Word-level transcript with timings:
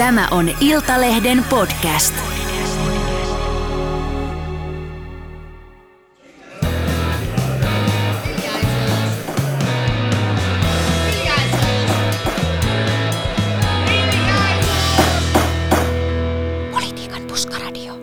Tämä 0.00 0.28
on 0.30 0.50
Iltalehden 0.60 1.44
podcast. 1.50 2.14
Politiikan 16.72 17.22
puskaradio. 17.28 17.94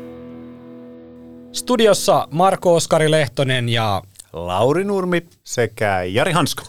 Studiossa 1.54 2.28
Marko 2.32 2.76
Oskari 2.76 3.12
Lehtonen 3.12 3.70
ja 3.70 4.02
Lauri 4.34 4.84
Nurmi 4.84 5.28
sekä 5.44 6.04
Jari 6.04 6.32
Hansko. 6.32 6.64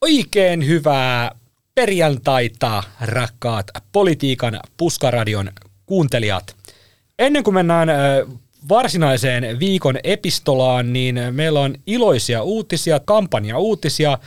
oikein 0.00 0.66
hyvää 0.66 1.37
perjantaita, 1.78 2.82
rakkaat 3.00 3.66
politiikan 3.92 4.60
puskaradion 4.76 5.50
kuuntelijat. 5.86 6.56
Ennen 7.18 7.44
kuin 7.44 7.54
mennään 7.54 7.88
varsinaiseen 8.68 9.58
viikon 9.58 9.98
epistolaan, 10.04 10.92
niin 10.92 11.20
meillä 11.30 11.60
on 11.60 11.74
iloisia 11.86 12.42
uutisia, 12.42 13.00
kampanja-uutisia. 13.00 14.18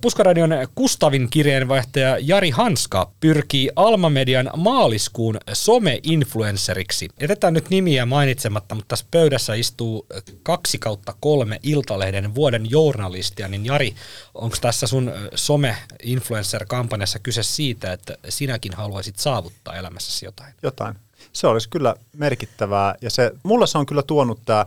Puskaradion 0.00 0.50
Kustavin 0.74 1.30
kirjeenvaihtaja 1.30 2.18
Jari 2.20 2.50
Hanska 2.50 3.10
pyrkii 3.20 3.70
Alma-median 3.76 4.50
maaliskuun 4.56 5.38
some-influenceriksi. 5.52 7.08
Jätetään 7.20 7.54
nyt 7.54 7.70
nimiä 7.70 8.06
mainitsematta, 8.06 8.74
mutta 8.74 8.88
tässä 8.88 9.06
pöydässä 9.10 9.54
istuu 9.54 10.06
kaksi 10.42 10.78
kautta 10.78 11.14
kolme 11.20 11.60
Iltalehden 11.62 12.34
vuoden 12.34 12.70
journalistia, 12.70 13.48
niin 13.48 13.66
Jari, 13.66 13.94
onko 14.34 14.56
tässä 14.60 14.86
sun 14.86 15.12
some-influencer-kampanjassa 15.34 17.18
kyse 17.18 17.42
siitä, 17.42 17.92
että 17.92 18.16
sinäkin 18.28 18.72
haluaisit 18.74 19.18
saavuttaa 19.18 19.76
elämässäsi 19.76 20.24
jotain? 20.24 20.54
Jotain. 20.62 20.94
Se 21.32 21.46
olisi 21.46 21.68
kyllä 21.68 21.94
merkittävää 22.16 22.94
ja 23.00 23.10
se, 23.10 23.32
mulla 23.42 23.66
se 23.66 23.78
on 23.78 23.86
kyllä 23.86 24.02
tuonut 24.02 24.40
tämä 24.44 24.64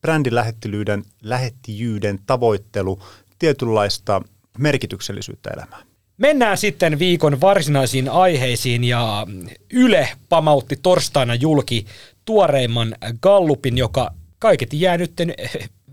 brändin 0.00 0.34
lähettilyyden, 0.34 1.04
lähettijyyden 1.22 2.18
tavoittelu 2.26 2.98
tietynlaista 3.38 4.22
merkityksellisyyttä 4.58 5.50
elämään. 5.50 5.82
Mennään 6.18 6.58
sitten 6.58 6.98
viikon 6.98 7.40
varsinaisiin 7.40 8.08
aiheisiin 8.08 8.84
ja 8.84 9.26
Yle 9.72 10.08
pamautti 10.28 10.76
torstaina 10.82 11.34
julki 11.34 11.86
tuoreimman 12.24 12.96
Gallupin, 13.22 13.78
joka 13.78 14.14
kaiketi 14.38 14.80
jää 14.80 14.98
nyt 14.98 15.12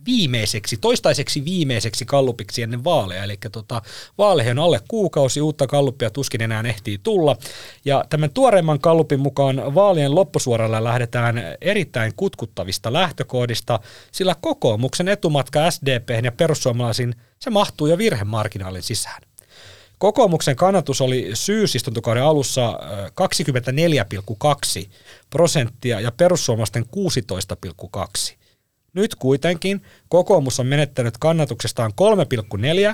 viimeiseksi, 0.06 0.78
toistaiseksi 0.78 1.46
viimeiseksi 1.46 2.06
kallupiksi 2.06 2.62
ennen 2.62 2.84
vaaleja. 2.84 3.24
Eli 3.24 3.38
tota, 3.52 3.82
vaaleihin 4.18 4.60
on 4.60 4.66
alle 4.66 4.80
kuukausi, 4.88 5.42
uutta 5.42 5.68
kallupia 5.68 6.10
tuskin 6.10 6.42
enää 6.42 6.64
ehtii 6.66 6.98
tulla. 7.04 7.36
Ja 7.86 8.06
tämän 8.10 8.32
tuoreimman 8.32 8.80
kallupin 8.80 9.20
mukaan 9.20 9.76
vaalien 9.76 10.16
loppusuoralla 10.16 10.84
lähdetään 10.84 11.44
erittäin 11.62 12.14
kutkuttavista 12.16 12.94
lähtökohdista, 12.94 13.80
sillä 14.12 14.36
kokoomuksen 14.42 15.08
etumatka 15.08 15.72
SDP 15.72 16.10
ja 16.24 16.32
perussuomalaisiin 16.32 17.16
se 17.40 17.50
mahtuu 17.50 17.88
jo 17.88 17.98
virhemarginaalin 17.98 18.84
sisään. 18.84 19.22
Kokoomuksen 20.00 20.56
kannatus 20.56 21.02
oli 21.02 21.30
syysistuntokauden 21.34 22.24
alussa 22.24 22.70
ö, 22.70 23.12
24,2 24.84 24.90
prosenttia 25.30 26.00
ja 26.00 26.12
perussuomalaisten 26.12 26.86
16,2. 28.26 28.39
Nyt 28.94 29.16
kuitenkin 29.16 29.82
kokoomus 30.08 30.60
on 30.60 30.68
menettänyt 30.68 31.18
kannatuksestaan 31.18 31.92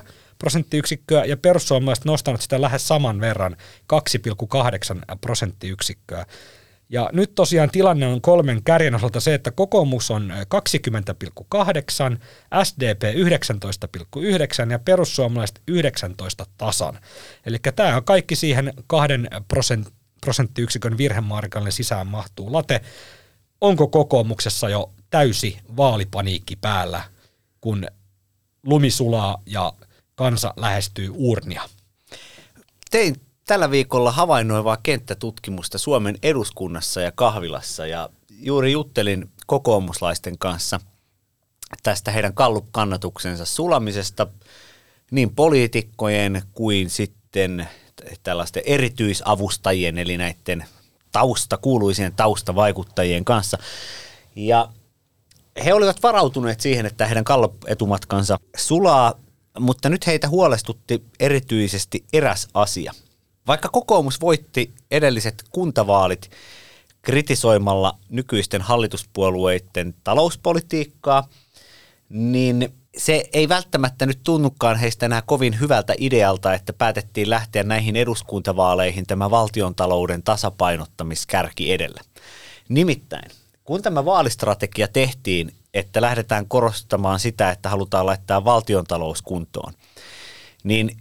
3,4 0.02 0.10
prosenttiyksikköä 0.38 1.26
ja 1.26 1.38
perussuomalaiset 1.38 2.06
nostanut 2.06 2.42
sitä 2.42 2.62
lähes 2.62 2.88
saman 2.88 3.22
verran 3.22 3.58
2,8 3.94 5.18
prosenttiyksikköä. 5.22 6.26
Ja 6.90 7.10
nyt 7.14 7.36
tosiaan 7.36 7.70
tilanne 7.70 8.08
on 8.08 8.22
kolmen 8.22 8.64
kärjen 8.64 8.96
osalta 8.96 9.20
se, 9.20 9.34
että 9.34 9.52
kokoomus 9.52 10.12
on 10.12 10.34
20,8, 12.14 12.18
SDP 12.64 13.04
19,9 14.66 14.72
ja 14.72 14.80
perussuomalaiset 14.80 15.62
19 15.68 16.46
tasan. 16.58 17.00
Eli 17.46 17.58
tämä 17.76 17.96
on 17.96 18.04
kaikki 18.04 18.36
siihen 18.36 18.74
kahden 18.88 19.28
prosent, 19.48 19.88
prosenttiyksikön 20.22 20.98
virhemarkalle 20.98 21.72
sisään 21.72 22.08
mahtuu 22.08 22.54
late. 22.54 22.82
Onko 23.62 23.88
kokoomuksessa 23.88 24.70
jo 24.70 24.94
täysi 25.16 25.58
vaalipaniikki 25.78 26.56
päällä, 26.56 27.02
kun 27.62 27.88
lumi 28.64 28.92
sulaa 28.92 29.42
ja 29.46 29.74
kansa 30.16 30.54
lähestyy 30.58 31.12
urnia? 31.14 31.70
Tein 32.92 33.16
tällä 33.48 33.72
viikolla 33.72 34.12
havainnoivaa 34.12 34.78
kenttätutkimusta 34.84 35.78
Suomen 35.78 36.18
eduskunnassa 36.24 37.02
ja 37.02 37.12
kahvilassa 37.12 37.88
ja 37.88 38.10
juuri 38.30 38.72
juttelin 38.72 39.30
kokoomuslaisten 39.46 40.38
kanssa 40.38 40.80
tästä 41.84 42.12
heidän 42.12 42.34
kallup-kannatuksensa 42.34 43.46
sulamisesta 43.46 44.28
niin 45.12 45.36
poliitikkojen 45.36 46.42
kuin 46.54 46.90
sitten 46.90 47.70
tällaisten 48.24 48.64
erityisavustajien 48.66 49.98
eli 49.98 50.18
näiden 50.18 50.66
tausta, 51.12 51.58
kuuluisien 51.58 52.14
taustavaikuttajien 52.14 53.26
kanssa. 53.26 53.58
Ja 54.36 54.70
he 55.66 55.74
olivat 55.74 56.04
varautuneet 56.04 56.62
siihen, 56.62 56.86
että 56.86 57.06
heidän 57.06 57.24
kalloetumatkansa 57.24 58.38
sulaa, 58.58 59.14
mutta 59.60 59.90
nyt 59.90 60.08
heitä 60.08 60.30
huolestutti 60.30 61.04
erityisesti 61.20 62.06
eräs 62.14 62.48
asia. 62.54 62.94
Vaikka 63.48 63.70
kokoomus 63.70 64.22
voitti 64.22 64.74
edelliset 64.92 65.44
kuntavaalit 65.52 66.32
kritisoimalla 67.02 67.98
nykyisten 68.10 68.62
hallituspuolueiden 68.62 69.96
talouspolitiikkaa, 70.04 71.28
niin 72.10 72.74
se 72.98 73.30
ei 73.34 73.50
välttämättä 73.50 74.06
nyt 74.06 74.20
tunnukaan 74.24 74.78
heistä 74.78 75.06
enää 75.06 75.22
kovin 75.26 75.60
hyvältä 75.60 75.94
idealta, 75.98 76.54
että 76.54 76.74
päätettiin 76.74 77.30
lähteä 77.30 77.64
näihin 77.64 77.96
eduskuntavaaleihin 77.96 79.06
tämä 79.06 79.32
valtiontalouden 79.32 80.24
tasapainottamiskärki 80.24 81.74
edellä. 81.74 82.02
Nimittäin 82.70 83.32
kun 83.66 83.82
tämä 83.82 84.06
vaalistrategia 84.06 84.88
tehtiin, 84.88 85.54
että 85.74 86.02
lähdetään 86.02 86.48
korostamaan 86.48 87.20
sitä, 87.20 87.50
että 87.50 87.70
halutaan 87.70 88.06
laittaa 88.06 88.46
valtiontalous 88.46 89.22
kuntoon, 89.22 89.74
niin 90.64 90.98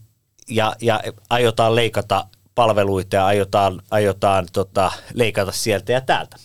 ja, 0.48 0.76
ja 0.80 1.00
aiotaan 1.30 1.74
leikata 1.74 2.26
palveluita 2.54 3.16
ja 3.16 3.26
aiotaan, 3.26 3.82
aiotaan 3.90 4.46
tota, 4.52 4.92
leikata 5.14 5.52
sieltä 5.52 5.92
ja 5.92 6.00
täältä. 6.00 6.36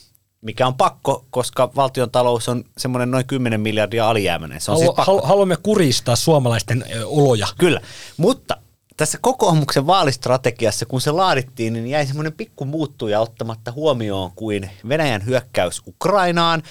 Mikä 0.42 0.68
on 0.68 0.76
pakko, 0.76 1.26
koska 1.30 1.72
valtion 1.76 2.12
talous 2.12 2.50
on 2.50 2.64
semmoinen 2.78 3.12
noin 3.12 3.28
10 3.28 3.62
miljardia 3.62 4.10
alijäämäinen. 4.10 4.62
Se 4.62 4.72
on 4.72 4.78
Halu, 4.78 4.86
siis 4.86 4.96
pakko. 4.96 5.12
halu, 5.12 5.22
haluamme 5.28 5.58
kuristaa 5.64 6.16
suomalaisten 6.16 6.86
oloja. 7.06 7.48
Kyllä, 7.58 7.82
mutta 8.18 8.58
tässä 9.00 9.18
kokoomuksen 9.22 9.88
vaalistrategiassa, 9.88 10.86
kun 10.86 11.02
se 11.02 11.12
laadittiin, 11.12 11.74
niin 11.74 11.88
jäi 11.88 12.06
semmoinen 12.06 12.34
pikku 12.34 12.66
muuttuja 12.66 13.20
ottamatta 13.20 13.72
huomioon 13.72 14.32
kuin 14.36 14.70
Venäjän 14.90 15.26
hyökkäys 15.26 15.82
Ukrainaan, 15.88 16.64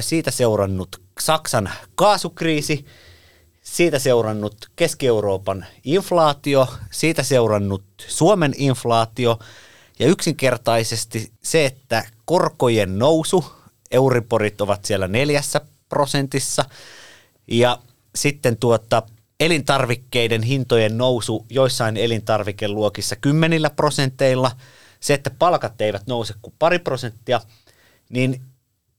siitä 0.00 0.30
seurannut 0.30 1.00
Saksan 1.20 1.70
kaasukriisi, 1.94 2.86
siitä 3.62 3.98
seurannut 3.98 4.56
Keski-Euroopan 4.76 5.66
inflaatio, 5.84 6.68
siitä 6.90 7.22
seurannut 7.22 7.84
Suomen 8.06 8.54
inflaatio 8.56 9.38
ja 9.98 10.06
yksinkertaisesti 10.06 11.32
se, 11.42 11.66
että 11.66 12.04
korkojen 12.24 12.98
nousu, 12.98 13.44
euriporit 13.90 14.60
ovat 14.60 14.84
siellä 14.84 15.08
neljässä 15.08 15.60
prosentissa 15.88 16.64
ja 17.48 17.78
sitten 18.14 18.56
tuota 18.56 19.02
elintarvikkeiden 19.40 20.42
hintojen 20.42 20.98
nousu 20.98 21.46
joissain 21.50 21.96
elintarvikeluokissa 21.96 23.16
kymmenillä 23.16 23.70
prosenteilla, 23.70 24.50
se, 25.00 25.14
että 25.14 25.30
palkat 25.30 25.80
eivät 25.80 26.06
nouse 26.06 26.34
kuin 26.42 26.54
pari 26.58 26.78
prosenttia, 26.78 27.40
niin 28.08 28.42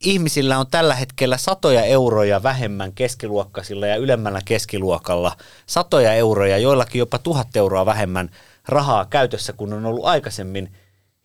ihmisillä 0.05 0.59
on 0.59 0.67
tällä 0.71 0.95
hetkellä 0.95 1.37
satoja 1.37 1.83
euroja 1.83 2.43
vähemmän 2.43 2.93
keskiluokkaisilla 2.93 3.87
ja 3.87 3.95
ylemmällä 3.95 4.41
keskiluokalla, 4.45 5.37
satoja 5.65 6.13
euroja, 6.13 6.57
joillakin 6.57 6.99
jopa 6.99 7.17
tuhat 7.17 7.55
euroa 7.55 7.85
vähemmän 7.85 8.29
rahaa 8.67 9.05
käytössä 9.05 9.53
kuin 9.53 9.73
on 9.73 9.85
ollut 9.85 10.05
aikaisemmin. 10.05 10.73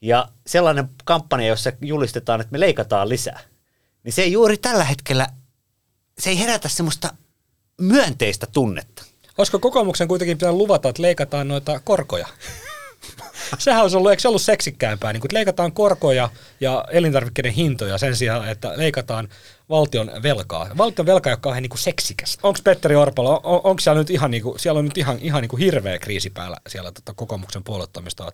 Ja 0.00 0.28
sellainen 0.46 0.88
kampanja, 1.04 1.48
jossa 1.48 1.72
julistetaan, 1.80 2.40
että 2.40 2.52
me 2.52 2.60
leikataan 2.60 3.08
lisää, 3.08 3.40
niin 4.02 4.12
se 4.12 4.22
ei 4.22 4.32
juuri 4.32 4.56
tällä 4.56 4.84
hetkellä, 4.84 5.26
se 6.18 6.30
ei 6.30 6.38
herätä 6.38 6.68
semmoista 6.68 7.14
myönteistä 7.80 8.46
tunnetta. 8.46 9.04
Olisiko 9.38 9.58
kokoomuksen 9.58 10.08
kuitenkin 10.08 10.38
pitänyt 10.38 10.56
luvata, 10.56 10.88
että 10.88 11.02
leikataan 11.02 11.48
noita 11.48 11.80
korkoja? 11.80 12.26
Sehän 13.58 13.82
olisi 13.82 13.96
ollut, 13.96 14.10
eikö 14.10 14.20
se 14.20 14.28
ollut 14.28 14.42
seksikkäämpää, 14.42 15.12
niin 15.12 15.20
kun 15.20 15.30
leikataan 15.32 15.72
korkoja 15.72 16.30
ja 16.60 16.84
elintarvikkeiden 16.90 17.52
hintoja 17.52 17.98
sen 17.98 18.16
sijaan, 18.16 18.48
että 18.48 18.72
leikataan 18.76 19.28
valtion 19.68 20.10
velkaa. 20.22 20.70
Valtion 20.78 21.06
velka, 21.06 21.30
joka 21.30 21.48
on 21.48 21.52
ihan 21.52 21.62
niin 21.62 21.70
kuin 21.70 21.78
seksikäs. 21.78 22.38
Onko 22.42 22.58
Petteri 22.64 22.96
Orpala, 22.96 23.40
on, 23.44 23.60
onko 23.64 23.80
siellä 23.80 24.00
nyt 24.00 24.10
ihan, 24.10 24.30
niin 24.30 24.42
kuin, 24.42 24.58
siellä 24.58 24.78
on 24.78 24.84
nyt 24.84 24.98
ihan, 24.98 25.18
ihan 25.20 25.42
niin 25.42 25.48
kuin 25.48 25.60
hirveä 25.60 25.98
kriisi 25.98 26.30
päällä 26.30 26.56
siellä 26.68 26.92
tota, 26.92 27.14
kokoomuksen 27.14 27.64
puoluetoimistolla? 27.64 28.32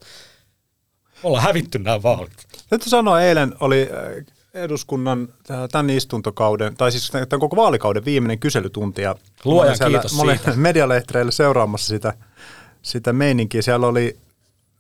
Ollaan 1.23 1.45
hävitty 1.45 1.79
nämä 1.79 2.03
vaalit. 2.03 2.33
Täytyy 2.69 2.89
sanoa, 2.89 3.23
eilen 3.23 3.55
oli 3.61 3.83
äh, 3.83 4.27
eduskunnan 4.55 5.29
äh, 5.51 5.57
tämän 5.73 5.91
istuntokauden, 5.91 6.77
tai 6.77 6.93
siis 6.93 7.11
tämän 7.11 7.41
koko 7.41 7.57
vaalikauden 7.57 8.05
viimeinen 8.05 8.39
kyselytunti. 8.39 9.03
Ja 9.03 9.17
Luojan 9.45 9.77
siellä- 9.77 9.99
kiitos 9.99 10.17
mä 10.17 10.23
olin 10.23 10.39
siitä. 10.39 10.53
medialehtereillä 10.69 11.33
seuraamassa 11.33 11.87
sitä, 11.87 12.15
sitä 12.83 13.13
meininkiä. 13.13 13.63
Siellä 13.63 13.87
oli, 13.87 14.19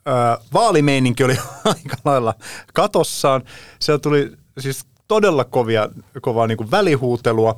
äh, 0.09 0.39
vaalimeininki 0.53 1.25
oli 1.25 1.39
aika 1.65 1.97
lailla 2.05 2.35
katossaan. 2.75 3.43
Siellä 3.79 3.99
tuli 3.99 4.33
siis 4.59 4.85
todella 5.09 5.45
kovia, 5.45 5.89
kovaa 6.23 6.47
niin 6.47 6.59
kuin 6.59 6.71
välihuutelua. 6.71 7.57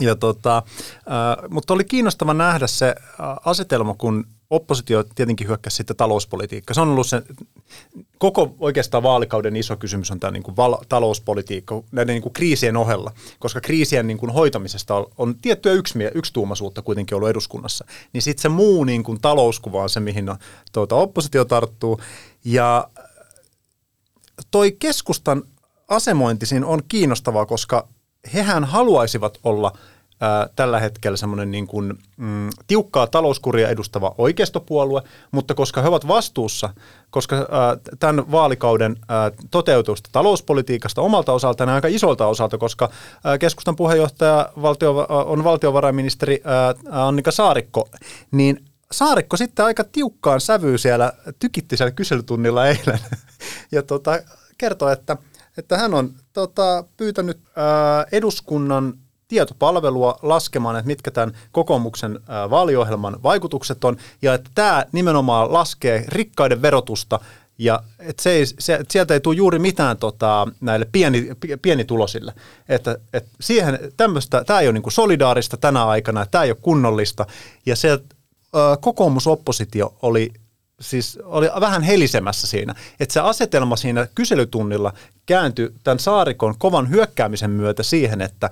Ja 0.00 0.16
tota, 0.16 0.56
äh, 0.96 1.50
mutta 1.50 1.74
oli 1.74 1.84
kiinnostava 1.84 2.34
nähdä 2.34 2.66
se 2.66 2.94
asetelma, 3.44 3.94
kun 3.94 4.26
oppositio 4.52 5.04
tietenkin 5.14 5.48
hyökkäsi 5.48 5.76
sitten 5.76 5.96
talouspolitiikka. 5.96 6.74
Se 6.74 6.80
on 6.80 6.88
ollut 6.88 7.06
se 7.06 7.22
koko 8.18 8.54
oikeastaan 8.58 9.02
vaalikauden 9.02 9.56
iso 9.56 9.76
kysymys 9.76 10.10
on 10.10 10.20
tämä 10.20 10.30
niin 10.30 10.42
kuin 10.42 10.56
val- 10.56 10.84
talouspolitiikka 10.88 11.82
näiden 11.92 12.14
niin 12.14 12.22
kuin 12.22 12.32
kriisien 12.32 12.76
ohella, 12.76 13.12
koska 13.38 13.60
kriisien 13.60 14.06
niin 14.06 14.18
kuin 14.18 14.32
hoitamisesta 14.32 14.94
on, 14.94 15.06
on 15.18 15.34
tiettyä 15.42 15.72
yksmie- 15.72 16.12
yksituumaisuutta 16.14 16.82
kuitenkin 16.82 17.16
ollut 17.16 17.28
eduskunnassa. 17.28 17.84
Niin 18.12 18.22
sitten 18.22 18.42
se 18.42 18.48
muu 18.48 18.84
niin 18.84 19.02
kuin 19.02 19.20
talouskuva 19.20 19.82
on 19.82 19.90
se, 19.90 20.00
mihin 20.00 20.24
no, 20.24 20.36
tuota, 20.72 20.94
oppositio 20.94 21.44
tarttuu. 21.44 22.00
Ja 22.44 22.88
toi 24.50 24.72
keskustan 24.72 25.42
asemointi 25.88 26.46
siinä 26.46 26.66
on 26.66 26.82
kiinnostavaa, 26.88 27.46
koska 27.46 27.88
hehän 28.34 28.64
haluaisivat 28.64 29.38
olla 29.44 29.72
tällä 30.56 30.80
hetkellä 30.80 31.16
semmoinen 31.16 31.50
niin 31.50 31.66
kuin, 31.66 31.98
mm, 32.16 32.50
tiukkaa 32.66 33.06
talouskuria 33.06 33.68
edustava 33.68 34.14
oikeistopuolue, 34.18 35.02
mutta 35.30 35.54
koska 35.54 35.82
he 35.82 35.88
ovat 35.88 36.08
vastuussa, 36.08 36.74
koska 37.10 37.36
ää, 37.36 37.76
tämän 38.00 38.30
vaalikauden 38.30 38.96
ää, 39.08 39.30
toteutusta 39.50 40.08
talouspolitiikasta 40.12 41.00
omalta 41.02 41.32
osaltaan 41.32 41.68
ja 41.68 41.74
aika 41.74 41.88
isolta 41.88 42.26
osalta, 42.26 42.58
koska 42.58 42.90
ää, 43.24 43.38
keskustan 43.38 43.76
puheenjohtaja 43.76 44.48
valtio, 44.62 44.98
ää, 44.98 45.16
on 45.16 45.44
valtiovarainministeri 45.44 46.40
ää, 46.44 46.74
Annika 46.90 47.30
Saarikko, 47.30 47.88
niin 48.30 48.64
Saarikko 48.92 49.36
sitten 49.36 49.64
aika 49.64 49.84
tiukkaan 49.84 50.40
sävyyn 50.40 50.78
siellä 50.78 51.12
tykitti 51.38 51.76
siellä 51.76 51.90
kyselytunnilla 51.90 52.66
eilen 52.66 53.00
ja 53.72 53.82
tota, 53.82 54.22
kertoi, 54.58 54.92
että, 54.92 55.16
että 55.58 55.78
hän 55.78 55.94
on 55.94 56.14
tota, 56.32 56.84
pyytänyt 56.96 57.40
ää, 57.56 58.06
eduskunnan 58.12 58.94
tietopalvelua 59.32 60.18
laskemaan, 60.22 60.76
että 60.76 60.86
mitkä 60.86 61.10
tämän 61.10 61.34
kokoomuksen 61.52 62.20
vaaliohjelman 62.50 63.22
vaikutukset 63.22 63.84
on, 63.84 63.96
ja 64.22 64.34
että 64.34 64.50
tämä 64.54 64.84
nimenomaan 64.92 65.52
laskee 65.52 66.04
rikkaiden 66.08 66.62
verotusta, 66.62 67.20
ja 67.58 67.82
että 67.98 68.22
se 68.22 68.30
ei, 68.30 68.46
se, 68.46 68.74
että 68.74 68.92
sieltä 68.92 69.14
ei 69.14 69.20
tule 69.20 69.36
juuri 69.36 69.58
mitään 69.58 69.96
tota, 69.96 70.48
näille 70.60 70.86
pieni, 70.92 71.30
pi- 71.40 71.56
pienitulosille. 71.56 72.32
Että, 72.68 72.98
että 73.12 73.30
siihen 73.40 73.78
tämmöistä, 73.96 74.44
tämä 74.44 74.60
ei 74.60 74.66
ole 74.66 74.72
niin 74.72 74.82
kuin 74.82 74.92
solidaarista 74.92 75.56
tänä 75.56 75.86
aikana, 75.86 76.26
tämä 76.26 76.44
ei 76.44 76.50
ole 76.50 76.58
kunnollista, 76.62 77.26
ja 77.66 77.76
se 77.76 77.98
kokoomusoppositio 78.80 79.94
oli 80.02 80.32
siis 80.82 81.18
oli 81.24 81.48
vähän 81.60 81.82
helisemässä 81.82 82.46
siinä, 82.46 82.74
että 83.00 83.12
se 83.12 83.20
asetelma 83.20 83.76
siinä 83.76 84.06
kyselytunnilla 84.14 84.92
kääntyi 85.26 85.72
tämän 85.84 85.98
saarikon 85.98 86.54
kovan 86.58 86.90
hyökkäämisen 86.90 87.50
myötä 87.50 87.82
siihen, 87.82 88.20
että 88.20 88.50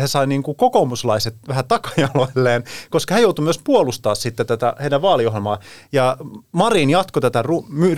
he 0.00 0.06
sai 0.06 0.26
niin 0.26 0.42
kuin 0.42 0.56
kokoomuslaiset 0.56 1.34
vähän 1.48 1.64
takajaloilleen, 1.68 2.64
koska 2.90 3.14
he 3.14 3.20
joutuivat 3.20 3.46
myös 3.46 3.60
puolustaa 3.64 4.14
sitten 4.14 4.46
tätä 4.46 4.74
heidän 4.80 5.02
vaaliohjelmaa. 5.02 5.58
Ja 5.92 6.16
Marin 6.52 6.90
jatkoi 6.90 7.22
tätä 7.22 7.44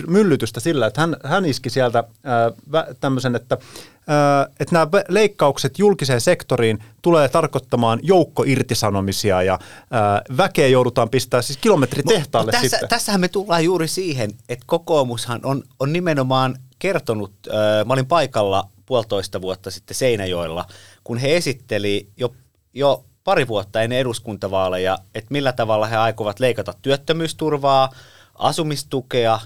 myllytystä 0.07 0.59
sillä, 0.59 0.87
että 0.87 1.01
hän, 1.01 1.15
hän 1.23 1.45
iski 1.45 1.69
sieltä 1.69 2.03
ää, 2.23 2.51
tämmöisen, 2.99 3.35
että 3.35 3.57
että 4.59 4.75
nämä 4.75 4.87
leikkaukset 5.09 5.79
julkiseen 5.79 6.21
sektoriin 6.21 6.83
tulee 7.01 7.29
tarkoittamaan 7.29 7.99
joukkoirtisanomisia 8.03 9.43
ja 9.43 9.59
ää, 9.91 10.21
väkeä 10.37 10.67
joudutaan 10.67 11.09
pistää 11.09 11.41
siis 11.41 11.57
kilometritehtaalle 11.57 12.51
tässä, 12.51 12.69
sitten. 12.69 12.89
Tässähän 12.89 13.21
me 13.21 13.27
tullaan 13.27 13.63
juuri 13.63 13.87
siihen, 13.87 14.31
että 14.49 14.65
kokoomushan 14.67 15.39
on, 15.43 15.63
on 15.79 15.93
nimenomaan 15.93 16.55
kertonut, 16.79 17.33
mä 17.85 17.93
olin 17.93 18.05
paikalla 18.05 18.69
puolitoista 18.85 19.41
vuotta 19.41 19.71
sitten 19.71 19.95
Seinäjoella, 19.95 20.65
kun 21.03 21.17
he 21.17 21.35
esitteli 21.37 22.07
jo, 22.17 22.35
jo 22.73 23.05
pari 23.23 23.47
vuotta 23.47 23.81
ennen 23.81 23.99
eduskuntavaaleja, 23.99 24.97
että 25.15 25.27
millä 25.31 25.51
tavalla 25.51 25.87
he 25.87 25.95
aikovat 25.95 26.39
leikata 26.39 26.73
työttömyysturvaa, 26.81 27.89
asumistukea, 28.35 29.39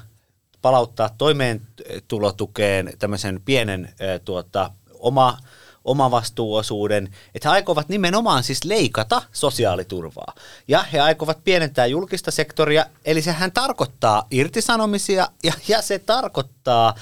palauttaa 0.65 1.09
toimeentulotukeen 1.09 2.93
tämmöisen 2.99 3.41
pienen 3.45 3.93
tuota, 4.25 4.71
oma 4.99 5.37
omavastuuosuuden, 5.85 7.09
että 7.35 7.49
he 7.49 7.53
aikovat 7.53 7.89
nimenomaan 7.89 8.43
siis 8.43 8.63
leikata 8.63 9.21
sosiaaliturvaa. 9.31 10.33
Ja 10.67 10.83
he 10.83 10.99
aikovat 10.99 11.43
pienentää 11.43 11.85
julkista 11.85 12.31
sektoria, 12.31 12.85
eli 13.05 13.21
sehän 13.21 13.51
tarkoittaa 13.51 14.27
irtisanomisia 14.31 15.27
ja, 15.43 15.53
ja 15.67 15.81
se 15.81 15.99
tarkoittaa 15.99 16.95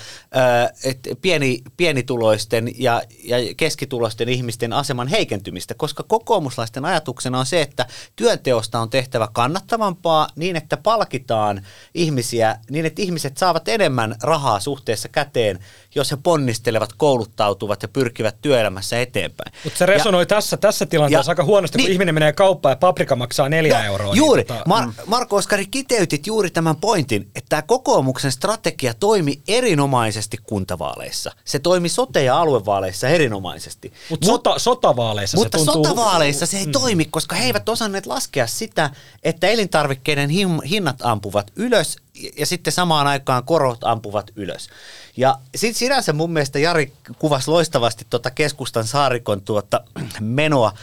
että 0.83 1.09
pieni, 1.21 1.61
pienituloisten 1.77 2.71
ja, 2.77 3.01
ja 3.23 3.37
keskituloisten 3.57 4.29
ihmisten 4.29 4.73
aseman 4.73 5.07
heikentymistä, 5.07 5.73
koska 5.73 6.03
kokoomuslaisten 6.03 6.85
ajatuksena 6.85 7.39
on 7.39 7.45
se, 7.45 7.61
että 7.61 7.85
työnteosta 8.15 8.79
on 8.79 8.89
tehtävä 8.89 9.27
kannattavampaa 9.33 10.27
niin, 10.35 10.55
että 10.55 10.77
palkitaan 10.77 11.65
ihmisiä, 11.93 12.59
niin 12.69 12.85
että 12.85 13.01
ihmiset 13.01 13.37
saavat 13.37 13.67
enemmän 13.67 14.15
rahaa 14.23 14.59
suhteessa 14.59 15.09
käteen, 15.09 15.59
jos 15.95 16.11
he 16.11 16.17
ponnistelevat, 16.23 16.93
kouluttautuvat 16.97 17.81
ja 17.81 17.87
pyrkivät 17.87 18.35
työelämässä 18.73 19.01
eteenpäin. 19.01 19.53
Mutta 19.63 19.77
se 19.79 19.85
resonoi 19.85 20.21
Ja- 20.21 20.25
tässä, 20.25 20.57
tässä 20.57 20.85
tilanteessa 20.85 21.29
ja- 21.29 21.31
aika 21.31 21.43
huonosti, 21.43 21.77
kun 21.77 21.83
niin. 21.83 21.91
ihminen 21.93 22.13
menee 22.15 22.33
kauppaan 22.33 22.71
ja 22.71 22.75
paprika 22.77 23.15
maksaa 23.15 23.49
neljä 23.49 23.85
euroa. 23.85 24.13
Juuri. 24.15 24.45
Niin, 24.49 24.59
Mar- 24.59 25.03
Marko 25.05 25.35
Oskari, 25.35 25.65
kiteytit 25.65 26.27
juuri 26.27 26.49
tämän 26.49 26.75
pointin, 26.75 27.21
että 27.35 27.49
tämä 27.49 27.61
kokoomuksen 27.61 28.31
strategia 28.31 28.93
toimi 28.93 29.41
erinomaisesti 29.47 30.37
kuntavaaleissa. 30.43 31.31
Se 31.45 31.59
toimi 31.59 31.87
sote- 31.89 32.19
ja 32.23 32.39
aluevaaleissa 32.39 33.07
erinomaisesti. 33.07 33.93
Mutta 34.09 34.27
sota, 34.27 34.59
sotavaaleissa 34.59 35.37
Mutta 35.37 35.57
se 35.57 35.65
tuntuu... 35.65 35.85
sotavaaleissa 35.85 36.45
se 36.45 36.57
ei 36.57 36.67
toimi, 36.67 37.05
koska 37.05 37.35
he 37.35 37.45
eivät 37.45 37.69
osanneet 37.69 38.05
laskea 38.05 38.47
sitä, 38.47 38.89
että 39.23 39.47
elintarvikkeiden 39.47 40.29
him- 40.29 40.67
hinnat 40.67 40.95
ampuvat 41.03 41.51
ylös 41.55 41.95
ja- 42.37 42.45
sitten 42.45 42.73
samaan 42.73 43.07
aikaan 43.07 43.43
korot 43.43 43.83
ampuvat 43.83 44.31
ylös. 44.35 44.69
Ja 45.17 45.39
sitten 45.55 45.79
sinänsä 45.79 46.13
mun 46.13 46.33
mielestä 46.33 46.59
Jari 46.59 46.93
kuvasi 47.19 47.51
loistavasti 47.51 48.05
tuota 48.09 48.31
keskustan 48.31 48.87
saarikon 48.87 49.41
tuota 49.41 49.81
menoa, 50.19 50.73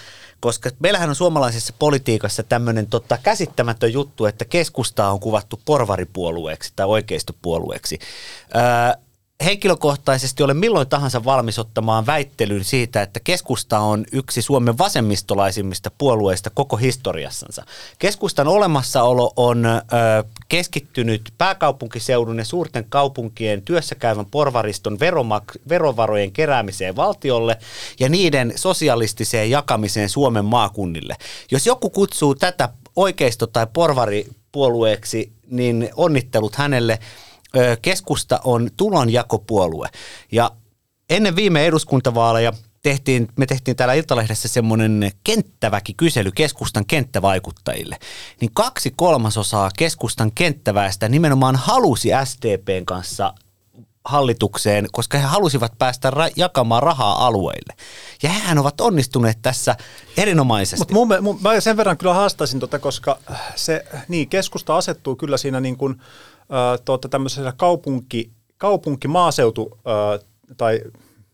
koska 0.40 0.70
meillähän 0.78 1.08
on 1.08 1.14
suomalaisessa 1.14 1.74
politiikassa 1.78 2.42
tämmöinen 2.42 2.86
tota, 2.86 3.18
käsittämätön 3.22 3.92
juttu, 3.92 4.26
että 4.26 4.44
keskustaa 4.44 5.12
on 5.12 5.20
kuvattu 5.20 5.60
porvaripuolueeksi 5.64 6.72
tai 6.76 6.86
oikeistopuolueeksi. 6.86 7.98
Öö, 8.56 9.02
henkilökohtaisesti 9.44 10.42
olen 10.42 10.56
milloin 10.56 10.88
tahansa 10.88 11.24
valmis 11.24 11.58
ottamaan 11.58 12.06
väittelyn 12.06 12.64
siitä, 12.64 13.02
että 13.02 13.20
keskusta 13.20 13.78
on 13.78 14.04
yksi 14.12 14.42
Suomen 14.42 14.78
vasemmistolaisimmista 14.78 15.90
puolueista 15.98 16.50
koko 16.50 16.76
historiassansa. 16.76 17.64
Keskustan 17.98 18.48
olemassaolo 18.48 19.32
on 19.36 19.66
ö, 19.66 19.78
keskittynyt 20.48 21.32
pääkaupunkiseudun 21.38 22.38
ja 22.38 22.44
suurten 22.44 22.84
kaupunkien 22.88 23.62
työssäkäyvän 23.62 24.26
porvariston 24.26 24.98
veromak- 25.00 25.60
verovarojen 25.68 26.32
keräämiseen 26.32 26.96
valtiolle 26.96 27.58
ja 28.00 28.08
niiden 28.08 28.52
sosialistiseen 28.56 29.50
jakamiseen 29.50 30.08
Suomen 30.08 30.44
maakunnille. 30.44 31.16
Jos 31.50 31.66
joku 31.66 31.90
kutsuu 31.90 32.34
tätä 32.34 32.68
oikeisto- 32.96 33.46
tai 33.46 33.66
porvaripuolueeksi, 33.72 35.32
niin 35.50 35.90
onnittelut 35.96 36.54
hänelle 36.54 36.98
keskusta 37.82 38.40
on 38.44 38.70
tulonjakopuolue. 38.76 39.88
Ja 40.32 40.50
ennen 41.10 41.36
viime 41.36 41.66
eduskuntavaaleja 41.66 42.52
tehtiin, 42.82 43.28
me 43.36 43.46
tehtiin 43.46 43.76
täällä 43.76 43.94
Iltalehdessä 43.94 44.48
semmoinen 44.48 45.10
kenttäväki 45.24 45.94
kysely 45.94 46.30
keskustan 46.30 46.86
kenttävaikuttajille. 46.86 47.98
Niin 48.40 48.50
kaksi 48.54 48.92
kolmasosaa 48.96 49.70
keskustan 49.76 50.32
kenttäväestä 50.32 51.08
nimenomaan 51.08 51.56
halusi 51.56 52.08
SDPn 52.24 52.86
kanssa 52.86 53.34
hallitukseen, 54.04 54.88
koska 54.92 55.18
he 55.18 55.24
halusivat 55.24 55.72
päästä 55.78 56.10
ra- 56.10 56.32
jakamaan 56.36 56.82
rahaa 56.82 57.26
alueille. 57.26 57.74
Ja 58.22 58.28
hehän 58.28 58.58
ovat 58.58 58.80
onnistuneet 58.80 59.38
tässä 59.42 59.76
erinomaisesti. 60.16 60.78
Mutta 60.78 60.94
mun, 60.94 61.08
mun, 61.20 61.38
mä 61.42 61.60
sen 61.60 61.76
verran 61.76 61.98
kyllä 61.98 62.14
haastaisin, 62.14 62.60
tota, 62.60 62.78
koska 62.78 63.18
se, 63.56 63.84
niin, 64.08 64.28
keskusta 64.28 64.76
asettuu 64.76 65.16
kyllä 65.16 65.36
siinä 65.36 65.60
niin 65.60 65.76
kuin, 65.76 66.00
tuota, 66.84 67.08
tämmöisessä 67.08 67.52
kaupunki, 67.56 68.30
kaupunki-maaseutu 68.58 69.78
äh, 69.86 70.26
tai 70.56 70.80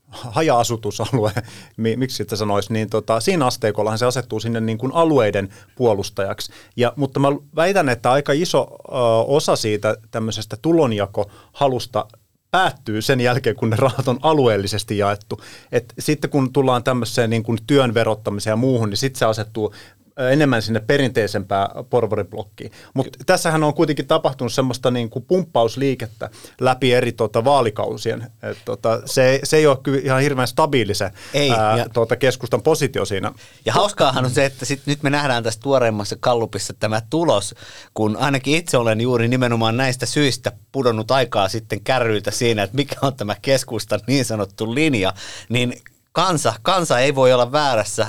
haja-asutusalue, 0.09 1.33
miksi 1.97 2.17
sitä 2.17 2.37
sanoisi, 2.37 2.73
niin 2.73 2.91
tota, 2.91 3.21
siinä 3.21 3.47
asteikollahan 3.47 3.99
se 3.99 4.07
asettuu 4.07 4.41
sinne 4.41 4.61
niin 4.61 4.79
kuin 4.79 4.93
alueiden 4.95 5.49
puolustajaksi. 5.77 6.53
Ja, 6.77 6.93
mutta 6.97 7.21
mä 7.21 7.29
väitän, 7.57 7.89
että 7.89 8.11
aika 8.11 8.33
iso 8.33 8.69
ö, 8.89 8.93
osa 9.27 9.57
siitä 9.57 9.97
tämmöisestä 10.11 10.57
tulonjakohalusta 10.63 12.07
päättyy 12.51 13.03
sen 13.03 13.21
jälkeen, 13.21 13.57
kun 13.57 13.71
ne 13.71 13.77
rahat 13.77 14.09
on 14.09 14.19
alueellisesti 14.23 14.99
jaettu. 14.99 15.41
Et 15.73 15.95
sitten 15.99 16.31
kun 16.31 16.53
tullaan 16.53 16.85
tämmöiseen 16.85 17.31
niin 17.31 17.43
kuin 17.43 17.59
työn 17.67 17.95
verottamiseen 17.95 18.53
ja 18.53 18.57
muuhun, 18.57 18.91
niin 18.91 18.97
sitten 18.97 19.19
se 19.19 19.25
asettuu 19.25 19.75
enemmän 20.17 20.63
sinne 20.63 20.81
perinteisempään 20.81 21.85
porvariblokkiin. 21.91 22.73
Mutta 22.95 23.19
tässähän 23.27 23.65
on 23.65 23.75
kuitenkin 23.75 24.07
tapahtunut 24.07 24.53
semmoista 24.53 24.91
niin 24.91 25.11
kuin 25.11 25.25
pumppausliikettä 25.25 26.31
läpi 26.61 26.93
eri 26.93 27.13
tota, 27.13 27.45
vaalikausien. 27.45 28.33
Et, 28.43 28.59
tota, 28.65 29.03
se, 29.05 29.41
se 29.45 29.57
ei 29.57 29.67
ole 29.67 29.79
kyllä 29.83 30.01
ihan 30.05 30.21
hirveän 30.21 30.49
stabiili 30.49 30.95
se 30.95 31.11
ei, 31.35 31.51
ää, 31.51 31.79
ja, 31.79 31.87
tota, 31.89 32.17
keskustan 32.17 32.63
positio 32.63 33.05
siinä. 33.05 33.33
Ja 33.65 33.73
hauskaahan 33.73 34.25
on 34.25 34.31
se, 34.31 34.45
että 34.45 34.65
sit 34.65 34.83
nyt 34.87 35.03
me 35.03 35.11
nähdään 35.11 35.43
tässä 35.43 35.61
tuoreimmassa 35.61 36.17
kallupissa 36.21 36.75
tämä 36.75 37.03
tulos, 37.11 37.55
kun 37.95 38.17
ainakin 38.17 38.55
itse 38.55 38.77
olen 38.77 39.01
juuri 39.01 39.29
nimenomaan 39.29 39.77
näistä 39.77 40.07
syistä 40.07 40.53
pudonnut 40.73 41.11
aikaa 41.11 41.49
sitten 41.49 41.81
kärryiltä 41.81 42.31
siinä, 42.31 42.63
että 42.63 42.77
mikä 42.77 42.97
on 43.03 43.17
tämä 43.17 43.37
keskustan 43.43 44.01
niin 44.07 44.25
sanottu 44.25 44.75
linja, 44.75 45.13
niin 45.49 45.83
kansa, 46.13 46.55
kansa 46.63 46.99
ei 46.99 47.15
voi 47.15 47.33
olla 47.33 47.53
väärässä 47.53 48.07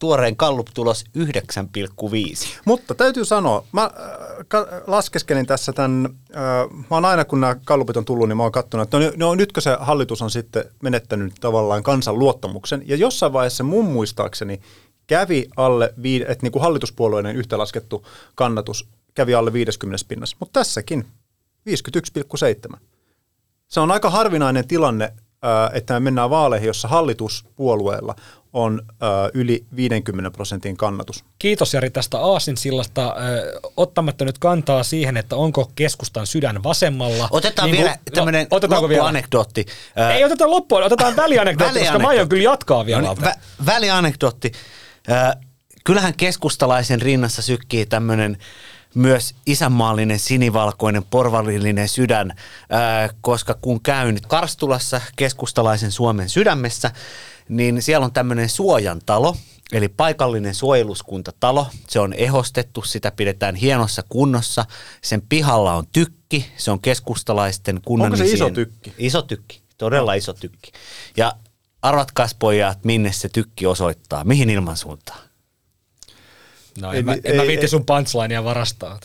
tuoreen 0.00 0.34
Gallup-tulos 0.38 1.04
9,5. 1.18 1.24
Mutta 2.64 2.94
täytyy 2.94 3.24
sanoa, 3.24 3.64
mä 3.72 3.82
äh, 3.82 4.64
laskeskelin 4.86 5.46
tässä 5.46 5.72
tämän, 5.72 6.08
äh, 6.36 6.70
mä 6.70 6.96
oon 6.96 7.04
aina 7.04 7.24
kun 7.24 7.40
nämä 7.40 7.56
Gallupit 7.66 7.96
on 7.96 8.04
tullut, 8.04 8.28
niin 8.28 8.36
mä 8.36 8.42
oon 8.42 8.52
katsonut, 8.52 8.84
että 8.84 8.98
no, 8.98 9.12
no 9.16 9.34
nytkö 9.34 9.60
se 9.60 9.76
hallitus 9.80 10.22
on 10.22 10.30
sitten 10.30 10.64
menettänyt 10.82 11.34
tavallaan 11.40 11.82
kansan 11.82 12.18
luottamuksen. 12.18 12.82
Ja 12.86 12.96
jossain 12.96 13.32
vaiheessa 13.32 13.64
mun 13.64 13.84
muistaakseni 13.84 14.60
kävi 15.06 15.48
alle, 15.56 15.94
että 16.28 16.42
niin 16.42 16.52
kuin 16.52 16.62
hallituspuolueiden 16.62 17.36
yhteenlaskettu 17.36 18.06
kannatus 18.34 18.88
kävi 19.14 19.34
alle 19.34 19.52
50 19.52 20.04
pinnassa, 20.08 20.36
mutta 20.40 20.60
tässäkin 20.60 21.06
51,7. 22.72 22.76
Se 23.68 23.80
on 23.80 23.90
aika 23.90 24.10
harvinainen 24.10 24.68
tilanne, 24.68 25.12
että 25.72 25.94
me 25.94 26.00
mennään 26.00 26.30
vaaleihin, 26.30 26.66
jossa 26.66 26.88
hallituspuolueella 26.88 28.14
on 28.52 28.82
yli 29.34 29.64
50 29.76 30.30
prosentin 30.30 30.76
kannatus. 30.76 31.24
Kiitos 31.38 31.74
Jari 31.74 31.90
tästä 31.90 32.18
Aasinsillasta. 32.18 33.16
Ottamatta 33.76 34.24
nyt 34.24 34.38
kantaa 34.38 34.82
siihen, 34.82 35.16
että 35.16 35.36
onko 35.36 35.70
keskustan 35.74 36.26
sydän 36.26 36.62
vasemmalla. 36.62 37.28
Otetaan 37.30 37.70
niin 37.70 37.78
vielä 37.78 37.90
no, 37.90 37.96
tämmöinen 38.14 38.46
loppuanekdootti. 38.50 39.66
Vielä? 39.96 40.14
Ei 40.14 40.24
oteta 40.24 40.50
loppua, 40.50 40.84
otetaan 40.84 41.16
välianekdootti, 41.16 41.78
koska 41.80 41.98
mä 41.98 42.08
aion 42.08 42.28
kyllä 42.28 42.44
jatkaa 42.44 42.86
vielä. 42.86 43.02
No 43.02 43.14
niin, 43.14 43.24
vä- 43.24 43.38
välianekdootti. 43.66 44.52
kyllähän 45.84 46.14
keskustalaisen 46.14 47.02
rinnassa 47.02 47.42
sykkii 47.42 47.86
tämmöinen 47.86 48.38
myös 48.94 49.34
isänmaallinen 49.46 50.18
sinivalkoinen 50.18 51.04
porvarillinen 51.04 51.88
sydän, 51.88 52.32
koska 53.20 53.54
kun 53.60 53.82
käyn 53.82 54.18
Karstulassa 54.28 55.00
keskustalaisen 55.16 55.92
Suomen 55.92 56.28
sydämessä, 56.28 56.90
niin 57.48 57.82
siellä 57.82 58.04
on 58.04 58.12
tämmöinen 58.12 58.48
suojantalo, 58.48 59.36
eli 59.72 59.88
paikallinen 59.88 60.54
suojeluskuntatalo. 60.54 61.66
Se 61.88 62.00
on 62.00 62.12
ehostettu, 62.12 62.82
sitä 62.82 63.10
pidetään 63.10 63.54
hienossa 63.54 64.02
kunnossa. 64.08 64.64
Sen 65.02 65.22
pihalla 65.28 65.74
on 65.74 65.86
tykki, 65.92 66.52
se 66.56 66.70
on 66.70 66.80
keskustalaisten 66.80 67.80
kunnan. 67.84 68.06
Onko 68.06 68.16
se 68.16 68.24
iso 68.24 68.50
tykki? 68.50 68.94
Iso 68.98 69.22
tykki, 69.22 69.62
todella 69.78 70.14
iso 70.14 70.32
tykki. 70.32 70.72
Ja 71.16 71.32
arvatkaas 71.82 72.34
pojat, 72.34 72.84
minne 72.84 73.12
se 73.12 73.28
tykki 73.28 73.66
osoittaa, 73.66 74.24
mihin 74.24 74.50
ilmansuuntaan? 74.50 75.29
No 76.80 76.90
en, 76.90 76.96
ei, 76.96 77.02
mä, 77.02 77.12
en 77.12 77.20
ei, 77.24 77.36
mä 77.36 77.42
viitti 77.42 77.68
sun 77.68 77.86
punchlinea 77.86 78.44
varastaa. 78.44 78.98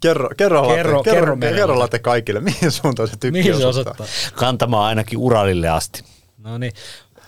Kerro, 0.00 0.28
kerro, 0.36 0.62
kerro, 0.68 1.02
kerro, 1.02 1.36
kerro, 1.36 1.56
kerro 1.56 1.78
late 1.78 1.98
kaikille, 1.98 2.40
mihin 2.50 2.70
suuntaan 2.70 3.08
se 3.08 3.16
tykki 3.16 3.38
mihin 3.38 3.56
se 3.56 3.66
osoittaa? 3.66 4.06
Kantamaan 4.34 4.84
ainakin 4.84 5.18
Uralille 5.18 5.68
asti. 5.68 6.04
No 6.38 6.58
niin, 6.58 6.72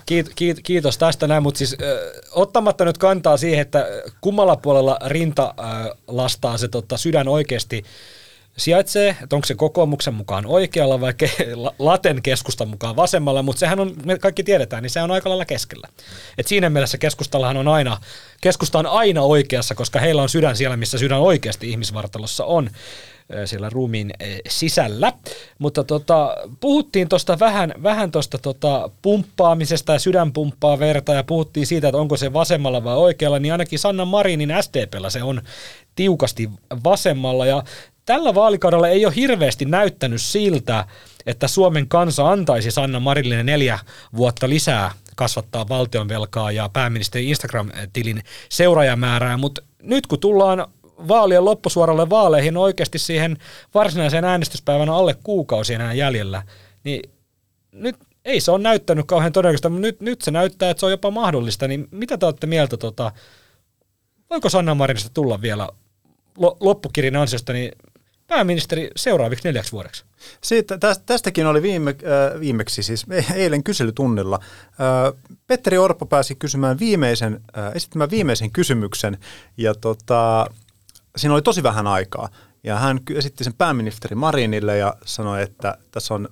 Kiit, 0.07 0.30
kiit, 0.35 0.61
kiitos 0.62 0.99
tästä 0.99 1.26
näin, 1.26 1.42
mutta 1.42 1.59
siis 1.59 1.76
ö, 1.83 2.12
ottamatta 2.33 2.85
nyt 2.85 2.99
kantaa 2.99 3.37
siihen, 3.37 3.61
että 3.61 3.87
kummalla 4.21 4.57
puolella 4.57 4.99
rinta 5.07 5.54
ö, 5.59 5.95
lastaa 6.07 6.59
se 6.59 6.69
tota, 6.69 6.97
sydän 6.97 7.28
oikeasti 7.28 7.85
sijaitsee, 8.61 9.17
että 9.23 9.37
onko 9.37 9.47
se 9.47 9.55
kokoomuksen 9.55 10.14
mukaan 10.14 10.47
oikealla 10.47 11.00
vai 11.00 11.12
ke- 11.12 11.75
laten 11.79 12.23
keskustan 12.23 12.69
mukaan 12.69 12.97
vasemmalla, 12.97 13.43
mutta 13.43 13.61
sehän 13.61 13.81
on, 13.81 13.95
me 14.05 14.19
kaikki 14.19 14.43
tiedetään, 14.43 14.83
niin 14.83 14.90
se 14.90 15.02
on 15.02 15.11
aika 15.11 15.29
lailla 15.29 15.45
keskellä. 15.45 15.88
Et 16.38 16.47
siinä 16.47 16.71
mielessä 16.71 16.99
keskustallahan 16.99 17.57
on 17.57 17.69
aina, 17.69 18.00
keskusta 18.40 18.79
on 18.79 18.87
aina 18.87 19.23
oikeassa, 19.23 19.75
koska 19.75 19.99
heillä 19.99 20.23
on 20.23 20.29
sydän 20.29 20.57
siellä, 20.57 20.76
missä 20.76 20.99
sydän 20.99 21.21
oikeasti 21.21 21.71
ihmisvartalossa 21.71 22.45
on 22.45 22.71
siellä 23.45 23.71
ruumiin 23.71 24.12
sisällä. 24.49 25.12
Mutta 25.59 25.85
tota, 25.85 26.37
puhuttiin 26.61 27.09
tuosta 27.09 27.38
vähän, 27.38 27.75
vähän 27.83 28.11
tuosta 28.11 28.38
tota 28.38 28.90
pumppaamisesta 29.02 29.93
ja 29.93 29.99
sydänpumppaa 29.99 30.79
verta 30.79 31.14
ja 31.14 31.25
puhuttiin 31.25 31.67
siitä, 31.67 31.88
että 31.88 31.99
onko 31.99 32.17
se 32.17 32.33
vasemmalla 32.33 32.85
vai 32.85 32.97
oikealla, 32.97 33.38
niin 33.38 33.52
ainakin 33.52 33.79
Sanna 33.79 34.05
Marinin 34.05 34.55
SDPllä 34.61 35.11
se 35.11 35.23
on 35.23 35.43
tiukasti 35.97 36.50
vasemmalla 36.85 37.47
ja 37.47 37.62
tällä 38.11 38.35
vaalikaudella 38.35 38.88
ei 38.88 39.07
ole 39.07 39.14
hirveästi 39.17 39.64
näyttänyt 39.64 40.23
siltä, 40.23 40.85
että 41.26 41.49
Suomen 41.49 41.88
kansa 41.88 42.31
antaisi 42.31 42.71
Sanna 42.71 43.00
Marinille 43.00 43.43
neljä 43.43 43.79
vuotta 44.17 44.49
lisää 44.49 44.90
kasvattaa 45.17 45.69
valtionvelkaa 45.69 46.52
ja 46.52 46.71
pääministerin 46.73 47.29
Instagram-tilin 47.29 48.23
seuraajamäärää, 48.49 49.37
mutta 49.37 49.62
nyt 49.83 50.07
kun 50.07 50.21
tullaan 50.21 50.67
vaalien 51.09 51.45
loppusuoralle 51.45 52.11
vaaleihin 52.11 52.57
oikeasti 52.57 52.99
siihen 52.99 53.37
varsinaiseen 53.75 54.25
äänestyspäivänä 54.25 54.95
alle 54.95 55.17
kuukausi 55.25 55.75
enää 55.75 55.93
jäljellä, 55.93 56.43
niin 56.85 57.11
nyt 57.73 57.97
ei 58.25 58.40
se 58.40 58.50
ole 58.50 58.62
näyttänyt 58.62 59.07
kauhean 59.07 59.33
todennäköistä, 59.33 59.69
mutta 59.69 59.83
nyt, 59.83 60.00
nyt 60.00 60.23
se 60.23 60.31
näyttää, 60.31 60.71
että 60.71 60.81
se 60.81 60.87
on 60.87 60.93
jopa 60.93 61.11
mahdollista, 61.11 61.69
niin 61.69 61.88
mitä 61.90 62.19
te 62.19 62.26
olette 62.26 62.47
mieltä, 62.47 62.76
tota, 62.76 63.12
voiko 64.31 64.49
Sanna 64.49 64.75
Marinista 64.75 65.11
tulla 65.14 65.43
vielä 65.43 65.69
loppukirin 66.61 67.17
ansiosta 67.17 67.52
niin 67.52 67.73
pääministeri 68.30 68.90
seuraaviksi 68.96 69.49
neljäksi 69.49 69.72
vuodeksi? 69.72 70.04
Siitä, 70.40 70.78
tästäkin 71.06 71.46
oli 71.46 71.62
viime, 71.62 71.90
äh, 71.90 72.40
viimeksi, 72.40 72.82
siis 72.82 73.06
eilen 73.34 73.62
kyselytunnilla. 73.62 74.38
Äh, 74.42 75.37
Petteri 75.46 75.78
Orpo 75.78 76.06
pääsi 76.06 76.34
kysymään 76.34 76.78
viimeisen, 76.78 77.40
äh, 77.58 77.72
esittämään 77.75 78.10
viimeisen 78.10 78.50
kysymyksen, 78.50 79.18
ja 79.56 79.75
tota, 79.75 80.46
siinä 81.16 81.34
oli 81.34 81.42
tosi 81.42 81.62
vähän 81.62 81.87
aikaa. 81.87 82.28
Ja 82.64 82.76
hän 82.76 83.00
esitti 83.14 83.44
sen 83.44 83.54
pääministeri 83.54 84.14
Marinille 84.16 84.76
ja 84.76 84.94
sanoi, 85.04 85.42
että 85.42 85.78
tässä 85.90 86.14
on 86.14 86.28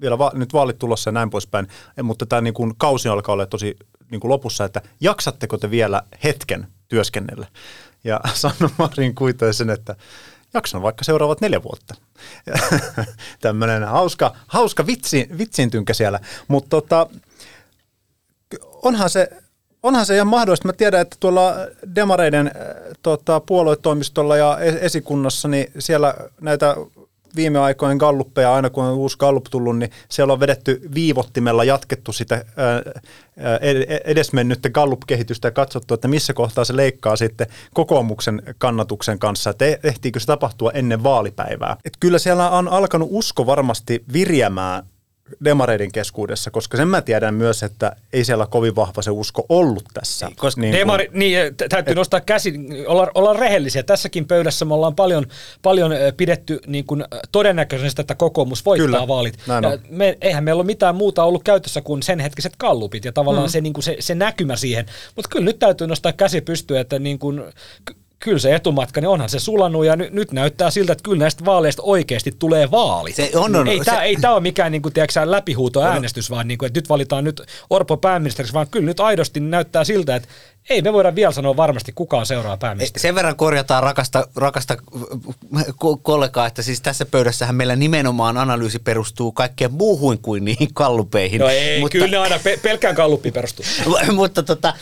vielä 0.00 0.18
va- 0.18 0.32
nyt 0.34 0.52
vaalit 0.52 0.78
tulossa 0.78 1.08
ja 1.08 1.12
näin 1.12 1.30
poispäin, 1.30 1.68
mutta 2.02 2.26
tämä 2.26 2.40
niin 2.40 2.54
kuin 2.54 2.74
kausi 2.76 3.08
alkaa 3.08 3.32
olla 3.32 3.46
tosi 3.46 3.76
niin 4.10 4.20
kuin 4.20 4.28
lopussa, 4.28 4.64
että 4.64 4.82
jaksatteko 5.00 5.58
te 5.58 5.70
vielä 5.70 6.02
hetken 6.24 6.66
työskennellä? 6.88 7.46
Ja 8.04 8.20
Sanna 8.34 8.70
Marin 8.78 9.14
kuitoi 9.14 9.54
sen, 9.54 9.70
että 9.70 9.96
jaksan 10.54 10.82
vaikka 10.82 11.04
seuraavat 11.04 11.40
neljä 11.40 11.62
vuotta. 11.62 11.94
Tämmöinen 13.40 13.84
hauska, 13.84 14.36
hauska 14.46 14.86
vitsi, 14.86 15.28
vitsintynkä 15.38 15.94
siellä. 15.94 16.20
Mutta 16.48 16.68
tota, 16.70 17.06
onhan 18.82 19.10
se 19.10 19.28
onhan 19.84 20.06
se 20.06 20.14
ihan 20.14 20.26
mahdollista. 20.26 20.68
Mä 20.68 20.72
tiedän, 20.72 21.00
että 21.00 21.16
tuolla 21.20 21.54
demareiden 21.94 22.46
äh, 22.46 22.52
tota, 23.02 23.40
puoluetoimistolla 23.40 24.36
ja 24.36 24.58
esikunnassa, 24.58 25.48
niin 25.48 25.72
siellä 25.78 26.14
näitä 26.40 26.76
viime 27.36 27.58
aikojen 27.58 27.96
galluppeja, 27.96 28.54
aina 28.54 28.70
kun 28.70 28.84
on 28.84 28.94
uusi 28.94 29.18
gallup 29.18 29.46
tullut, 29.50 29.78
niin 29.78 29.90
siellä 30.08 30.32
on 30.32 30.40
vedetty 30.40 30.80
viivottimella 30.94 31.64
jatkettu 31.64 32.12
sitä 32.12 32.34
äh, 32.34 32.42
edesmennyttä 34.04 34.70
gallup-kehitystä 34.70 35.48
ja 35.48 35.52
katsottu, 35.52 35.94
että 35.94 36.08
missä 36.08 36.32
kohtaa 36.32 36.64
se 36.64 36.76
leikkaa 36.76 37.16
sitten 37.16 37.46
kokoomuksen 37.74 38.42
kannatuksen 38.58 39.18
kanssa, 39.18 39.50
että 39.50 39.64
e-, 39.66 39.80
ehtiikö 39.82 40.20
se 40.20 40.26
tapahtua 40.26 40.70
ennen 40.70 41.02
vaalipäivää. 41.02 41.76
Et 41.84 41.96
kyllä 42.00 42.18
siellä 42.18 42.50
on 42.50 42.68
alkanut 42.68 43.08
usko 43.12 43.46
varmasti 43.46 44.04
virjämään 44.12 44.86
demareiden 45.44 45.92
keskuudessa, 45.92 46.50
koska 46.50 46.76
sen 46.76 46.88
mä 46.88 47.02
tiedän 47.02 47.34
myös, 47.34 47.62
että 47.62 47.96
ei 48.12 48.24
siellä 48.24 48.46
kovin 48.46 48.76
vahva 48.76 49.02
se 49.02 49.10
usko 49.10 49.46
ollut 49.48 49.84
tässä. 49.94 50.26
Ei, 50.26 50.34
koska 50.36 50.60
niin 50.60 50.74
Demari, 50.74 51.06
kun, 51.06 51.18
niin, 51.18 51.38
täytyy 51.56 51.92
et, 51.92 51.96
nostaa 51.96 52.20
käsi, 52.20 52.54
olla, 52.86 53.10
olla 53.14 53.32
rehellisiä. 53.32 53.82
Tässäkin 53.82 54.26
pöydässä 54.26 54.64
me 54.64 54.74
ollaan 54.74 54.94
paljon, 54.94 55.26
paljon 55.62 55.92
pidetty 56.16 56.60
niin 56.66 56.84
kuin 56.84 57.04
todennäköisesti, 57.32 58.00
että 58.00 58.14
kokoomus 58.14 58.64
voittaa 58.64 58.86
kyllä, 58.86 59.08
vaalit. 59.08 59.38
Ja 59.46 59.78
me, 59.88 60.18
eihän 60.20 60.44
meillä 60.44 60.60
ole 60.60 60.66
mitään 60.66 60.96
muuta 60.96 61.24
ollut 61.24 61.44
käytössä 61.44 61.80
kuin 61.80 62.02
sen 62.02 62.20
hetkiset 62.20 62.52
kallupit 62.58 63.04
ja 63.04 63.12
tavallaan 63.12 63.46
mm. 63.46 63.50
se, 63.50 63.60
niin 63.60 63.72
kuin 63.72 63.84
se, 63.84 63.96
se 64.00 64.14
näkymä 64.14 64.56
siihen. 64.56 64.86
Mutta 65.16 65.28
kyllä 65.28 65.44
nyt 65.44 65.58
täytyy 65.58 65.86
nostaa 65.86 66.12
käsi 66.12 66.40
pystyä, 66.40 66.80
että 66.80 66.98
niin 66.98 67.18
kuin, 67.18 67.42
kyllä 68.18 68.38
se 68.38 68.54
etumatka, 68.54 69.00
niin 69.00 69.08
onhan 69.08 69.28
se 69.28 69.38
sulannut 69.38 69.86
ja 69.86 69.96
nyt, 69.96 70.12
nyt 70.12 70.32
näyttää 70.32 70.70
siltä, 70.70 70.92
että 70.92 71.02
kyllä 71.02 71.18
näistä 71.18 71.44
vaaleista 71.44 71.82
oikeasti 71.82 72.34
tulee 72.38 72.70
vaalit. 72.70 73.16
Se 73.16 73.30
on, 73.34 73.56
on, 73.56 73.68
ei 73.68 73.78
se- 73.78 73.84
tämä 73.84 74.02
ei 74.02 74.16
tää 74.16 74.32
ole 74.32 74.40
mikään 74.40 74.72
niin 74.72 74.82
kuin, 74.82 74.92
tiedätkö, 74.92 75.30
läpihuutoäänestys, 75.30 76.30
vaan 76.30 76.48
niin 76.48 76.58
kuin, 76.58 76.66
että 76.66 76.78
nyt 76.78 76.88
valitaan 76.88 77.24
nyt 77.24 77.42
Orpo 77.70 77.96
pääministeriksi, 77.96 78.54
vaan 78.54 78.68
kyllä 78.70 78.86
nyt 78.86 79.00
aidosti 79.00 79.40
näyttää 79.40 79.84
siltä, 79.84 80.16
että 80.16 80.28
ei 80.70 80.82
me 80.82 80.92
voida 80.92 81.14
vielä 81.14 81.32
sanoa 81.32 81.56
varmasti, 81.56 81.92
kuka 81.92 82.18
on 82.18 82.26
seuraava 82.26 82.56
pääministeri. 82.56 83.02
Sen 83.02 83.14
verran 83.14 83.36
korjataan 83.36 83.82
rakasta, 83.82 84.28
rakasta 84.36 84.76
ko- 85.56 85.98
kollegaa, 86.02 86.46
että 86.46 86.62
siis 86.62 86.80
tässä 86.80 87.06
pöydässähän 87.06 87.54
meillä 87.54 87.76
nimenomaan 87.76 88.38
analyysi 88.38 88.78
perustuu 88.78 89.32
kaikkeen 89.32 89.72
muuhun 89.72 90.18
kuin 90.18 90.44
niihin 90.44 90.74
kallupeihin. 90.74 91.40
No 91.40 91.48
ei, 91.48 91.80
mutta, 91.80 91.92
kyllä 91.92 92.08
ne 92.08 92.16
aina 92.16 92.38
pe- 92.44 92.58
pelkkään 92.62 92.94
kalluppiin 92.94 93.32
perustuu. 93.32 93.64
mutta 94.14 94.42
tota, 94.42 94.74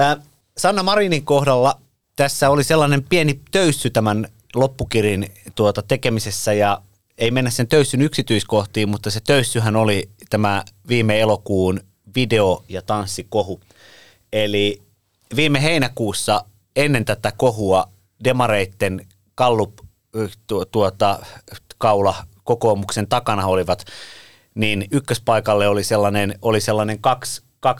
äh, 0.00 0.16
Sanna 0.58 0.82
Marinin 0.82 1.24
kohdalla 1.24 1.80
tässä 2.16 2.50
oli 2.50 2.64
sellainen 2.64 3.02
pieni 3.02 3.40
töyssy 3.50 3.90
tämän 3.90 4.28
loppukirin 4.54 5.32
tuota 5.54 5.82
tekemisessä 5.82 6.52
ja 6.52 6.82
ei 7.18 7.30
mennä 7.30 7.50
sen 7.50 7.68
töyssyn 7.68 8.02
yksityiskohtiin, 8.02 8.88
mutta 8.88 9.10
se 9.10 9.20
töyssyhän 9.20 9.76
oli 9.76 10.10
tämä 10.30 10.64
viime 10.88 11.20
elokuun 11.20 11.80
video- 12.16 12.64
ja 12.68 12.82
tanssikohu. 12.82 13.60
Eli 14.32 14.82
viime 15.36 15.62
heinäkuussa 15.62 16.44
ennen 16.76 17.04
tätä 17.04 17.32
kohua 17.36 17.88
demareitten 18.24 19.06
kallup 19.34 19.78
tu, 20.46 20.64
tuota, 20.64 21.18
kaula 21.78 22.14
kokoomuksen 22.44 23.08
takana 23.08 23.46
olivat, 23.46 23.84
niin 24.54 24.86
ykköspaikalle 24.90 25.68
oli 25.68 25.84
sellainen, 25.84 26.34
oli 26.42 26.60
sellainen 26.60 27.00
kaksi 27.00 27.42
2-3 27.66 27.70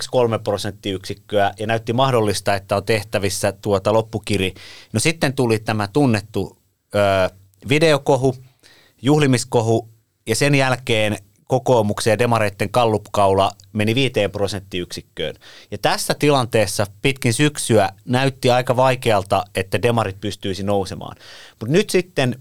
prosenttiyksikköä 0.44 1.52
ja 1.58 1.66
näytti 1.66 1.92
mahdollista, 1.92 2.54
että 2.54 2.76
on 2.76 2.84
tehtävissä 2.84 3.52
tuota 3.52 3.92
loppukiri. 3.92 4.54
No 4.92 5.00
sitten 5.00 5.32
tuli 5.32 5.58
tämä 5.58 5.88
tunnettu 5.92 6.58
ö, 6.94 7.30
videokohu, 7.68 8.34
juhlimiskohu 9.02 9.88
ja 10.26 10.36
sen 10.36 10.54
jälkeen 10.54 11.18
kokoomuksen 11.50 12.10
ja 12.10 12.18
demareitten 12.18 12.70
kallupkaula 12.70 13.50
meni 13.72 13.94
5 13.94 14.12
prosenttiyksikköön. 14.32 15.34
Ja 15.70 15.78
tässä 15.78 16.14
tilanteessa 16.18 16.86
pitkin 17.02 17.34
syksyä 17.34 17.88
näytti 18.04 18.50
aika 18.50 18.76
vaikealta, 18.76 19.44
että 19.54 19.82
demarit 19.82 20.20
pystyisi 20.20 20.62
nousemaan. 20.62 21.16
Mutta 21.60 21.72
nyt 21.72 21.90
sitten, 21.90 22.40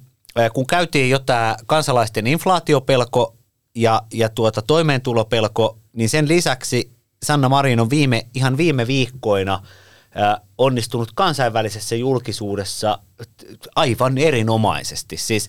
kun 0.54 0.68
käytiin 0.68 1.10
jo 1.10 1.20
tämä 1.20 1.56
kansalaisten 1.66 2.28
inflaatiopelko 2.28 3.36
ja, 3.76 4.02
ja 4.14 4.30
tuota 4.30 4.62
toimeentulopelko, 4.62 5.78
niin 5.94 6.10
sen 6.10 6.28
lisäksi 6.28 6.99
Sanna 7.26 7.50
Marin 7.50 7.80
on 7.80 7.90
viime, 7.90 8.26
ihan 8.34 8.58
viime 8.58 8.88
viikkoina 8.88 9.64
onnistunut 10.58 11.12
kansainvälisessä 11.16 11.96
julkisuudessa 11.96 13.00
aivan 13.76 14.18
erinomaisesti. 14.18 15.18
Siis 15.18 15.48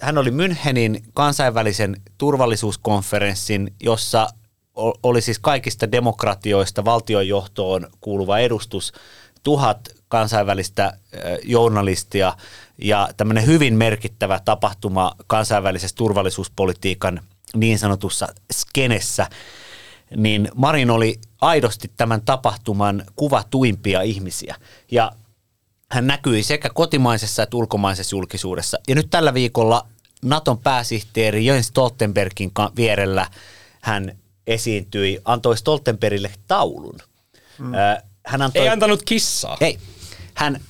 hän 0.00 0.18
oli 0.18 0.30
Münchenin 0.30 1.02
kansainvälisen 1.14 1.96
turvallisuuskonferenssin, 2.18 3.74
jossa 3.80 4.28
oli 5.02 5.20
siis 5.20 5.38
kaikista 5.38 5.92
demokratioista 5.92 6.84
valtionjohtoon 6.84 7.86
kuuluva 8.00 8.38
edustus, 8.38 8.92
tuhat 9.42 9.88
kansainvälistä 10.08 10.98
journalistia 11.44 12.36
ja 12.78 13.08
tämmöinen 13.16 13.46
hyvin 13.46 13.74
merkittävä 13.74 14.40
tapahtuma 14.44 15.12
kansainvälisessä 15.26 15.96
turvallisuuspolitiikan 15.96 17.20
niin 17.54 17.78
sanotussa 17.78 18.28
skenessä, 18.52 19.26
niin 20.16 20.48
Marin 20.54 20.90
oli 20.90 21.20
aidosti 21.40 21.90
tämän 21.96 22.22
tapahtuman 22.22 23.04
kuvatuimpia 23.16 24.02
ihmisiä. 24.02 24.56
Ja 24.90 25.12
hän 25.90 26.06
näkyi 26.06 26.42
sekä 26.42 26.70
kotimaisessa 26.74 27.42
että 27.42 27.56
ulkomaisessa 27.56 28.16
julkisuudessa. 28.16 28.78
Ja 28.88 28.94
nyt 28.94 29.10
tällä 29.10 29.34
viikolla 29.34 29.86
Naton 30.24 30.58
pääsihteeri 30.58 31.46
Jens 31.46 31.66
Stoltenbergin 31.66 32.52
vierellä 32.76 33.26
hän 33.80 34.18
esiintyi, 34.46 35.20
antoi 35.24 35.56
Stoltenbergille 35.56 36.30
taulun. 36.46 36.98
Mm. 37.58 37.72
Hän 38.26 38.42
antoi, 38.42 38.62
Ei 38.62 38.68
antanut 38.68 39.02
kissaa. 39.02 39.56
ei. 39.60 39.78
Hän, 40.34 40.60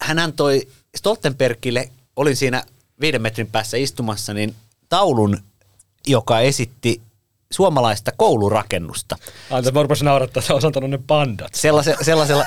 hän 0.00 0.18
antoi 0.18 0.68
Stoltenbergille, 0.96 1.90
olin 2.16 2.36
siinä 2.36 2.62
viiden 3.00 3.22
metrin 3.22 3.46
päässä 3.46 3.76
istumassa, 3.76 4.34
niin 4.34 4.54
taulun, 4.88 5.38
joka 6.06 6.40
esitti 6.40 7.00
suomalaista 7.52 8.10
koulurakennusta. 8.16 9.16
Antaa, 9.50 9.72
mä 9.72 9.82
rupesin 9.82 10.04
naurattaa, 10.04 10.40
että 10.40 10.52
olisi 10.52 10.66
antanut 10.66 10.90
ne 10.90 10.98
pandat. 11.06 11.54
Sellaise, 11.54 11.96
sellaisella 12.02 12.44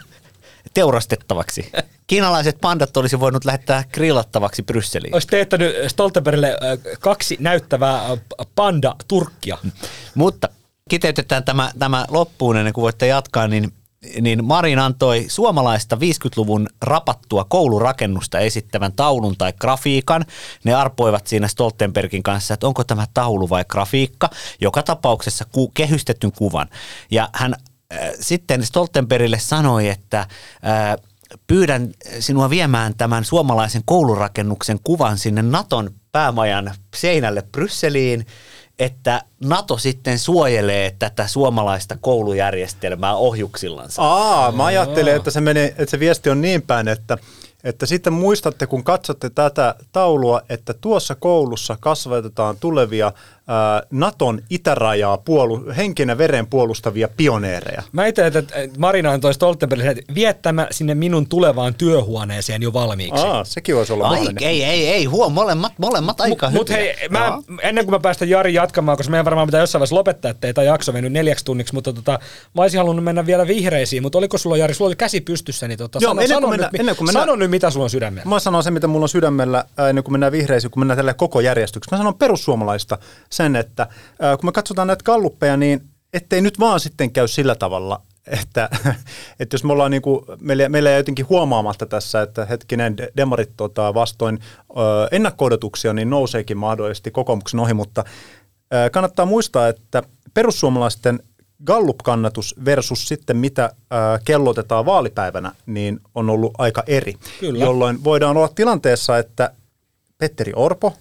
teurastettavaksi. 0.74 1.72
Kiinalaiset 2.06 2.58
pandat 2.60 2.96
olisi 2.96 3.20
voinut 3.20 3.44
lähettää 3.44 3.84
grillattavaksi 3.92 4.62
Brysseliin. 4.62 5.14
Olisi 5.14 5.28
teettänyt 5.28 5.76
Stoltenbergille 5.86 6.48
äh, 6.48 6.98
kaksi 7.00 7.36
näyttävää 7.40 7.94
äh, 7.94 8.18
panda-turkkia. 8.54 9.58
Mutta 10.14 10.48
kiteytetään 10.90 11.44
tämä, 11.44 11.70
tämä 11.78 12.04
loppuun 12.08 12.56
ennen 12.56 12.72
kuin 12.72 12.82
voitte 12.82 13.06
jatkaa, 13.06 13.48
niin, 13.48 13.72
niin 14.20 14.44
Marin 14.44 14.78
antoi 14.78 15.24
suomalaista 15.28 15.96
50-luvun 15.96 16.66
rapattua 16.82 17.44
koulurakennusta 17.44 18.38
esittävän 18.38 18.92
taulun 18.92 19.36
tai 19.36 19.52
grafiikan. 19.60 20.24
Ne 20.64 20.74
arpoivat 20.74 21.26
siinä 21.26 21.48
Stoltenbergin 21.48 22.22
kanssa, 22.22 22.54
että 22.54 22.66
onko 22.66 22.84
tämä 22.84 23.06
taulu 23.14 23.48
vai 23.48 23.64
grafiikka. 23.68 24.30
Joka 24.60 24.82
tapauksessa 24.82 25.44
ku, 25.52 25.68
kehystetyn 25.68 26.32
kuvan. 26.32 26.68
Ja 27.10 27.28
hän 27.32 27.54
äh, 27.92 27.98
sitten 28.20 28.66
Stoltenbergille 28.66 29.38
sanoi, 29.38 29.88
että 29.88 30.20
äh, 30.20 30.28
pyydän 31.46 31.90
sinua 32.20 32.50
viemään 32.50 32.94
tämän 32.96 33.24
suomalaisen 33.24 33.82
koulurakennuksen 33.84 34.78
kuvan 34.84 35.18
sinne 35.18 35.42
Naton 35.42 35.90
päämajan 36.12 36.74
seinälle 36.96 37.42
Brysseliin, 37.52 38.26
että 38.78 39.22
NATO 39.44 39.78
sitten 39.78 40.18
suojelee 40.18 40.94
tätä 40.98 41.26
suomalaista 41.26 41.96
koulujärjestelmää 42.00 43.14
ohjuksillansa. 43.14 44.02
Aa, 44.02 44.52
mä 44.52 44.64
ajattelin, 44.64 45.14
että 45.14 45.30
se, 45.30 45.40
menee, 45.40 45.66
että 45.66 45.90
se 45.90 46.00
viesti 46.00 46.30
on 46.30 46.40
niin 46.40 46.62
päin, 46.62 46.88
että, 46.88 47.18
että 47.68 47.86
sitten 47.86 48.12
muistatte, 48.12 48.66
kun 48.66 48.84
katsotte 48.84 49.30
tätä 49.30 49.74
taulua, 49.92 50.40
että 50.48 50.74
tuossa 50.74 51.14
koulussa 51.14 51.76
kasvatetaan 51.80 52.56
tulevia 52.60 53.12
ää, 53.48 53.82
Naton 53.90 54.42
itärajaa 54.50 55.18
puolu, 55.18 55.64
henken 55.76 56.08
ja 56.08 56.18
veren 56.18 56.46
puolustavia 56.46 57.08
pioneereja. 57.16 57.82
Mä 57.92 58.06
itse, 58.06 58.26
että 58.26 58.42
Marina 58.78 59.12
antoi 59.12 59.34
Stoltenbergille, 59.34 59.90
että 59.90 60.14
vie 60.14 60.34
tämä 60.34 60.66
sinne 60.70 60.94
minun 60.94 61.26
tulevaan 61.28 61.74
työhuoneeseen 61.74 62.62
jo 62.62 62.72
valmiiksi. 62.72 63.26
Aa, 63.26 63.44
sekin 63.44 63.76
voisi 63.76 63.92
olla 63.92 64.08
Ai, 64.08 64.26
ei, 64.40 64.64
ei, 64.64 64.88
ei, 64.88 65.04
huom, 65.04 65.32
molemmat, 65.32 65.72
molemmat 65.78 66.20
aika 66.20 66.50
Mutta 66.50 66.72
hyviä. 66.72 66.94
hei, 67.00 67.08
mä, 67.08 67.38
ennen 67.62 67.84
kuin 67.84 67.94
mä 67.94 68.00
päästän 68.00 68.28
Jari 68.28 68.54
jatkamaan, 68.54 68.96
koska 68.96 69.10
meidän 69.10 69.24
varmaan 69.24 69.46
pitää 69.48 69.60
jossain 69.60 69.80
vaiheessa 69.80 69.96
lopettaa, 69.96 70.30
ettei 70.30 70.54
tämä 70.54 70.64
jakso 70.64 70.92
mennyt 70.92 71.12
neljäksi 71.12 71.44
tunniksi, 71.44 71.74
mutta 71.74 71.92
tota, 71.92 72.18
mä 72.54 72.62
olisin 72.62 72.78
halunnut 72.78 73.04
mennä 73.04 73.26
vielä 73.26 73.46
vihreisiin, 73.46 74.02
mutta 74.02 74.18
oliko 74.18 74.38
sulla 74.38 74.56
Jari, 74.56 74.74
sulla 74.74 74.88
oli 74.88 74.96
käsi 74.96 75.20
pystyssä, 75.20 75.68
niin 75.68 75.78
tota, 75.78 75.98
Joo, 76.02 76.10
sano, 76.10 76.20
ennen 76.22 76.28
kuin 76.28 76.40
sano, 76.40 76.48
mennään- 76.50 76.70
nyt, 76.72 76.80
ennen 76.80 76.96
kuin 76.96 77.12
sano 77.12 77.36
nyt, 77.36 77.50
mitä 77.58 77.70
sulla 77.70 77.84
on 77.84 77.90
sydämellä. 77.90 78.28
Mä 78.28 78.38
sanon 78.38 78.62
sen, 78.62 78.72
mitä 78.72 78.86
mulla 78.86 79.04
on 79.04 79.08
sydämellä 79.08 79.64
ennen 79.88 80.04
kuin 80.04 80.12
mennään 80.12 80.32
vihreisiin, 80.32 80.70
kun 80.70 80.80
mennään 80.80 80.96
tälle 80.96 81.14
koko 81.14 81.40
järjestyksessä. 81.40 81.96
Mä 81.96 81.98
sanon 81.98 82.14
perussuomalaista 82.14 82.98
sen, 83.30 83.56
että 83.56 83.86
kun 84.40 84.48
me 84.48 84.52
katsotaan 84.52 84.88
näitä 84.88 85.04
kalluppeja, 85.04 85.56
niin 85.56 85.80
ettei 86.12 86.40
nyt 86.40 86.60
vaan 86.60 86.80
sitten 86.80 87.10
käy 87.10 87.28
sillä 87.28 87.54
tavalla, 87.54 88.02
että, 88.26 88.70
että 89.40 89.54
jos 89.54 89.64
me 89.64 89.72
ollaan 89.72 89.90
niin 89.90 90.02
kuin, 90.02 90.24
meillä, 90.40 90.68
meillä 90.68 90.90
ei 90.90 90.96
jotenkin 90.96 91.28
huomaamatta 91.28 91.86
tässä, 91.86 92.22
että 92.22 92.44
hetkinen 92.44 92.96
de- 92.96 93.12
demarit 93.16 93.50
tota, 93.56 93.94
vastoin 93.94 94.38
ennakko-odotuksia, 95.10 95.92
niin 95.92 96.10
nouseekin 96.10 96.58
mahdollisesti 96.58 97.10
kokoomuksen 97.10 97.60
ohi, 97.60 97.74
mutta 97.74 98.04
kannattaa 98.92 99.26
muistaa, 99.26 99.68
että 99.68 100.02
perussuomalaisten 100.34 101.20
Gallup-kannatus 101.64 102.54
versus 102.64 103.08
sitten 103.08 103.36
mitä 103.36 103.64
ö, 103.64 103.96
kellotetaan 104.24 104.86
vaalipäivänä, 104.86 105.52
niin 105.66 106.00
on 106.14 106.30
ollut 106.30 106.52
aika 106.58 106.82
eri. 106.86 107.14
Kyllä. 107.40 107.64
Jolloin 107.64 108.04
voidaan 108.04 108.36
olla 108.36 108.48
tilanteessa, 108.48 109.18
että 109.18 109.50
Petteri 110.18 110.52
Orpo 110.56 110.92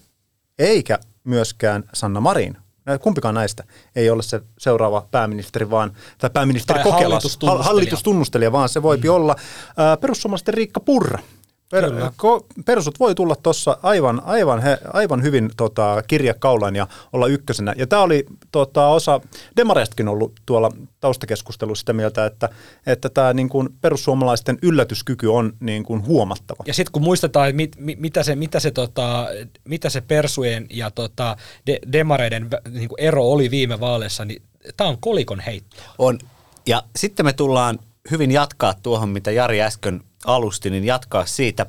eikä 0.60 1.00
myöskään 1.24 1.84
Sanna 1.94 2.20
Marin, 2.22 2.58
kumpikaan 3.02 3.36
näistä 3.36 3.64
ei 3.96 4.10
ole 4.10 4.24
se 4.24 4.42
seuraava 4.58 5.08
pääministeri, 5.12 5.70
vaan, 5.70 5.92
tai 6.18 6.30
pääministeri 6.30 6.78
Tai 6.80 6.84
Kokelas, 6.84 7.02
hallitustunnustelija. 7.02 7.64
hal- 7.64 7.64
hallitustunnustelija, 7.64 8.52
vaan 8.52 8.70
se 8.70 8.84
voi 8.84 8.98
mm. 8.98 9.10
olla 9.10 9.36
ää, 9.78 9.98
perussuomalaisten 9.98 10.54
Riikka 10.54 10.80
Purra. 10.80 11.20
Per, 11.70 11.92
ko, 12.16 12.46
persut 12.66 13.00
voi 13.00 13.16
tulla 13.16 13.36
tuossa 13.36 13.78
aivan, 13.84 14.22
aivan, 14.26 14.62
he, 14.62 14.78
aivan 14.94 15.24
hyvin 15.24 15.50
tota, 15.58 16.04
kirjakaulan 16.08 16.76
ja 16.76 16.88
olla 17.14 17.28
ykkösenä. 17.28 17.74
Ja 17.78 17.88
tämä 17.88 18.02
oli 18.02 18.26
tota, 18.52 18.88
osa 18.88 19.22
Demareistakin 19.58 20.08
ollut 20.08 20.34
tuolla 20.46 20.72
taustakeskustelussa 21.00 21.82
sitä 21.82 21.94
mieltä, 21.94 22.26
että, 22.26 22.50
että 22.86 23.10
tämä 23.10 23.34
niin 23.34 23.50
kuin 23.50 23.70
perussuomalaisten 23.82 24.58
yllätyskyky 24.62 25.28
on 25.28 25.54
niin 25.60 25.84
kuin 25.84 26.06
huomattava. 26.06 26.64
Ja 26.68 26.74
sitten 26.74 26.92
kun 26.92 27.02
muistetaan, 27.02 27.56
mit, 27.56 27.76
mit, 27.80 28.00
mitä, 28.00 28.24
se, 28.24 28.36
mitä, 28.36 28.60
se, 28.60 28.72
tota, 28.72 29.28
mitä 29.64 29.90
se 29.90 30.02
persujen 30.02 30.68
ja 30.70 30.92
tota, 30.92 31.38
de, 31.68 31.80
demareiden 31.92 32.50
niinku 32.70 32.96
ero 32.98 33.32
oli 33.32 33.52
viime 33.52 33.80
vaaleissa, 33.80 34.26
niin 34.26 34.42
tämä 34.78 34.90
on 34.90 34.98
kolikon 35.00 35.40
heitto. 35.40 35.76
On. 35.98 36.20
Ja 36.66 36.84
sitten 36.96 37.26
me 37.26 37.34
tullaan 37.34 37.80
hyvin 38.12 38.32
jatkaa 38.32 38.74
tuohon, 38.84 39.10
mitä 39.10 39.32
Jari 39.32 39.62
äsken 39.62 40.02
alusti, 40.26 40.70
niin 40.70 40.84
jatkaa 40.84 41.26
siitä. 41.26 41.66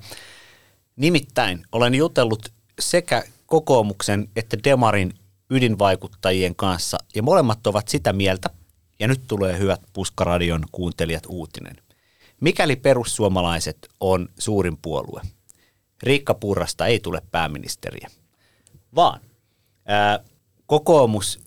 Nimittäin 0.97 1.65
olen 1.73 1.95
jutellut 1.95 2.53
sekä 2.81 3.25
kokoomuksen 3.47 4.29
että 4.37 4.57
Demarin 4.65 5.15
ydinvaikuttajien 5.51 6.57
kanssa, 6.57 6.99
ja 7.15 7.23
molemmat 7.23 7.67
ovat 7.67 7.89
sitä 7.89 8.13
mieltä, 8.13 8.51
ja 9.01 9.09
nyt 9.09 9.21
tulee 9.27 9.59
hyvät 9.59 9.81
Puskaradion 9.93 10.65
kuuntelijat 10.73 11.23
uutinen. 11.29 11.77
Mikäli 12.41 12.77
perussuomalaiset 12.77 13.89
on 14.01 14.29
suurin 14.39 14.77
puolue, 14.83 15.23
Riikka 16.03 16.35
Purrasta 16.35 16.87
ei 16.87 17.01
tule 17.01 17.23
pääministeriä, 17.31 18.09
vaan 18.95 19.21
ää, 19.87 20.21
kokoomus 20.67 21.41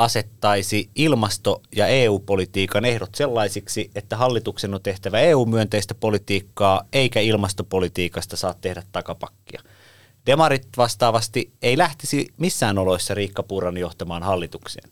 asettaisi 0.00 0.90
ilmasto- 0.94 1.62
ja 1.76 1.86
EU-politiikan 1.86 2.84
ehdot 2.84 3.14
sellaisiksi, 3.14 3.90
että 3.94 4.16
hallituksen 4.16 4.74
on 4.74 4.82
tehtävä 4.82 5.20
EU-myönteistä 5.20 5.94
politiikkaa, 5.94 6.82
eikä 6.92 7.20
ilmastopolitiikasta 7.20 8.36
saa 8.36 8.54
tehdä 8.60 8.82
takapakkia. 8.92 9.62
Demarit 10.26 10.68
vastaavasti 10.76 11.52
ei 11.62 11.78
lähtisi 11.78 12.28
missään 12.36 12.78
oloissa 12.78 13.14
Riikka 13.14 13.42
Purran 13.42 13.76
johtamaan 13.76 14.22
hallitukseen, 14.22 14.90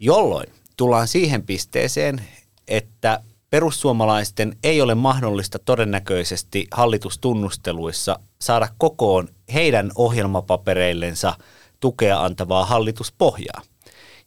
jolloin 0.00 0.46
tullaan 0.76 1.08
siihen 1.08 1.42
pisteeseen, 1.42 2.22
että 2.68 3.22
perussuomalaisten 3.50 4.56
ei 4.62 4.80
ole 4.80 4.94
mahdollista 4.94 5.58
todennäköisesti 5.58 6.66
hallitustunnusteluissa 6.70 8.18
saada 8.40 8.68
kokoon 8.78 9.28
heidän 9.54 9.90
ohjelmapapereillensa 9.94 11.34
tukea 11.80 12.20
antavaa 12.24 12.64
hallituspohjaa. 12.64 13.62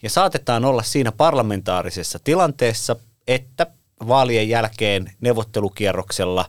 Ja 0.04 0.10
saatetaan 0.10 0.66
olla 0.66 0.84
siinä 0.84 1.12
parlamentaarisessa 1.12 2.20
tilanteessa, 2.24 2.96
että 3.28 3.68
vaalien 4.08 4.50
jälkeen 4.50 5.12
neuvottelukierroksella 5.22 6.46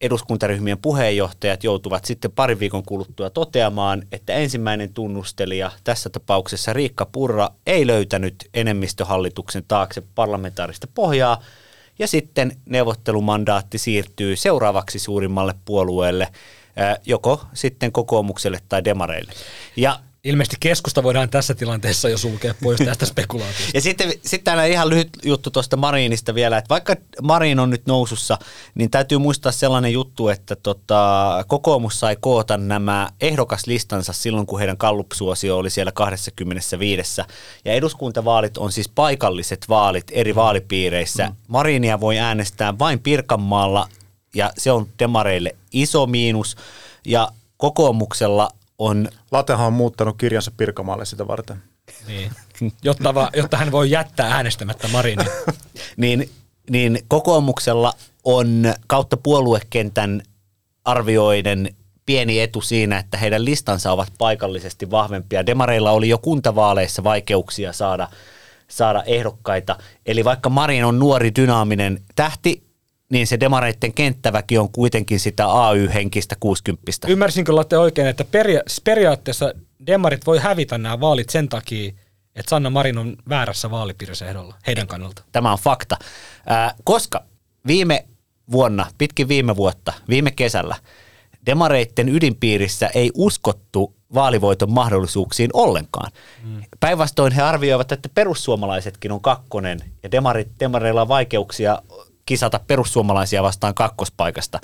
eduskuntaryhmien 0.00 0.78
puheenjohtajat 0.78 1.64
joutuvat 1.64 2.04
sitten 2.04 2.32
parin 2.32 2.60
viikon 2.60 2.84
kuluttua 2.84 3.30
toteamaan, 3.30 4.02
että 4.12 4.32
ensimmäinen 4.32 4.92
tunnustelija, 4.94 5.70
tässä 5.84 6.10
tapauksessa 6.10 6.72
Riikka 6.72 7.06
Purra, 7.06 7.50
ei 7.66 7.86
löytänyt 7.86 8.34
enemmistöhallituksen 8.54 9.64
taakse 9.68 10.02
parlamentaarista 10.14 10.86
pohjaa, 10.94 11.42
ja 11.98 12.06
sitten 12.06 12.56
neuvottelumandaatti 12.66 13.78
siirtyy 13.78 14.36
seuraavaksi 14.36 14.98
suurimmalle 14.98 15.54
puolueelle, 15.64 16.28
joko 17.06 17.40
sitten 17.52 17.92
kokoomukselle 17.92 18.58
tai 18.68 18.84
demareille. 18.84 19.32
Ja 19.76 20.00
Ilmeisesti 20.24 20.56
keskusta 20.60 21.02
voidaan 21.02 21.30
tässä 21.30 21.54
tilanteessa 21.54 22.08
jo 22.08 22.18
sulkea 22.18 22.54
pois 22.62 22.80
tästä 22.84 23.06
spekulaatiosta. 23.06 23.70
ja 23.74 23.80
sitten, 23.80 24.10
sitten 24.10 24.44
täällä 24.44 24.64
ihan 24.64 24.88
lyhyt 24.88 25.08
juttu 25.22 25.50
tuosta 25.50 25.76
Marinista 25.76 26.34
vielä, 26.34 26.58
että 26.58 26.68
vaikka 26.68 26.96
Marin 27.22 27.58
on 27.58 27.70
nyt 27.70 27.86
nousussa, 27.86 28.38
niin 28.74 28.90
täytyy 28.90 29.18
muistaa 29.18 29.52
sellainen 29.52 29.92
juttu, 29.92 30.28
että 30.28 30.56
tota, 30.56 31.44
kokoomus 31.48 32.00
sai 32.00 32.16
koota 32.20 32.56
nämä 32.56 33.08
ehdokaslistansa 33.20 34.12
silloin, 34.12 34.46
kun 34.46 34.58
heidän 34.58 34.76
kallupsuosio 34.76 35.58
oli 35.58 35.70
siellä 35.70 35.92
25. 35.92 37.22
Ja 37.64 37.72
eduskuntavaalit 37.72 38.58
on 38.58 38.72
siis 38.72 38.88
paikalliset 38.88 39.64
vaalit 39.68 40.06
eri 40.10 40.34
vaalipiireissä. 40.34 41.26
Mm. 41.26 41.36
Marinia 41.48 42.00
voi 42.00 42.18
äänestää 42.18 42.78
vain 42.78 43.00
Pirkanmaalla 43.00 43.88
ja 44.34 44.52
se 44.58 44.72
on 44.72 44.88
demareille 44.98 45.56
iso 45.72 46.06
miinus. 46.06 46.56
Ja 47.06 47.28
kokoomuksella 47.56 48.50
on... 48.78 49.08
Latehan 49.30 49.66
on 49.66 49.72
muuttanut 49.72 50.16
kirjansa 50.18 50.50
Pirkamaalle 50.56 51.04
sitä 51.04 51.26
varten. 51.26 51.62
Niin. 52.06 52.32
Jotta, 52.82 53.14
va, 53.14 53.30
jotta 53.36 53.56
hän 53.56 53.72
voi 53.72 53.90
jättää 53.90 54.34
äänestämättä 54.34 54.88
Marinin. 54.88 55.26
niin, 55.96 56.30
niin 56.70 56.98
kokoomuksella 57.08 57.92
on 58.24 58.74
kautta 58.86 59.16
puoluekentän 59.16 60.22
arvioiden 60.84 61.74
pieni 62.06 62.40
etu 62.40 62.60
siinä, 62.60 62.98
että 62.98 63.18
heidän 63.18 63.44
listansa 63.44 63.92
ovat 63.92 64.12
paikallisesti 64.18 64.90
vahvempia. 64.90 65.46
Demareilla 65.46 65.90
oli 65.90 66.08
jo 66.08 66.18
kuntavaaleissa 66.18 67.04
vaikeuksia 67.04 67.72
saada, 67.72 68.08
saada 68.68 69.02
ehdokkaita. 69.02 69.78
Eli 70.06 70.24
vaikka 70.24 70.50
Marin 70.50 70.84
on 70.84 70.98
nuori, 70.98 71.32
dynaaminen 71.38 72.00
tähti, 72.16 72.62
niin 73.14 73.26
se 73.26 73.40
demareitten 73.40 73.94
kenttäväki 73.94 74.58
on 74.58 74.72
kuitenkin 74.72 75.20
sitä 75.20 75.46
AY-henkistä 75.46 76.36
60. 76.40 76.92
Ymmärsinkö 77.08 77.54
Latte 77.54 77.78
oikein, 77.78 78.08
että 78.08 78.24
peria- 78.24 78.62
periaatteessa 78.84 79.54
demarit 79.86 80.26
voi 80.26 80.38
hävitä 80.38 80.78
nämä 80.78 81.00
vaalit 81.00 81.30
sen 81.30 81.48
takia, 81.48 81.92
että 82.34 82.50
Sanna 82.50 82.70
Marin 82.70 82.98
on 82.98 83.16
väärässä 83.28 83.70
vaalipiirissä 83.70 84.26
ehdolla 84.26 84.54
heidän 84.66 84.86
kannalta? 84.86 85.22
Tämä 85.32 85.52
on 85.52 85.58
fakta. 85.58 85.96
Ää, 86.46 86.74
koska 86.84 87.24
viime 87.66 88.04
vuonna, 88.52 88.86
pitkin 88.98 89.28
viime 89.28 89.56
vuotta, 89.56 89.92
viime 90.08 90.30
kesällä, 90.30 90.76
demareitten 91.46 92.08
ydinpiirissä 92.08 92.90
ei 92.94 93.10
uskottu 93.14 93.94
vaalivoiton 94.14 94.72
mahdollisuuksiin 94.72 95.50
ollenkaan. 95.52 96.10
Mm. 96.42 96.62
Päinvastoin 96.80 97.32
he 97.32 97.42
arvioivat, 97.42 97.92
että 97.92 98.08
perussuomalaisetkin 98.14 99.12
on 99.12 99.20
kakkonen 99.20 99.80
ja 100.02 100.10
demarit, 100.10 100.48
demareilla 100.60 101.02
on 101.02 101.08
vaikeuksia 101.08 101.82
kisata 102.26 102.60
perussuomalaisia 102.66 103.42
vastaan 103.42 103.74
kakkospaikasta. 103.74 104.60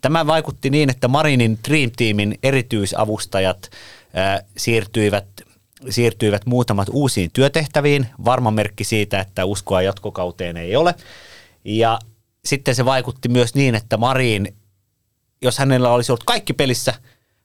Tämä 0.00 0.26
vaikutti 0.26 0.70
niin, 0.70 0.90
että 0.90 1.08
Marinin 1.08 1.58
Dream 1.68 1.90
Teamin 1.96 2.38
erityisavustajat 2.42 3.70
äh, 4.18 4.44
siirtyivät, 4.56 5.26
siirtyivät 5.90 6.46
muutamat 6.46 6.88
uusiin 6.92 7.30
työtehtäviin. 7.32 8.06
Varma 8.24 8.50
merkki 8.50 8.84
siitä, 8.84 9.20
että 9.20 9.44
uskoa 9.44 9.82
jatkokauteen 9.82 10.56
ei 10.56 10.76
ole. 10.76 10.94
Ja 11.64 11.98
sitten 12.44 12.74
se 12.74 12.84
vaikutti 12.84 13.28
myös 13.28 13.54
niin, 13.54 13.74
että 13.74 13.96
Marin, 13.96 14.54
jos 15.42 15.58
hänellä 15.58 15.90
olisi 15.90 16.12
ollut 16.12 16.24
kaikki 16.24 16.52
pelissä, 16.52 16.94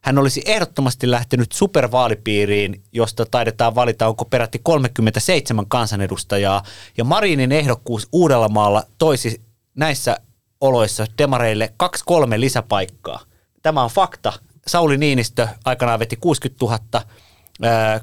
hän 0.01 0.17
olisi 0.17 0.41
ehdottomasti 0.45 1.11
lähtenyt 1.11 1.51
supervaalipiiriin, 1.51 2.83
josta 2.91 3.25
taidetaan 3.25 3.75
valita, 3.75 4.07
onko 4.07 4.25
peräti 4.25 4.59
37 4.63 5.65
kansanedustajaa. 5.67 6.63
Ja 6.97 7.03
Marinin 7.03 7.51
ehdokkuus 7.51 8.07
Uudellamaalla 8.11 8.83
toisi 8.97 9.41
näissä 9.79 10.17
oloissa 10.61 11.05
demareille 11.17 11.73
kaksi-kolme 11.77 12.39
lisäpaikkaa. 12.39 13.19
Tämä 13.61 13.83
on 13.83 13.89
fakta. 13.89 14.33
Sauli 14.67 14.97
Niinistö 14.97 15.47
aikanaan 15.65 15.99
veti 15.99 16.15
60 16.15 16.65
000 16.65 16.79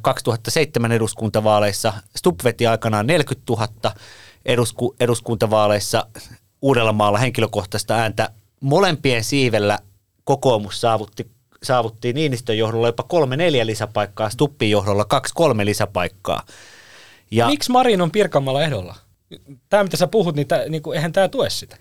2007 0.03 0.93
eduskuntavaaleissa, 0.93 1.93
Stubb 2.17 2.41
veti 2.45 2.67
aikanaan 2.67 3.07
40 3.07 3.53
000 3.53 3.95
edusku, 4.45 4.97
eduskuntavaaleissa 5.01 6.07
Uudellamaalla 6.63 7.19
henkilökohtaista 7.19 7.95
ääntä. 7.95 8.31
Molempien 8.61 9.25
siivellä 9.25 9.79
kokoomus 10.25 10.81
saavutti, 10.81 11.31
saavutti 11.63 12.13
Niinistön 12.13 12.59
johdolla 12.59 12.89
jopa 12.89 13.03
kolme 13.03 13.37
neljä 13.37 13.67
lisäpaikkaa, 13.67 14.31
Stuppin 14.31 14.71
johdolla 14.71 15.05
kaksi 15.05 15.35
kolme 15.35 15.65
lisäpaikkaa. 15.65 16.43
Ja 17.31 17.47
Miksi 17.47 17.73
Marin 17.73 18.01
on 18.01 18.11
Pirkanmaalla 18.11 18.63
ehdolla? 18.63 18.95
Tämä 19.69 19.83
mitä 19.83 19.97
sä 19.97 20.07
puhut, 20.07 20.37
niin, 20.37 20.49
tää, 20.49 20.69
niin 20.69 20.83
kuin, 20.83 20.97
eihän 20.97 21.13
tämä 21.13 21.29
tue 21.29 21.51
sitä. 21.51 21.77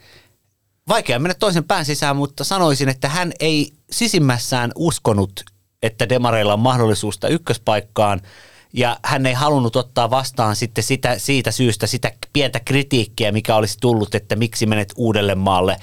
Vaikea 0.87 1.19
mennä 1.19 1.33
toisen 1.33 1.63
pään 1.63 1.85
sisään, 1.85 2.15
mutta 2.15 2.43
sanoisin, 2.43 2.89
että 2.89 3.09
hän 3.09 3.31
ei 3.39 3.73
sisimmässään 3.91 4.71
uskonut, 4.75 5.43
että 5.83 6.09
demareilla 6.09 6.53
on 6.53 6.59
mahdollisuus 6.59 7.19
ykköspaikkaan, 7.29 8.21
ja 8.73 8.99
hän 9.03 9.25
ei 9.25 9.33
halunnut 9.33 9.75
ottaa 9.75 10.09
vastaan 10.09 10.55
sitten 10.55 10.83
sitä, 10.83 11.19
siitä 11.19 11.51
syystä 11.51 11.87
sitä 11.87 12.11
pientä 12.33 12.59
kritiikkiä, 12.59 13.31
mikä 13.31 13.55
olisi 13.55 13.77
tullut, 13.81 14.15
että 14.15 14.35
miksi 14.35 14.65
menet 14.65 14.93
uudelle 14.95 15.35
maalle, 15.35 15.77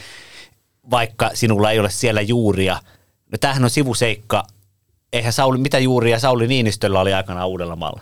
vaikka 0.90 1.30
sinulla 1.34 1.70
ei 1.70 1.78
ole 1.78 1.90
siellä 1.90 2.20
juuria. 2.20 2.80
No 3.32 3.38
tämähän 3.38 3.64
on 3.64 3.70
sivuseikka. 3.70 4.44
Eihän 5.12 5.32
Sauli, 5.32 5.58
mitä 5.58 5.78
juuria 5.78 6.18
Sauli 6.18 6.46
Niinistöllä 6.46 7.00
oli 7.00 7.12
aikanaan 7.12 7.48
uudella 7.48 7.76
maalla? 7.76 8.00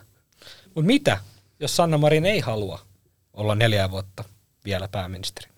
Mutta 0.64 0.86
mitä, 0.86 1.18
jos 1.60 1.76
Sanna 1.76 1.98
Marin 1.98 2.26
ei 2.26 2.40
halua 2.40 2.89
olla 3.40 3.54
neljä 3.54 3.90
vuotta 3.90 4.24
vielä 4.64 4.88
pääministerinä. 4.88 5.54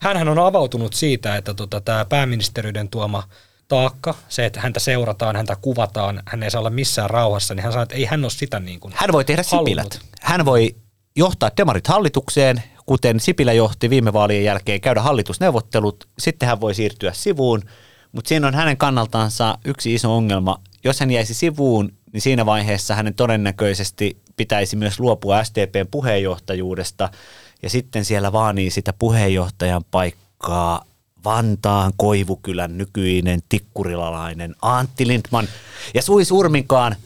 Hänhän 0.00 0.28
on 0.28 0.38
avautunut 0.38 0.94
siitä, 0.94 1.36
että 1.36 1.54
tota, 1.54 1.80
tämä 1.80 2.04
pääministeriyden 2.04 2.88
tuoma 2.88 3.28
taakka, 3.68 4.14
se, 4.28 4.46
että 4.46 4.60
häntä 4.60 4.80
seurataan, 4.80 5.36
häntä 5.36 5.56
kuvataan, 5.56 6.22
hän 6.26 6.42
ei 6.42 6.50
saa 6.50 6.58
olla 6.58 6.70
missään 6.70 7.10
rauhassa, 7.10 7.54
niin 7.54 7.62
hän 7.62 7.72
sanoo, 7.72 7.82
että 7.82 7.94
ei 7.94 8.04
hän 8.04 8.24
ole 8.24 8.30
sitä 8.30 8.60
niin 8.60 8.80
kuin 8.80 8.94
Hän 8.96 9.12
voi 9.12 9.24
tehdä 9.24 9.42
halunnut. 9.50 9.68
Sipilät. 9.68 10.00
Hän 10.20 10.44
voi 10.44 10.76
johtaa 11.16 11.50
demarit 11.56 11.86
hallitukseen, 11.86 12.62
kuten 12.86 13.20
Sipilä 13.20 13.52
johti 13.52 13.90
viime 13.90 14.12
vaalien 14.12 14.44
jälkeen, 14.44 14.80
käydä 14.80 15.02
hallitusneuvottelut, 15.02 16.08
sitten 16.18 16.48
hän 16.48 16.60
voi 16.60 16.74
siirtyä 16.74 17.12
sivuun, 17.12 17.62
mutta 18.12 18.28
siinä 18.28 18.46
on 18.46 18.54
hänen 18.54 18.76
kannaltaansa 18.76 19.58
yksi 19.64 19.94
iso 19.94 20.16
ongelma. 20.16 20.58
Jos 20.84 21.00
hän 21.00 21.10
jäisi 21.10 21.34
sivuun, 21.34 21.92
niin 22.12 22.20
siinä 22.20 22.46
vaiheessa 22.46 22.94
hänen 22.94 23.14
todennäköisesti 23.14 24.16
pitäisi 24.36 24.76
myös 24.76 25.00
luopua 25.00 25.44
SDPn 25.44 25.86
puheenjohtajuudesta 25.90 27.08
ja 27.62 27.70
sitten 27.70 28.04
siellä 28.04 28.32
vaanii 28.32 28.70
sitä 28.70 28.92
puheenjohtajan 28.92 29.84
paikkaa 29.90 30.84
Vantaan 31.24 31.92
Koivukylän 31.96 32.78
nykyinen 32.78 33.40
tikkurilalainen 33.48 34.54
Antti 34.62 35.06
Lindman. 35.06 35.48
Ja 35.94 36.02
Sui 36.02 36.24
Surminkaan 36.24 36.96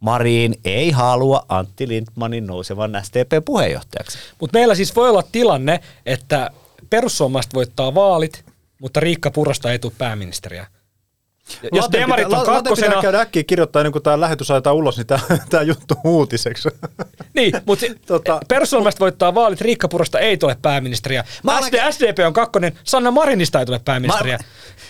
Marin 0.00 0.54
ei 0.64 0.90
halua 0.90 1.46
Antti 1.48 1.88
Lindmanin 1.88 2.46
nousevan 2.46 3.00
STP-puheenjohtajaksi. 3.02 4.18
Mutta 4.40 4.58
meillä 4.58 4.74
siis 4.74 4.96
voi 4.96 5.10
olla 5.10 5.22
tilanne, 5.32 5.80
että 6.06 6.50
perussuomalaiset 6.90 7.54
voittaa 7.54 7.94
vaalit, 7.94 8.44
mutta 8.80 9.00
Riikka 9.00 9.30
Purrasta 9.30 9.72
ei 9.72 9.78
tule 9.78 9.92
pääministeriä. 9.98 10.66
Jos 11.72 11.82
Laten 11.84 12.00
demarit 12.00 12.26
pitää- 12.26 12.40
on 12.40 12.46
Laten 12.46 12.54
kakkosena, 12.64 12.88
pitää 12.88 13.02
käydä 13.02 13.20
äkkiä 13.20 13.44
kirjoittaa 13.44 13.80
ennen 13.80 13.92
kuin 13.92 14.02
tämä 14.02 14.20
lähetys 14.20 14.50
ajetaan 14.50 14.76
ulos, 14.76 14.96
niin 14.96 15.06
tämä 15.50 15.62
juttu 15.62 15.94
uutiseksi. 16.04 16.68
niin, 17.34 17.52
mutta 17.66 17.86
Tota- 17.86 18.38
perussuomalaiset 18.48 19.00
voittaa 19.00 19.34
vaalit, 19.34 19.60
Riikka 19.60 19.88
Purrasta 19.88 20.18
ei 20.18 20.36
tule 20.36 20.56
pääministeriä. 20.62 21.24
Mä 21.42 21.58
olen- 21.58 21.64
SD, 21.64 21.92
SDP 21.92 22.18
on 22.26 22.32
kakkonen, 22.32 22.78
Sanna 22.84 23.10
Marinista 23.10 23.60
ei 23.60 23.66
tule 23.66 23.80
pääministeriä. 23.84 24.36
Mä- 24.36 24.44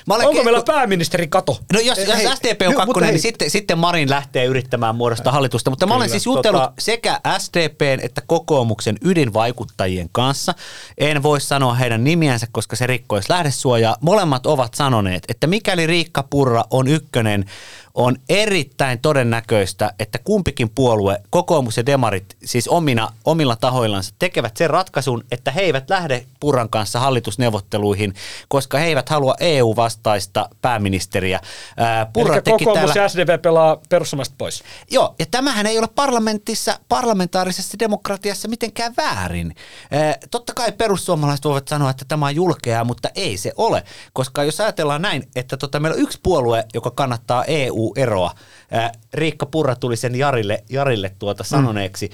mä 0.07 0.14
olen 0.14 0.27
Onko 0.29 0.40
ke- 0.40 0.45
meillä 0.45 0.62
pääministeri 0.66 1.27
kato? 1.29 1.59
No 1.73 1.81
jos, 1.81 1.97
Hei, 1.99 2.07
jos 2.07 2.16
hei, 2.16 2.27
SDP 2.37 2.62
on 2.69 2.75
kakkonen, 2.75 3.07
hei. 3.07 3.12
niin 3.12 3.23
sitten, 3.23 3.51
sitten 3.51 3.79
Marin 3.79 4.11
lähtee 4.11 4.45
yrittämään 4.45 4.95
muodostaa 4.95 5.33
hallitusta. 5.33 5.71
Mutta 5.71 5.87
mä 5.87 5.95
olen 5.95 6.11
siis 6.11 6.27
jutellut 6.27 6.62
tota- 6.62 6.73
sekä 6.79 7.21
SDPn 7.38 7.99
että 8.03 8.23
kokoomuksen 8.27 8.97
ydinvaikuttajien 9.05 10.09
kanssa. 10.12 10.55
En 10.99 11.23
voi 11.23 11.40
sanoa 11.40 11.75
heidän 11.75 12.05
nimiänsä, 12.05 12.47
koska 12.53 12.77
se 12.77 12.87
rikkoisi 12.87 13.31
lähdesuojaa. 13.31 13.97
Molemmat 14.01 14.47
ovat 14.47 14.75
sanoneet, 14.75 15.23
että 15.29 15.47
mikäli 15.47 15.87
Riikka 15.87 16.23
Purra 16.47 16.65
on 16.71 16.89
ykkönen, 16.89 17.45
on 17.97 18.17
erittäin 18.29 18.99
todennäköistä, 18.99 19.93
että 19.99 20.19
kumpikin 20.25 20.71
puolue, 20.71 21.21
kokoomus 21.31 21.77
ja 21.77 21.87
demarit, 21.87 22.37
siis 22.45 22.69
omina, 22.69 23.13
omilla 23.25 23.57
tahoillansa, 23.57 24.15
tekevät 24.19 24.57
sen 24.57 24.71
ratkaisun, 24.71 25.25
että 25.31 25.51
he 25.51 25.61
eivät 25.61 25.91
lähde 25.91 26.27
Purran 26.41 26.69
kanssa 26.69 27.01
hallitusneuvotteluihin, 27.01 28.15
koska 28.49 28.79
he 28.79 28.87
eivät 28.87 29.09
halua 29.09 29.35
EU-vastaista 29.41 30.49
pääministeriä. 30.63 31.41
Ää, 31.77 32.07
Purra 32.07 32.35
Eli 32.35 32.43
teki 32.43 32.65
kokoomus 32.65 32.91
täällä... 32.91 33.03
ja 33.03 33.09
SDP 33.09 33.43
pelaa 33.43 33.81
perussuomalaiset 33.89 34.39
pois. 34.39 34.63
Joo, 34.91 35.15
ja 35.19 35.27
tämähän 35.31 35.67
ei 35.67 35.79
ole 35.79 35.89
parlamentissa, 35.95 36.79
parlamentaarisessa 36.89 37.79
demokratiassa 37.79 38.49
mitenkään 38.49 38.95
väärin. 38.97 39.55
Totta 40.31 40.55
kai 40.55 40.73
perussuomalaiset 40.73 41.45
voivat 41.45 41.69
sanoa, 41.69 41.91
että 41.91 42.05
tämä 42.09 42.27
on 42.27 42.35
julkeaa, 42.35 42.85
mutta 42.85 43.09
ei 43.15 43.37
se 43.37 43.53
ole. 43.57 43.83
Koska 44.13 44.45
jos 44.45 44.61
ajatellaan 44.61 45.03
näin, 45.03 45.29
että 45.37 45.57
tota, 45.57 45.81
meillä 45.81 45.95
on 45.97 46.03
yksi 46.03 46.19
puolue, 46.23 46.36
joka 46.75 46.90
kannattaa 46.90 47.44
EU-eroa, 47.44 48.35
Riikka 49.14 49.46
Purra 49.46 49.77
tuli 49.77 49.96
sen 49.96 50.14
Jarille, 50.14 50.64
Jarille 50.70 51.12
tuota 51.18 51.44
sanoneeksi, 51.44 52.11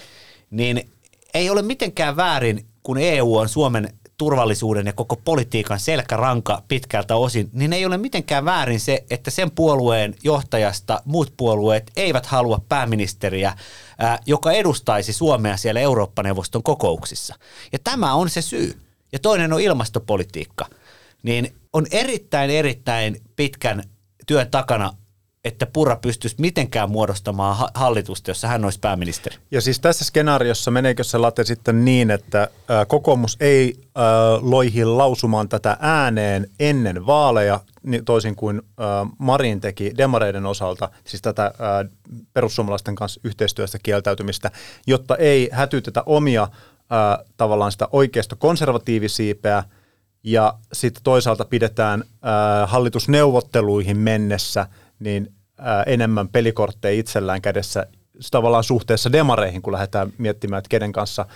niin 0.50 0.90
ei 1.34 1.50
ole 1.50 1.62
mitenkään 1.62 2.16
väärin, 2.16 2.66
kun 2.82 2.98
EU 2.98 3.36
on 3.36 3.48
Suomen 3.48 3.88
turvallisuuden 4.18 4.86
ja 4.86 4.92
koko 4.92 5.16
politiikan 5.16 5.80
selkäranka 5.80 6.62
pitkältä 6.68 7.16
osin, 7.16 7.50
niin 7.52 7.72
ei 7.72 7.86
ole 7.86 7.98
mitenkään 7.98 8.44
väärin 8.44 8.80
se, 8.80 9.04
että 9.10 9.30
sen 9.30 9.50
puolueen 9.50 10.14
johtajasta 10.24 11.02
muut 11.04 11.32
puolueet 11.36 11.90
eivät 11.96 12.26
halua 12.26 12.60
pääministeriä, 12.68 13.56
ää, 13.98 14.18
joka 14.26 14.52
edustaisi 14.52 15.12
Suomea 15.12 15.56
siellä 15.56 15.80
Eurooppa-neuvoston 15.80 16.62
kokouksissa. 16.62 17.34
Ja 17.72 17.78
tämä 17.84 18.14
on 18.14 18.30
se 18.30 18.42
syy. 18.42 18.80
Ja 19.12 19.18
toinen 19.18 19.52
on 19.52 19.60
ilmastopolitiikka. 19.60 20.66
Niin 21.22 21.54
on 21.72 21.86
erittäin, 21.90 22.50
erittäin 22.50 23.20
pitkän 23.36 23.82
työn 24.26 24.50
takana, 24.50 24.90
että 25.44 25.66
Purra 25.66 25.96
pystyisi 25.96 26.36
mitenkään 26.38 26.90
muodostamaan 26.90 27.56
ha- 27.56 27.70
hallitusta, 27.74 28.30
jossa 28.30 28.48
hän 28.48 28.64
olisi 28.64 28.80
pääministeri. 28.80 29.36
Ja 29.50 29.60
siis 29.60 29.80
tässä 29.80 30.04
skenaariossa 30.04 30.70
meneekö 30.70 31.04
se 31.04 31.18
late 31.18 31.44
sitten 31.44 31.84
niin, 31.84 32.10
että 32.10 32.48
ää, 32.68 32.84
kokoomus 32.84 33.36
ei 33.40 33.74
ää, 33.94 34.04
loihi 34.40 34.84
lausumaan 34.84 35.48
tätä 35.48 35.76
ääneen 35.80 36.46
ennen 36.60 37.06
vaaleja, 37.06 37.60
toisin 38.04 38.36
kuin 38.36 38.62
ää, 38.78 39.06
Marin 39.18 39.60
teki 39.60 39.92
demareiden 39.96 40.46
osalta, 40.46 40.88
siis 41.04 41.22
tätä 41.22 41.52
perussuomalaisten 42.32 42.94
kanssa 42.94 43.20
yhteistyöstä 43.24 43.78
kieltäytymistä, 43.82 44.50
jotta 44.86 45.16
ei 45.16 45.48
hätytetä 45.52 46.02
omia 46.06 46.48
tavallaan 47.36 47.72
sitä 47.72 47.88
oikeasta 47.92 48.36
konservatiivisiipeä, 48.36 49.64
ja 50.24 50.54
sitten 50.72 51.02
toisaalta 51.04 51.44
pidetään 51.44 52.04
ää, 52.22 52.66
hallitusneuvotteluihin 52.66 53.96
mennessä 53.96 54.66
niin 54.98 55.32
ää, 55.58 55.82
enemmän 55.82 56.28
pelikortteja 56.28 57.00
itsellään 57.00 57.42
kädessä 57.42 57.86
tavallaan 58.30 58.64
suhteessa 58.64 59.12
demareihin, 59.12 59.62
kun 59.62 59.72
lähdetään 59.72 60.12
miettimään, 60.18 60.58
että 60.58 60.68
kenen 60.68 60.92
kanssa 60.92 61.26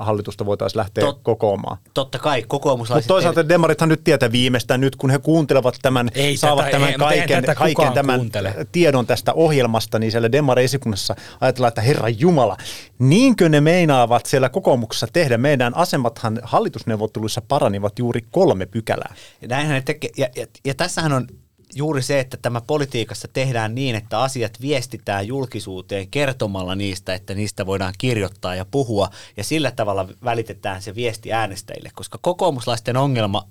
hallitusta 0.00 0.46
voitaisiin 0.46 0.78
lähteä 0.78 1.04
Tot- 1.04 1.18
kokoamaan. 1.22 1.78
Totta 1.94 2.18
kai 2.18 2.38
Mutta 2.38 2.48
kokoomuslaiset... 2.48 3.08
toisaalta 3.08 3.48
demarithan 3.48 3.88
nyt 3.88 4.04
tietää 4.04 4.32
viimeistään 4.32 4.80
nyt, 4.80 4.96
kun 4.96 5.10
he 5.10 5.18
kuuntelevat 5.18 5.78
tämän, 5.82 6.10
Ei 6.14 6.36
saavat 6.36 6.64
tätä- 6.64 6.70
tämän 6.70 6.88
ei, 6.88 6.94
mutta 6.98 7.06
kaiken, 7.06 7.42
tätä 7.42 7.54
kaiken 7.54 7.92
tämän 7.92 8.18
kuuntele. 8.20 8.66
tiedon 8.72 9.06
tästä 9.06 9.32
ohjelmasta, 9.32 9.98
niin 9.98 10.10
siellä 10.10 10.32
demareisikunnassa 10.32 11.16
ajatellaan, 11.40 11.68
että 11.68 11.80
Herran 11.80 12.20
Jumala, 12.20 12.56
niinkö 12.98 13.48
ne 13.48 13.60
meinaavat 13.60 14.26
siellä 14.26 14.48
kokoomuksessa 14.48 15.06
tehdä? 15.12 15.38
Meidän 15.38 15.76
asemathan 15.76 16.38
hallitusneuvotteluissa 16.42 17.42
paranivat 17.48 17.98
juuri 17.98 18.20
kolme 18.30 18.66
pykälää. 18.66 19.14
Ja, 19.42 19.48
näinhän 19.48 19.74
ne 19.74 19.82
tekee, 19.82 20.10
ja, 20.16 20.28
ja, 20.36 20.46
ja 20.64 20.74
tässähän 20.74 21.12
on 21.12 21.26
juuri 21.74 22.02
se, 22.02 22.20
että 22.20 22.36
tämä 22.36 22.60
politiikassa 22.60 23.28
tehdään 23.28 23.74
niin, 23.74 23.94
että 23.94 24.20
asiat 24.20 24.60
viestitään 24.60 25.26
julkisuuteen 25.26 26.08
kertomalla 26.08 26.74
niistä, 26.74 27.14
että 27.14 27.34
niistä 27.34 27.66
voidaan 27.66 27.94
kirjoittaa 27.98 28.54
ja 28.54 28.64
puhua, 28.64 29.10
ja 29.36 29.44
sillä 29.44 29.70
tavalla 29.70 30.08
välitetään 30.24 30.82
se 30.82 30.94
viesti 30.94 31.32
äänestäjille, 31.32 31.90
koska 31.94 32.18
kokoomuslaisten 32.22 32.96
ongelma, 32.96 33.48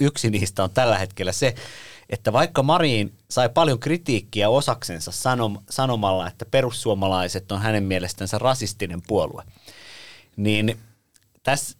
yksi 0.00 0.30
niistä 0.30 0.64
on 0.64 0.70
tällä 0.70 0.98
hetkellä 0.98 1.32
se, 1.32 1.54
että 2.10 2.32
vaikka 2.32 2.62
Marin 2.62 3.12
sai 3.30 3.48
paljon 3.48 3.78
kritiikkiä 3.78 4.48
osaksensa 4.48 5.12
sanom, 5.12 5.58
sanomalla, 5.70 6.28
että 6.28 6.44
perussuomalaiset 6.44 7.52
on 7.52 7.60
hänen 7.60 7.84
mielestänsä 7.84 8.38
rasistinen 8.38 9.02
puolue, 9.06 9.42
niin 10.36 10.78
tässä 11.42 11.78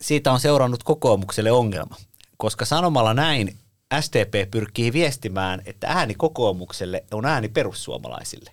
siitä 0.00 0.32
on 0.32 0.40
seurannut 0.40 0.82
kokoomukselle 0.82 1.52
ongelma, 1.52 1.96
koska 2.36 2.64
sanomalla 2.64 3.14
näin 3.14 3.56
SDP 4.00 4.50
pyrkii 4.50 4.92
viestimään, 4.92 5.62
että 5.66 5.86
ääni 5.86 6.14
kokoomukselle 6.14 7.04
on 7.12 7.24
ääni 7.24 7.48
perussuomalaisille. 7.48 8.50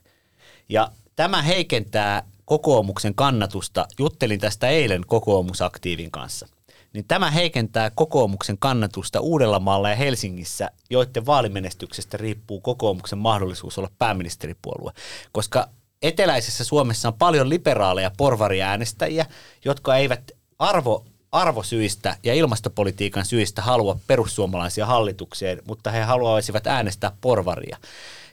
Ja 0.70 0.92
tämä 1.16 1.42
heikentää 1.42 2.24
kokoomuksen 2.46 3.16
kannatusta. 3.16 3.88
Juttelin 4.00 4.40
tästä 4.40 4.68
eilen 4.68 5.02
kokoomusaktiivin 5.08 6.12
kanssa. 6.12 6.48
Niin 6.94 7.06
tämä 7.08 7.32
heikentää 7.32 7.90
kokoomuksen 7.90 8.58
kannatusta 8.58 9.20
Uudellamaalla 9.20 9.90
ja 9.90 9.96
Helsingissä, 9.96 10.72
joiden 10.90 11.26
vaalimenestyksestä 11.26 12.18
riippuu 12.18 12.62
kokoomuksen 12.62 13.20
mahdollisuus 13.20 13.78
olla 13.78 13.92
pääministeripuolue. 14.00 14.92
Koska 15.32 15.70
eteläisessä 16.02 16.64
Suomessa 16.64 17.08
on 17.08 17.14
paljon 17.14 17.50
liberaaleja 17.50 18.12
porvariäänestäjiä, 18.18 19.26
jotka 19.66 19.96
eivät 19.96 20.32
arvo 20.60 21.06
arvosyistä 21.36 22.18
ja 22.24 22.34
ilmastopolitiikan 22.34 23.26
syistä 23.26 23.62
halua 23.62 24.00
perussuomalaisia 24.08 24.86
hallitukseen, 24.86 25.62
mutta 25.68 25.92
he 25.92 26.02
haluaisivat 26.02 26.68
äänestää 26.68 27.12
porvaria. 27.22 27.78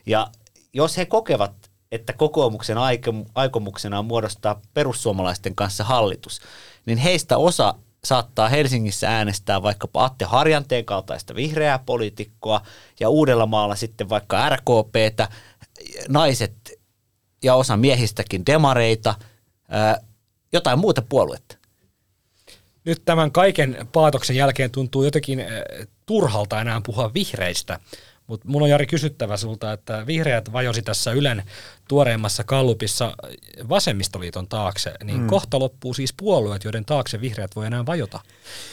Ja 0.05 0.27
jos 0.73 0.97
he 0.97 1.05
kokevat, 1.05 1.71
että 1.91 2.13
kokoomuksen 2.13 2.77
aiko- 2.77 3.29
aikomuksena 3.35 3.99
on 3.99 4.05
muodostaa 4.05 4.61
perussuomalaisten 4.73 5.55
kanssa 5.55 5.83
hallitus, 5.83 6.41
niin 6.85 6.97
heistä 6.97 7.37
osa 7.37 7.75
saattaa 8.03 8.49
Helsingissä 8.49 9.09
äänestää 9.09 9.61
vaikkapa 9.61 10.05
Atte 10.05 10.25
Harjanteen 10.25 10.85
kaltaista 10.85 11.35
vihreää 11.35 11.79
poliitikkoa 11.79 12.61
ja 12.99 13.09
Uudellamaalla 13.09 13.75
sitten 13.75 14.09
vaikka 14.09 14.49
RKPtä, 14.49 15.29
naiset 16.09 16.71
ja 17.43 17.55
osa 17.55 17.77
miehistäkin 17.77 18.45
demareita, 18.45 19.15
jotain 20.53 20.79
muuta 20.79 21.01
puoluetta. 21.01 21.62
Nyt 22.85 23.01
tämän 23.05 23.31
kaiken 23.31 23.87
paatoksen 23.91 24.35
jälkeen 24.35 24.71
tuntuu 24.71 25.03
jotenkin 25.03 25.39
äh, 25.39 25.47
turhalta 26.05 26.61
enää 26.61 26.81
puhua 26.85 27.13
vihreistä, 27.13 27.79
mutta 28.27 28.47
mun 28.47 28.61
on 28.61 28.69
Jari 28.69 28.85
kysyttävä 28.85 29.37
sulta, 29.37 29.73
että 29.73 30.07
vihreät 30.07 30.53
vajosi 30.53 30.81
tässä 30.81 31.11
Ylen 31.11 31.43
tuoreimmassa 31.87 32.43
kallupissa 32.43 33.15
vasemmistoliiton 33.69 34.47
taakse, 34.47 34.93
niin 35.03 35.21
mm. 35.21 35.27
kohta 35.27 35.59
loppuu 35.59 35.93
siis 35.93 36.13
puolueet, 36.13 36.63
joiden 36.63 36.85
taakse 36.85 37.21
vihreät 37.21 37.55
voi 37.55 37.65
enää 37.65 37.85
vajota. 37.85 38.19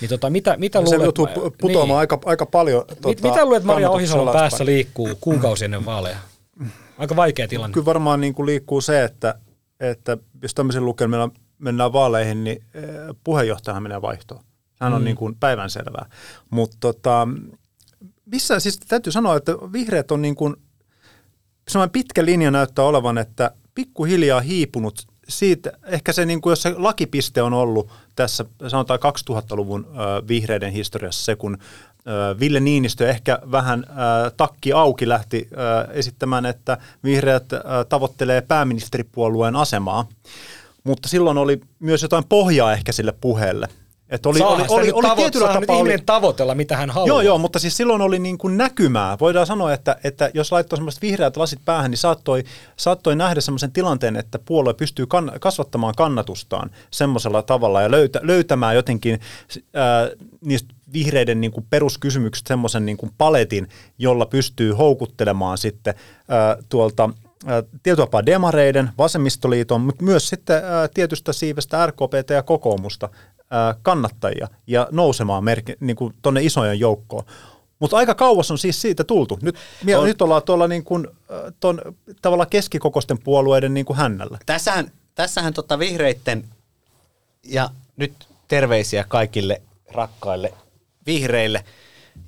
Niin 0.00 0.08
tota, 0.08 0.30
mitä, 0.30 0.56
mitä 0.56 0.78
Se 0.78 0.84
luulet, 0.84 1.02
joutuu 1.02 1.26
pu- 1.26 1.54
putoamaan 1.60 1.88
niin, 1.88 1.98
aika, 1.98 2.18
aika 2.24 2.46
paljon. 2.46 2.84
mit, 2.88 3.00
tota, 3.00 3.28
mitä 3.28 3.44
luulet 3.44 3.64
Maria 3.64 3.90
Ohisalon 3.90 4.32
päässä 4.32 4.64
liikkuu 4.64 5.08
kuukausi 5.20 5.64
ennen 5.64 5.84
vaaleja? 5.84 6.18
Aika 6.98 7.16
vaikea 7.16 7.48
tilanne. 7.48 7.74
Kyllä 7.74 7.84
varmaan 7.84 8.20
niin 8.20 8.34
kuin 8.34 8.46
liikkuu 8.46 8.80
se, 8.80 9.04
että, 9.04 9.34
että 9.80 10.18
jos 10.42 10.54
tämmöisen 10.54 10.84
lukemilla 10.84 11.30
mennään 11.60 11.92
vaaleihin, 11.92 12.44
niin 12.44 12.62
eh, 12.74 12.84
puheenjohtajahan 13.24 13.82
menee 13.82 14.02
vaihtoon. 14.02 14.44
Sehän 14.78 14.92
on 14.92 15.02
Mm. 15.02 15.04
niin 15.04 15.16
kuin 15.16 15.36
päivänselvää. 15.40 16.06
Mutta 16.50 16.76
tota, 16.80 17.28
missä, 18.26 18.60
siis 18.60 18.78
täytyy 18.88 19.12
sanoa, 19.12 19.36
että 19.36 19.52
vihreät 19.52 20.10
on 20.10 20.22
niin 20.22 20.34
kuin, 20.34 20.56
semmoinen 21.68 21.92
pitkä 21.92 22.24
linja 22.24 22.50
näyttää 22.50 22.84
olevan, 22.84 23.18
että 23.18 23.50
pikkuhiljaa 23.74 24.40
hiipunut 24.40 25.06
siitä, 25.28 25.72
ehkä 25.84 26.12
se, 26.12 26.26
niin 26.26 26.40
kuin, 26.40 26.50
jos 26.50 26.62
se 26.62 26.74
lakipiste 26.76 27.42
on 27.42 27.52
ollut 27.52 27.90
tässä, 28.16 28.44
sanotaan 28.68 29.00
2000-luvun 29.30 29.86
ö, 29.90 30.28
vihreiden 30.28 30.72
historiassa 30.72 31.24
se, 31.24 31.36
kun 31.36 31.58
Ville 32.40 32.60
Niinistö 32.60 33.08
ehkä 33.08 33.38
vähän 33.50 33.86
takki 34.36 34.72
auki 34.72 35.08
lähti 35.08 35.48
esittämään, 35.92 36.46
että 36.46 36.78
vihreät 37.04 37.44
tavoittelee 37.88 38.40
pääministeripuolueen 38.40 39.56
asemaa, 39.56 40.08
mutta 40.84 41.08
silloin 41.08 41.38
oli 41.38 41.60
myös 41.78 42.02
jotain 42.02 42.24
pohjaa 42.28 42.72
ehkä 42.72 42.92
sille 42.92 43.12
puheelle. 43.20 43.68
Että 44.10 44.28
oli, 44.28 44.40
oli, 44.42 44.64
oli, 44.68 44.92
oli 44.92 45.08
tavo- 45.08 45.16
tietyllä 45.16 45.48
tapaa... 45.48 45.76
Oli, 45.76 45.98
tavoitella, 46.06 46.54
mitä 46.54 46.76
hän 46.76 46.90
haluaa. 46.90 47.08
Joo, 47.08 47.20
joo, 47.20 47.38
mutta 47.38 47.58
siis 47.58 47.76
silloin 47.76 48.02
oli 48.02 48.18
niin 48.18 48.38
kuin 48.38 48.56
näkymää. 48.56 49.16
Voidaan 49.20 49.46
sanoa, 49.46 49.72
että, 49.72 49.96
että 50.04 50.30
jos 50.34 50.52
laittoi 50.52 50.76
semmoiset 50.76 51.02
vihreät 51.02 51.36
lasit 51.36 51.60
päähän, 51.64 51.90
niin 51.90 51.98
saattoi, 51.98 52.44
saattoi 52.76 53.16
nähdä 53.16 53.40
semmoisen 53.40 53.72
tilanteen, 53.72 54.16
että 54.16 54.38
puolue 54.38 54.74
pystyy 54.74 55.04
kann- 55.04 55.38
kasvattamaan 55.38 55.94
kannatustaan 55.96 56.70
semmoisella 56.90 57.42
tavalla 57.42 57.82
ja 57.82 57.90
löytä, 57.90 58.20
löytämään 58.22 58.74
jotenkin 58.74 59.20
ää, 59.74 60.10
niistä 60.40 60.74
vihreiden 60.92 61.40
niin 61.40 61.52
kuin 61.52 61.66
peruskysymykset 61.70 62.46
semmoisen 62.46 62.86
niin 62.86 62.96
kuin 62.96 63.12
paletin, 63.18 63.68
jolla 63.98 64.26
pystyy 64.26 64.72
houkuttelemaan 64.72 65.58
sitten 65.58 65.94
ää, 66.28 66.56
tuolta 66.68 67.10
tietyllä 67.82 68.06
tapaa 68.06 68.26
demareiden, 68.26 68.90
vasemmistoliiton, 68.98 69.80
mutta 69.80 70.04
myös 70.04 70.28
sitten 70.28 70.62
tietystä 70.94 71.32
siivestä 71.32 71.86
RKPT 71.86 72.30
ja 72.30 72.42
kokoomusta 72.42 73.08
kannattajia 73.82 74.48
ja 74.66 74.88
nousemaan 74.90 75.44
merki, 75.44 75.76
niin 75.80 75.96
kuin 75.96 76.14
tonne 76.22 76.42
isojen 76.42 76.80
joukkoon. 76.80 77.24
Mutta 77.78 77.96
aika 77.96 78.14
kauas 78.14 78.50
on 78.50 78.58
siis 78.58 78.80
siitä 78.80 79.04
tultu. 79.04 79.38
Nyt, 79.42 79.56
on. 79.96 80.04
nyt 80.04 80.22
ollaan 80.22 80.42
tuolla 80.42 80.68
niin 80.68 80.84
kuin, 80.84 81.06
ton, 81.60 81.82
tavallaan 82.22 82.50
keskikokoisten 82.50 83.18
puolueiden 83.18 83.74
niin 83.74 83.86
kuin 83.86 83.96
hännällä. 83.96 84.38
Tässähän, 84.46 84.92
tässähän 85.14 85.54
tota 85.54 85.78
vihreitten, 85.78 86.44
ja 87.44 87.70
nyt 87.96 88.12
terveisiä 88.48 89.04
kaikille 89.08 89.62
rakkaille 89.92 90.52
vihreille, 91.06 91.64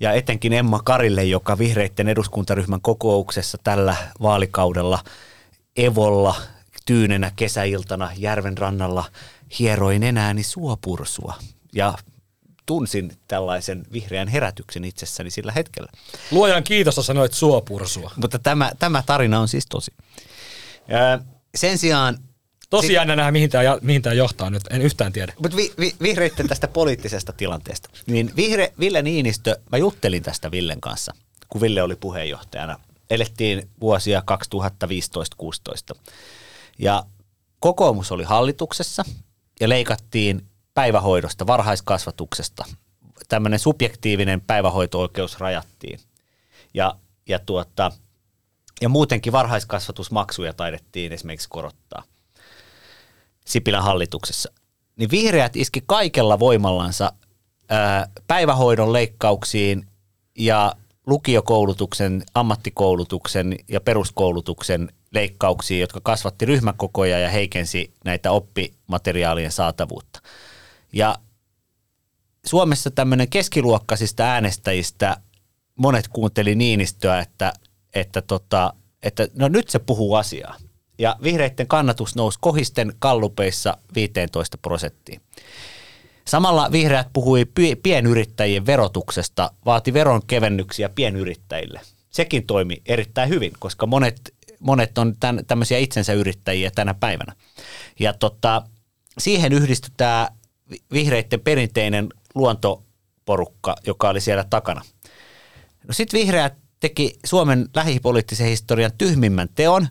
ja 0.01 0.13
etenkin 0.13 0.53
Emma 0.53 0.81
Karille, 0.85 1.25
joka 1.25 1.59
vihreitten 1.59 2.09
eduskuntaryhmän 2.09 2.81
kokouksessa 2.81 3.59
tällä 3.65 3.97
vaalikaudella 4.23 5.05
Evolla 5.77 6.35
tyynenä 6.87 7.33
kesäiltana 7.37 8.11
järven 8.17 8.59
rannalla 8.59 9.05
hieroin 9.59 10.03
enääni 10.03 10.43
suopursua 10.43 11.35
ja 11.75 11.95
tunsin 12.67 13.13
tällaisen 13.29 13.83
vihreän 13.93 14.29
herätyksen 14.29 14.85
itsessäni 14.85 15.31
sillä 15.31 15.53
hetkellä. 15.53 15.93
Luojan 16.31 16.65
kiitos, 16.65 16.95
sanoit 16.95 17.33
suopursua. 17.33 18.11
Mutta 18.17 18.39
tämä, 18.39 18.73
tämä 18.79 19.03
tarina 19.07 19.41
on 19.41 19.49
siis 19.49 19.67
tosi. 19.67 19.93
Sen 21.55 21.79
sijaan... 21.79 22.19
Tosi 22.73 22.93
jännä 22.93 23.17
nähdä, 23.17 23.33
mihin 23.33 23.51
tämä, 23.51 23.79
mihin 23.83 24.03
tämä 24.03 24.15
johtaa 24.15 24.51
nyt, 24.51 24.63
en 24.71 24.83
yhtään 24.83 25.13
tiedä. 25.13 25.33
Mutta 25.43 25.57
vi, 25.57 25.73
vi, 25.79 25.95
vihreitten 26.03 26.49
tästä 26.49 26.69
poliittisesta 26.69 27.33
tilanteesta. 27.33 27.91
Niin 28.07 28.33
vihre, 28.37 28.73
Ville 28.79 29.03
Niinistö, 29.03 29.57
mä 29.73 29.79
juttelin 29.79 30.23
tästä 30.23 30.51
Villen 30.51 30.81
kanssa, 30.81 31.15
kun 31.49 31.61
Ville 31.61 31.83
oli 31.83 31.97
puheenjohtajana. 31.97 32.81
Elettiin 33.11 33.69
vuosia 33.81 34.23
2015-16. 35.95 35.99
Ja 36.79 37.05
kokoomus 37.61 38.13
oli 38.13 38.25
hallituksessa– 38.25 39.05
ja 39.61 39.69
leikattiin 39.69 40.47
päivähoidosta, 40.75 41.47
varhaiskasvatuksesta. 41.47 42.65
Tämmöinen 43.29 43.59
subjektiivinen 43.59 44.41
päivähoito-oikeus 44.41 45.41
rajattiin. 45.41 46.01
Ja, 46.75 46.97
ja, 47.29 47.39
tuota, 47.39 47.93
ja 48.81 48.89
muutenkin 48.89 49.33
varhaiskasvatusmaksuja 49.33 50.53
taidettiin 50.53 51.13
esimerkiksi 51.13 51.49
korottaa 51.49 52.03
Sipilän 53.45 53.83
hallituksessa. 53.83 54.53
Niin 54.97 55.11
vihreät 55.11 55.57
iski 55.57 55.83
kaikella 55.87 56.39
voimallansa 56.39 57.13
päivähoidon 58.27 58.93
leikkauksiin 58.93 59.87
ja 60.39 60.75
lukiokoulutuksen, 61.07 62.23
ammattikoulutuksen 62.35 63.57
ja 63.69 63.81
peruskoulutuksen 63.81 64.93
leikkauksiin, 65.11 65.81
jotka 65.81 66.01
kasvatti 66.03 66.45
ryhmäkokoja 66.45 67.19
ja 67.19 67.29
heikensi 67.29 67.95
näitä 68.05 68.31
oppimateriaalien 68.31 69.53
saatavuutta. 69.53 70.21
Ja 70.93 71.17
Suomessa 72.47 72.91
tämmöinen 72.91 73.29
keskiluokkaisista 73.29 74.23
äänestäjistä 74.23 75.17
monet 75.77 76.09
kuunteli 76.09 76.55
Niinistöä, 76.55 77.21
että, 77.21 77.53
että, 77.95 78.23
tota, 78.23 78.75
että 79.03 79.29
no 79.35 79.49
nyt 79.49 79.69
se 79.69 79.79
puhuu 79.79 80.15
asiaa. 80.15 80.57
Ja 80.99 81.17
vihreiden 81.23 81.67
kannatus 81.67 82.15
nousi 82.15 82.39
kohisten 82.41 82.93
kallupeissa 82.99 83.77
15 83.95 84.59
prosenttiin. 84.59 85.21
Samalla 86.27 86.73
vihreät 86.73 87.09
puhui 87.13 87.47
pienyrittäjien 87.83 88.67
verotuksesta, 88.67 89.51
vaati 89.67 89.93
veronkevennyksiä 89.93 90.89
pienyrittäjille. 90.89 91.81
Sekin 92.11 92.47
toimi 92.47 92.83
erittäin 92.87 93.29
hyvin, 93.29 93.53
koska 93.59 93.87
monet 93.87 94.35
monet 94.63 94.99
on 94.99 95.15
tämän, 95.21 95.47
tämmöisiä 95.47 95.79
itsensä 95.79 96.13
yrittäjiä 96.13 96.71
tänä 96.75 96.95
päivänä. 96.95 97.33
Ja 98.01 98.13
tota, 98.13 98.63
siihen 99.19 99.53
yhdistetään 99.53 100.29
vihreiden 100.93 101.41
perinteinen 101.41 102.09
luontoporukka, 102.35 103.77
joka 103.87 104.09
oli 104.09 104.21
siellä 104.21 104.45
takana. 104.51 104.83
No 105.89 105.95
sitten 105.95 106.21
vihreät 106.21 106.55
teki 106.81 107.19
Suomen 107.27 107.69
lähipoliittisen 107.75 108.47
historian 108.47 108.93
tyhmimmän 108.99 109.49
teon, 109.55 109.89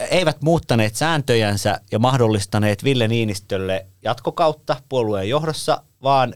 eivät 0.00 0.42
muuttaneet 0.42 0.96
sääntöjänsä 0.96 1.80
ja 1.92 1.98
mahdollistaneet 1.98 2.84
Ville 2.84 3.08
Niinistölle 3.08 3.86
jatkokautta 4.04 4.76
puolueen 4.88 5.28
johdossa, 5.28 5.82
vaan 6.02 6.34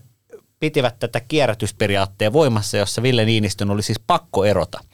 pitivät 0.60 0.98
tätä 0.98 1.20
kierrätysperiaatteen 1.20 2.32
voimassa, 2.32 2.76
jossa 2.76 3.02
Ville 3.02 3.24
Niinistön 3.24 3.70
oli 3.70 3.82
siis 3.82 4.00
pakko 4.06 4.44
erota– 4.44 4.80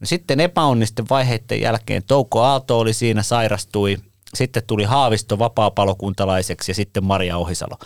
No 0.00 0.06
sitten 0.06 0.40
epäonnisten 0.40 1.04
vaiheiden 1.10 1.60
jälkeen 1.60 2.02
Touko 2.06 2.42
Aalto 2.42 2.78
oli 2.78 2.92
siinä, 2.92 3.22
sairastui. 3.22 3.96
Sitten 4.34 4.62
tuli 4.66 4.84
Haavisto 4.84 5.38
vapaapalokuntalaiseksi 5.38 6.70
ja 6.70 6.74
sitten 6.74 7.04
Maria 7.04 7.36
Ohisalo. 7.36 7.78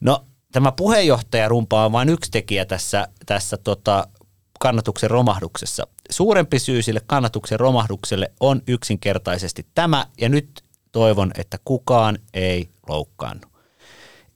No 0.00 0.24
tämä 0.52 0.72
puheenjohtajarumpa 0.72 1.84
on 1.84 1.92
vain 1.92 2.08
yksi 2.08 2.30
tekijä 2.30 2.64
tässä, 2.64 3.08
tässä 3.26 3.56
tota, 3.56 4.06
kannatuksen 4.64 5.10
romahduksessa. 5.10 5.86
Suurempi 6.10 6.58
syy 6.58 6.82
sille 6.82 7.00
kannatuksen 7.06 7.60
romahdukselle 7.60 8.32
on 8.40 8.62
yksinkertaisesti 8.66 9.66
tämä, 9.74 10.06
ja 10.20 10.28
nyt 10.28 10.64
toivon, 10.92 11.30
että 11.38 11.58
kukaan 11.64 12.18
ei 12.34 12.68
loukkaannu. 12.88 13.48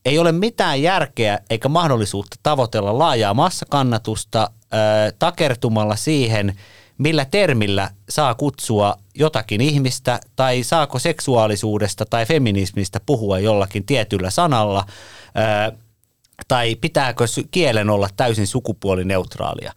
Ei 0.04 0.18
ole 0.18 0.32
mitään 0.32 0.82
järkeä 0.82 1.38
eikä 1.50 1.68
mahdollisuutta 1.68 2.36
tavoitella 2.42 2.98
laajaa 2.98 3.34
massakannatusta 3.34 4.42
äh, 4.42 4.78
takertumalla 5.18 5.96
siihen, 5.96 6.58
millä 6.98 7.24
termillä 7.24 7.90
saa 8.08 8.34
kutsua 8.34 8.96
jotakin 9.14 9.60
ihmistä 9.60 10.20
tai 10.36 10.62
saako 10.62 10.98
seksuaalisuudesta 10.98 12.04
tai 12.10 12.26
feminismistä 12.26 13.00
puhua 13.06 13.38
jollakin 13.38 13.86
tietyllä 13.86 14.30
sanalla 14.30 14.84
tai 16.48 16.74
pitääkö 16.74 17.24
kielen 17.50 17.90
olla 17.90 18.08
täysin 18.16 18.46
sukupuolineutraalia. 18.46 19.72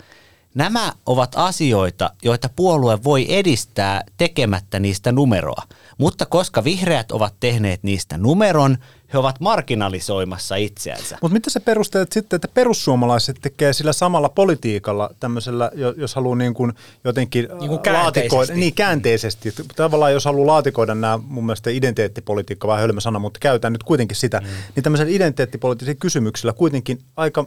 Nämä 0.53 0.93
ovat 1.05 1.31
asioita, 1.35 2.09
joita 2.23 2.49
puolue 2.55 3.03
voi 3.03 3.25
edistää 3.29 4.03
tekemättä 4.17 4.79
niistä 4.79 5.11
numeroa. 5.11 5.63
Mutta 5.97 6.25
koska 6.25 6.63
vihreät 6.63 7.11
ovat 7.11 7.33
tehneet 7.39 7.83
niistä 7.83 8.17
numeron, 8.17 8.77
he 9.13 9.17
ovat 9.17 9.39
marginalisoimassa 9.39 10.55
itseänsä. 10.55 11.17
Mutta 11.21 11.33
mitä 11.33 11.49
se 11.49 11.59
perusteet 11.59 12.11
sitten, 12.11 12.37
että 12.37 12.47
perussuomalaiset 12.47 13.37
tekee 13.41 13.73
sillä 13.73 13.93
samalla 13.93 14.29
politiikalla 14.29 15.09
tämmöisellä, 15.19 15.71
jos 15.97 16.15
haluaa 16.15 16.35
niin 16.35 16.53
kuin 16.53 16.73
jotenkin 17.03 17.47
niin 17.59 17.69
kuin 17.69 17.93
laatikoida, 17.93 18.53
niin 18.53 18.73
käänteisesti. 18.73 19.53
Tavallaan 19.75 20.13
jos 20.13 20.25
haluaa 20.25 20.47
laatikoida 20.47 20.95
nämä 20.95 21.19
mun 21.27 21.45
mielestä 21.45 21.69
identiteettipolitiikka, 21.69 22.67
vähän 22.67 22.81
hölmö 22.81 23.01
sana, 23.01 23.19
mutta 23.19 23.39
käytän 23.39 23.73
nyt 23.73 23.83
kuitenkin 23.83 24.17
sitä, 24.17 24.39
mm. 24.39 24.47
niin 24.75 24.83
tämmöisellä 24.83 25.11
identiteettipoliittisilla 25.11 25.97
kysymyksillä 25.99 26.53
kuitenkin 26.53 26.99
aika 27.15 27.45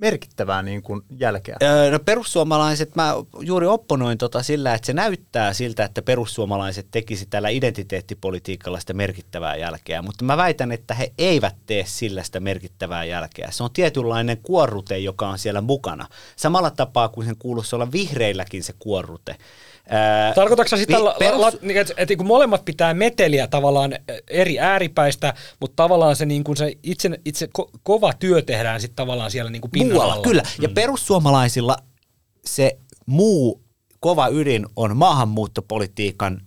merkittävää 0.00 0.62
niin 0.62 0.82
kuin 0.82 1.02
jälkeä? 1.18 1.56
No 1.90 1.98
perussuomalaiset, 1.98 2.96
mä 2.96 3.14
juuri 3.40 3.66
opponoin 3.66 4.18
tota 4.18 4.42
sillä, 4.42 4.74
että 4.74 4.86
se 4.86 4.92
näyttää 4.92 5.52
siltä, 5.52 5.84
että 5.84 6.02
perussuomalaiset 6.02 6.86
tekisi 6.90 7.26
tällä 7.30 7.48
identiteettipolitiikalla 7.48 8.80
sitä 8.80 8.94
merkittävää 8.94 9.56
jälkeä, 9.56 10.02
mutta 10.02 10.24
mä 10.24 10.36
väitän, 10.36 10.72
että 10.72 10.94
he 10.94 11.12
eivät 11.18 11.56
tee 11.66 11.84
sillä 11.86 12.22
sitä 12.22 12.40
merkittävää 12.40 13.04
jälkeä. 13.04 13.48
Se 13.50 13.62
on 13.62 13.70
tietynlainen 13.72 14.38
kuorrute, 14.42 14.98
joka 14.98 15.28
on 15.28 15.38
siellä 15.38 15.60
mukana. 15.60 16.06
Samalla 16.36 16.70
tapaa 16.70 17.08
kuin 17.08 17.26
sen 17.26 17.36
kuuluisi 17.38 17.76
olla 17.76 17.92
vihreilläkin 17.92 18.62
se 18.62 18.74
kuorrute. 18.78 19.36
Tarkoitatko 20.34 20.76
sitä, 20.76 20.96
vi- 20.96 21.18
perus... 21.18 21.40
la, 21.40 21.52
että, 21.74 21.94
että 21.96 22.16
kun 22.16 22.26
molemmat 22.26 22.64
pitää 22.64 22.94
meteliä 22.94 23.46
tavallaan 23.46 23.92
eri 24.28 24.58
ääripäistä, 24.60 25.34
mutta 25.60 25.82
tavallaan 25.82 26.16
se, 26.16 26.26
niin 26.26 26.44
kuin 26.44 26.56
se 26.56 26.72
itse, 26.82 27.10
itse 27.24 27.48
ko, 27.52 27.70
kova 27.82 28.12
työ 28.12 28.42
tehdään 28.42 28.80
sitten 28.80 28.96
tavallaan 28.96 29.30
siellä 29.30 29.50
niin 29.50 29.62
kuin 29.62 29.70
Muualla, 29.92 30.22
kyllä. 30.22 30.42
Mm. 30.42 30.62
Ja 30.62 30.68
perussuomalaisilla 30.68 31.76
se 32.44 32.78
muu 33.06 33.64
kova 34.00 34.28
ydin 34.28 34.66
on 34.76 34.96
maahanmuuttopolitiikan 34.96 36.40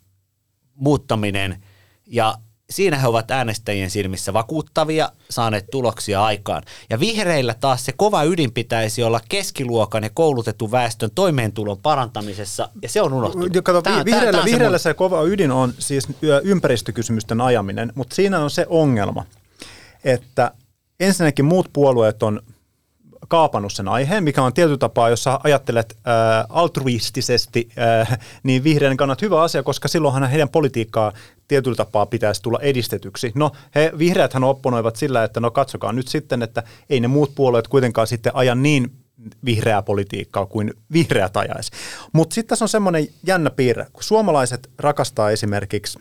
muuttaminen 0.76 1.64
ja 2.08 2.36
siinä 2.70 2.98
he 2.98 3.08
ovat 3.08 3.32
äänestäjien 3.32 3.90
silmissä 3.90 4.34
vakuuttavia, 4.34 5.12
saaneet 5.30 5.66
tuloksia 5.72 6.24
aikaan. 6.24 6.64
Ja 6.90 7.00
vihreillä 7.00 7.56
taas 7.60 7.86
se 7.86 7.92
kova 7.92 8.24
ydin 8.24 8.52
pitäisi 8.52 9.04
olla 9.04 9.20
keskiluokan 9.30 10.04
ja 10.04 10.10
koulutetun 10.14 10.72
väestön 10.72 11.12
toimeentulon 11.16 11.78
parantamisessa, 11.78 12.70
ja 12.82 12.90
se 12.90 13.02
on 13.02 13.14
unohtunut. 13.14 13.50
Kato, 13.64 13.82
tää, 13.82 14.06
vihreällä, 14.06 14.32
tää, 14.32 14.46
vihreällä 14.46 14.78
se, 14.78 14.90
mun... 14.90 14.94
se 14.94 14.98
kova 14.98 15.24
ydin 15.24 15.52
on 15.52 15.74
siis 15.80 16.08
ympäristökysymysten 16.44 17.42
ajaminen, 17.42 17.92
mutta 17.96 18.16
siinä 18.16 18.40
on 18.40 18.50
se 18.50 18.66
ongelma, 18.70 19.26
että 20.04 20.52
ensinnäkin 21.00 21.46
muut 21.46 21.70
puolueet 21.74 22.24
on 22.24 22.42
kaapannut 23.30 23.74
sen 23.74 23.88
aiheen, 23.88 24.24
mikä 24.24 24.44
on 24.44 24.54
tietyllä 24.54 24.78
tapaa, 24.78 25.10
jos 25.10 25.24
sä 25.24 25.40
ajattelet 25.44 25.98
äh, 25.98 26.46
altruistisesti, 26.50 27.70
äh, 28.02 28.20
niin 28.44 28.64
vihreän 28.64 28.98
kannat 28.98 29.22
hyvä 29.22 29.42
asia, 29.42 29.64
koska 29.64 29.88
silloinhan 29.88 30.30
heidän 30.30 30.50
politiikkaa 30.50 31.12
tietyllä 31.48 31.76
tapaa 31.76 32.06
pitäisi 32.06 32.42
tulla 32.42 32.60
edistetyksi. 32.62 33.32
No, 33.36 33.52
he, 33.76 33.92
vihreäthän 33.98 34.44
opponoivat 34.44 34.96
sillä, 34.96 35.24
että 35.24 35.40
no 35.40 35.52
katsokaa 35.52 35.94
nyt 35.94 36.08
sitten, 36.08 36.42
että 36.44 36.64
ei 36.90 37.00
ne 37.00 37.08
muut 37.08 37.36
puolueet 37.36 37.68
kuitenkaan 37.68 38.08
sitten 38.08 38.36
aja 38.36 38.56
niin 38.56 38.92
vihreää 39.46 39.82
politiikkaa 39.82 40.46
kuin 40.46 40.74
vihreät 40.94 41.38
ajaisi. 41.38 41.72
Mutta 42.14 42.34
sitten 42.34 42.50
tässä 42.50 42.66
on 42.66 42.70
semmoinen 42.70 43.08
jännä 43.24 43.50
piirre, 43.50 43.86
kun 43.94 44.04
suomalaiset 44.04 44.70
rakastaa 44.80 45.30
esimerkiksi 45.30 46.00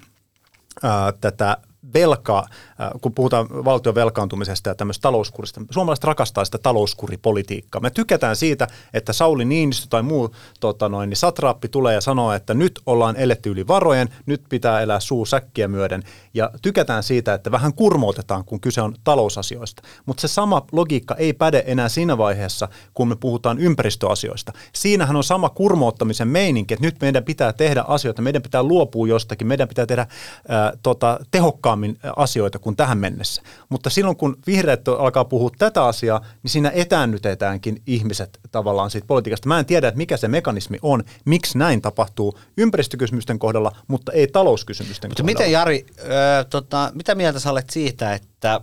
ää, 0.83 1.13
tätä 1.13 1.57
velkaa, 1.95 2.47
äh, 2.81 2.91
kun 3.01 3.15
puhutaan 3.15 3.49
valtion 3.65 3.95
velkaantumisesta 3.95 4.69
ja 4.69 4.75
tämmöistä 4.75 5.03
talouskurista, 5.03 5.61
suomalaiset 5.71 6.05
rakastaa 6.05 6.45
sitä 6.45 6.59
talouskuripolitiikkaa. 6.59 7.81
Me 7.81 7.91
tykätään 7.91 8.37
siitä, 8.37 8.69
että 8.95 9.13
Sauli 9.13 9.45
Niinistö 9.45 9.87
tai 9.91 10.03
muu 10.03 10.35
tota 10.61 10.89
noin, 10.89 11.11
niin 11.11 11.17
satraappi 11.17 11.69
tulee 11.69 11.95
ja 11.95 12.01
sanoo, 12.01 12.33
että 12.33 12.55
nyt 12.55 12.81
ollaan 12.87 13.17
eletty 13.17 13.51
yli 13.51 13.67
varojen, 13.67 14.09
nyt 14.27 14.43
pitää 14.49 14.81
elää 14.81 15.01
suu 15.01 15.27
säkkiä 15.27 15.69
myöden. 15.69 16.03
Ja 16.35 16.51
tykätään 16.63 17.03
siitä, 17.03 17.35
että 17.35 17.51
vähän 17.51 17.75
kurmootetaan, 17.75 18.45
kun 18.45 18.61
kyse 18.61 18.83
on 18.83 18.95
talousasioista. 19.05 19.83
Mutta 20.07 20.21
se 20.21 20.29
sama 20.29 20.67
logiikka 20.73 21.15
ei 21.15 21.33
päde 21.33 21.65
enää 21.67 21.89
siinä 21.89 22.19
vaiheessa, 22.19 22.69
kun 22.95 23.09
me 23.09 23.17
puhutaan 23.17 23.59
ympäristöasioista. 23.59 24.53
Siinähän 24.75 25.17
on 25.17 25.25
sama 25.25 25.49
kurmoottamisen 25.49 26.29
meininki, 26.29 26.75
että 26.75 26.87
nyt 26.87 27.01
meidän 27.01 27.25
pitää 27.25 27.53
tehdä 27.53 27.85
asioita, 27.89 28.23
meidän 28.23 28.43
pitää 28.43 28.63
luopua 28.63 29.09
jostakin, 29.09 29.47
meidän 29.47 29.69
pitää 29.69 29.87
tehdä 29.87 30.07
ää, 30.49 30.73
tota, 30.83 31.21
tehokkaammin 31.31 31.69
tehokkaammin 31.81 32.15
asioita 32.17 32.59
kuin 32.59 32.77
tähän 32.77 32.99
mennessä. 32.99 33.43
Mutta 33.69 33.91
silloin 33.91 34.17
kun 34.17 34.37
vihreät 34.47 34.89
alkaa 34.89 35.25
puhua 35.25 35.51
tätä 35.59 35.85
asiaa, 35.85 36.21
niin 36.43 36.51
siinä 36.51 36.71
etäännytetäänkin 36.75 37.83
ihmiset 37.87 38.39
tavallaan 38.51 38.91
siitä 38.91 39.07
politiikasta. 39.07 39.49
Mä 39.49 39.59
en 39.59 39.67
tiedä, 39.67 39.89
että 39.89 39.99
mikä 39.99 40.17
se 40.17 40.29
mekanismi 40.29 40.79
on, 40.83 41.05
miksi 41.25 41.59
näin 41.59 41.83
tapahtuu 41.83 42.39
ympäristökysymysten 42.57 43.39
kohdalla, 43.39 43.73
mutta 43.89 44.13
ei 44.13 44.27
talouskysymysten 44.27 45.11
mutta 45.11 45.23
kohdalla. 45.23 45.39
Miten 45.39 45.53
Jari, 45.53 45.87
äh, 45.99 46.47
tota, 46.51 46.91
mitä 46.95 47.15
mieltä 47.15 47.39
sä 47.39 47.51
olet 47.51 47.71
siitä, 47.71 48.15
että 48.15 48.61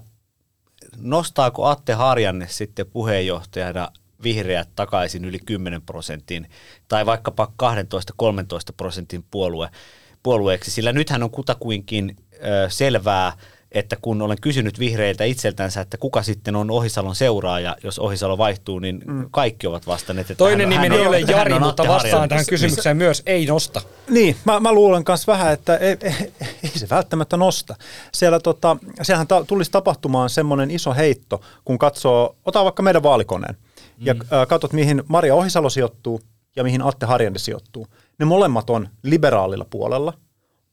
nostaako 0.98 1.66
Atte 1.66 1.94
Harjanne 1.94 2.48
sitten 2.50 2.86
puheenjohtajana 2.86 3.92
vihreät 4.24 4.70
takaisin 4.76 5.26
yli 5.26 5.40
10 5.40 5.82
prosentin 5.82 6.50
tai 6.88 7.06
vaikkapa 7.06 7.52
12-13 7.64 8.74
prosentin 8.78 9.26
puolue, 9.32 9.70
puolueeksi, 10.24 10.72
sillä 10.72 10.94
nythän 10.94 11.24
on 11.24 11.32
kutakuinkin 11.32 12.16
selvää, 12.70 13.34
että 13.76 13.96
kun 14.02 14.22
olen 14.22 14.38
kysynyt 14.42 14.80
vihreiltä 14.80 15.24
itseltänsä, 15.24 15.82
että 15.82 15.98
kuka 15.98 16.24
sitten 16.24 16.56
on 16.56 16.72
Ohisalon 16.72 17.16
seuraaja, 17.16 17.76
jos 17.84 18.00
Ohisalo 18.00 18.38
vaihtuu, 18.38 18.80
niin 18.80 19.02
mm. 19.08 19.28
kaikki 19.32 19.68
ovat 19.68 19.88
vastanneet, 19.88 20.32
että 20.32 20.38
Toinen 20.38 20.70
nimi 20.70 20.96
ei 20.96 21.08
ole 21.08 21.20
Jari, 21.20 21.60
mutta 21.60 21.88
vastaan 21.88 22.30
tähän 22.30 22.46
kysymykseen 22.50 22.98
myös 22.98 23.24
ei 23.26 23.46
nosta. 23.46 23.82
Niin, 24.10 24.36
mä, 24.46 24.60
mä 24.60 24.72
luulen 24.72 25.04
myös 25.08 25.28
vähän, 25.28 25.54
että 25.54 25.78
ei, 25.78 25.98
ei, 26.02 26.34
ei 26.64 26.70
se 26.76 26.90
välttämättä 26.90 27.38
nosta. 27.38 27.76
Siellä 28.14 28.40
tota, 28.40 28.78
siellähän 29.02 29.28
ta, 29.28 29.46
tulisi 29.48 29.72
tapahtumaan 29.72 30.30
semmoinen 30.30 30.72
iso 30.72 30.94
heitto, 30.94 31.42
kun 31.66 31.78
katsoo, 31.78 32.36
ota 32.46 32.64
vaikka 32.64 32.84
meidän 32.84 33.04
vaalikoneen, 33.04 33.56
mm. 33.56 34.06
ja 34.06 34.16
äh, 34.34 34.48
katsot 34.48 34.74
mihin 34.74 35.04
Maria 35.08 35.36
Ohisalo 35.36 35.70
sijoittuu 35.70 36.22
ja 36.56 36.64
mihin 36.64 36.82
Atte 36.82 37.06
Harjanne 37.06 37.40
sijoittuu. 37.40 37.88
Ne 38.20 38.26
molemmat 38.26 38.70
on 38.70 38.90
liberaalilla 39.04 39.66
puolella, 39.70 40.14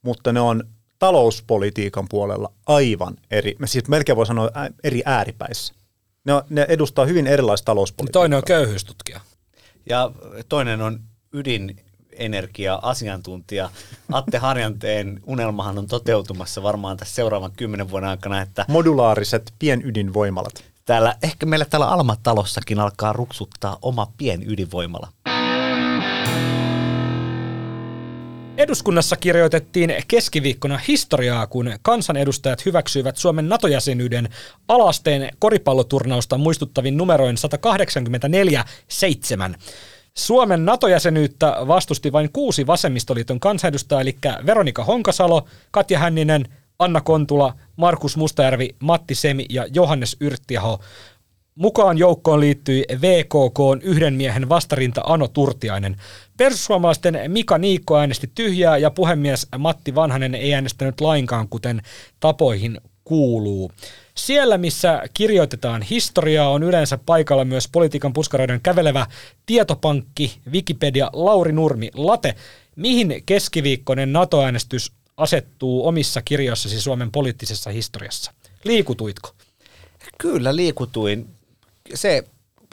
mutta 0.03 0.33
ne 0.33 0.41
on 0.41 0.65
talouspolitiikan 1.03 2.07
puolella 2.09 2.53
aivan 2.67 3.17
eri, 3.31 3.57
siis 3.65 3.89
melkein 3.89 4.17
voi 4.17 4.27
sanoa 4.27 4.51
eri 4.85 5.03
ääripäissä. 5.05 5.75
Ne, 6.25 6.33
ne 6.51 6.67
edustaa 6.69 7.05
hyvin 7.05 7.27
erilaista 7.27 7.65
talouspolitiikkaa. 7.65 8.21
Toinen 8.21 8.37
on 8.37 8.43
köyhyystutkija. 8.47 9.21
Ja 9.87 10.11
toinen 10.49 10.81
on 10.81 11.01
ydinenergia-asiantuntija. 11.33 13.71
Atte 14.13 14.39
Harjanteen 14.39 15.21
unelmahan 15.27 15.79
on 15.79 15.87
toteutumassa 15.87 16.63
varmaan 16.63 16.97
tässä 16.97 17.15
seuraavan 17.15 17.53
kymmenen 17.57 17.91
vuoden 17.91 18.09
aikana. 18.09 18.43
Että 18.43 18.65
Modulaariset 18.69 19.53
pienydinvoimalat. 19.59 20.65
Täällä, 20.85 21.17
ehkä 21.23 21.47
meillä 21.47 21.65
täällä 21.65 21.89
Alma-talossakin 21.89 22.81
alkaa 22.81 23.13
ruksuttaa 23.13 23.79
oma 23.83 24.13
pienydinvoimala. 24.17 25.09
Eduskunnassa 28.57 29.17
kirjoitettiin 29.17 29.95
keskiviikkona 30.09 30.81
historiaa, 30.89 31.47
kun 31.47 31.73
kansanedustajat 31.83 32.67
hyväksyivät 32.67 33.17
Suomen 33.17 33.49
NATO-jäsenyyden 33.49 34.29
alasteen 34.69 35.31
koripalloturnausta 35.39 36.39
muistuttavin 36.39 36.97
numeroin 36.97 37.37
184-7. 39.55 39.59
Suomen 40.15 40.65
NATO-jäsenyyttä 40.65 41.57
vastusti 41.69 42.13
vain 42.13 42.33
kuusi 42.33 42.67
vasemmistoliiton 42.67 43.41
kansanedustajaa, 43.41 44.01
eli 44.01 44.19
Veronika 44.47 44.85
Honkasalo, 44.85 45.47
Katja 45.71 45.99
Hänninen, 45.99 46.49
Anna 46.79 47.01
Kontula, 47.01 47.55
Markus 47.77 48.17
Mustajärvi, 48.17 48.77
Matti 48.79 49.15
Semi 49.15 49.47
ja 49.51 49.67
Johannes 49.75 50.17
Yrttiaho. 50.21 50.81
Mukaan 51.55 51.99
joukkoon 51.99 52.41
liittyi 52.41 52.85
VKK 53.01 53.59
yhden 53.83 54.15
miehen 54.15 54.49
vastarinta 54.49 55.01
Ano 55.05 55.29
Turtiainen. 55.29 55.97
Perussuomalaisten 56.43 57.21
Mika 57.29 57.59
Niikko 57.59 57.99
äänesti 57.99 58.31
tyhjää 58.35 58.79
ja 58.79 58.91
puhemies 58.91 59.47
Matti 59.59 59.95
Vanhanen 59.95 60.35
ei 60.35 60.55
äänestänyt 60.55 61.01
lainkaan, 61.01 61.49
kuten 61.49 61.83
tapoihin 62.21 62.81
kuuluu. 63.05 63.73
Siellä, 64.15 64.59
missä 64.59 65.03
kirjoitetaan 65.15 65.83
historiaa, 65.83 66.51
on 66.51 66.63
yleensä 66.63 66.99
paikalla 67.07 67.45
myös 67.45 67.69
politiikan 67.73 68.13
puskaroiden 68.13 68.61
kävelevä 68.61 69.07
tietopankki, 69.47 70.39
Wikipedia, 70.53 71.11
Lauri 71.13 71.53
Nurmi, 71.53 71.91
Late. 71.95 72.35
Mihin 72.77 73.23
keskiviikkoinen 73.27 74.13
NATO-äänestys 74.13 74.93
asettuu 75.17 75.87
omissa 75.87 76.23
kirjoissasi 76.23 76.81
Suomen 76.81 77.11
poliittisessa 77.11 77.71
historiassa? 77.71 78.33
Liikutuitko? 78.65 79.31
Kyllä 80.19 80.57
liikutuin 80.57 81.29
se 81.95 82.25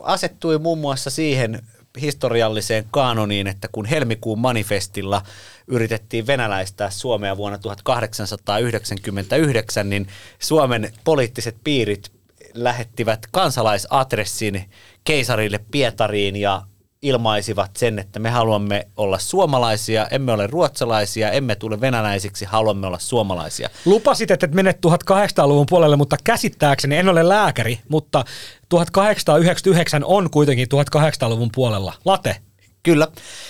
asettui 0.01 0.59
muun 0.59 0.77
muassa 0.77 1.09
siihen 1.09 1.61
historialliseen 2.01 2.85
kanoniin, 2.91 3.47
että 3.47 3.67
kun 3.71 3.85
helmikuun 3.85 4.39
manifestilla 4.39 5.21
yritettiin 5.67 6.27
venäläistää 6.27 6.89
Suomea 6.89 7.37
vuonna 7.37 7.57
1899, 7.57 9.89
niin 9.89 10.07
Suomen 10.39 10.93
poliittiset 11.03 11.55
piirit 11.63 12.11
lähettivät 12.53 13.19
kansalaisadressin 13.31 14.69
keisarille 15.03 15.59
Pietariin 15.71 16.35
ja 16.35 16.61
ilmaisivat 17.01 17.71
sen, 17.77 17.99
että 17.99 18.19
me 18.19 18.29
haluamme 18.29 18.87
olla 18.97 19.19
suomalaisia, 19.19 20.07
emme 20.07 20.31
ole 20.31 20.47
ruotsalaisia, 20.47 21.31
emme 21.31 21.55
tule 21.55 21.81
venäläisiksi, 21.81 22.45
haluamme 22.45 22.87
olla 22.87 22.99
suomalaisia. 22.99 23.69
Lupasit, 23.85 24.31
että 24.31 24.47
menet 24.47 24.77
1800-luvun 24.87 25.65
puolelle, 25.69 25.95
mutta 25.95 26.17
käsittääkseni, 26.23 26.97
en 26.97 27.09
ole 27.09 27.29
lääkäri, 27.29 27.79
mutta 27.89 28.25
1899 28.69 30.03
on 30.03 30.29
kuitenkin 30.29 30.67
1800-luvun 30.95 31.49
puolella. 31.55 31.93
Late. 32.05 32.35
Kyllä, 32.83 33.07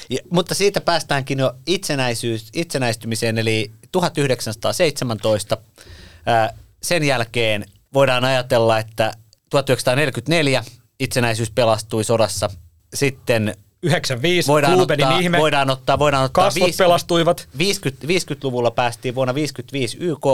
ja, 0.10 0.20
mutta 0.32 0.56
siitä 0.56 0.82
päästäänkin 0.82 1.40
jo 1.40 1.54
itsenäisyys, 1.68 2.50
itsenäistymiseen, 2.54 3.38
eli 3.38 3.72
1917. 3.92 5.58
Ää, 6.26 6.54
sen 6.84 7.04
jälkeen 7.04 7.66
voidaan 7.94 8.26
ajatella, 8.26 8.80
että 8.80 9.14
1944 9.50 10.64
itsenäisyys 11.00 11.52
pelastui 11.52 12.04
sodassa 12.04 12.50
sitten 12.94 13.56
95, 13.84 14.48
voidaan 14.48 14.80
ottaa, 14.80 15.20
ihme. 15.20 15.38
Voidaan 15.38 15.70
ottaa, 15.70 16.00
voidaan 16.00 16.24
ottaa 16.24 16.44
Kasvot 16.44 16.66
50, 16.66 16.84
pelastuivat. 16.84 17.48
50, 17.58 18.08
50-luvulla 18.08 18.72
päästiin 18.72 19.16
vuonna 19.16 19.36
55 19.36 19.98
YK. 20.00 20.26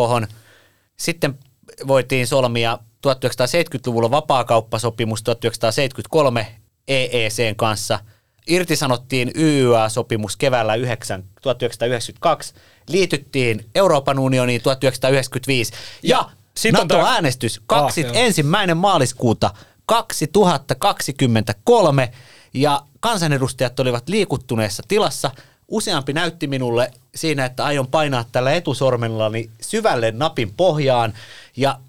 Sitten 0.98 1.40
voitiin 1.88 2.28
solmia 2.28 2.80
1970-luvulla 3.08 4.12
vapaakauppasopimus 4.12 5.24
1973 5.24 6.48
EECn 6.88 7.56
kanssa. 7.56 8.00
Irtisanottiin 8.48 9.32
YYA-sopimus 9.36 10.38
keväällä 10.38 10.76
9, 10.76 11.24
1992. 11.42 12.54
Liityttiin 12.88 13.66
Euroopan 13.76 14.20
unioniin 14.20 14.62
1995. 14.62 15.74
Ja, 16.04 16.30
ja 16.64 16.72
NATO-äänestys 16.72 17.62
kaksi, 17.66 18.06
ah, 18.06 18.16
ensimmäinen 18.16 18.78
maaliskuuta 18.78 19.52
2023 19.86 22.12
ja 22.56 22.82
kansanedustajat 23.00 23.80
olivat 23.80 24.10
liikuttuneessa 24.10 24.84
tilassa. 24.88 25.32
useampi 25.68 26.14
näytti 26.14 26.48
minulle 26.48 26.92
siinä, 27.16 27.46
että 27.46 27.66
aion 27.66 27.88
painaa 27.88 28.26
tällä 28.32 28.54
etusormellani 28.54 29.50
syvälle 29.62 30.12
napin 30.12 30.54
pohjaan 30.58 31.14
ja 31.58 31.80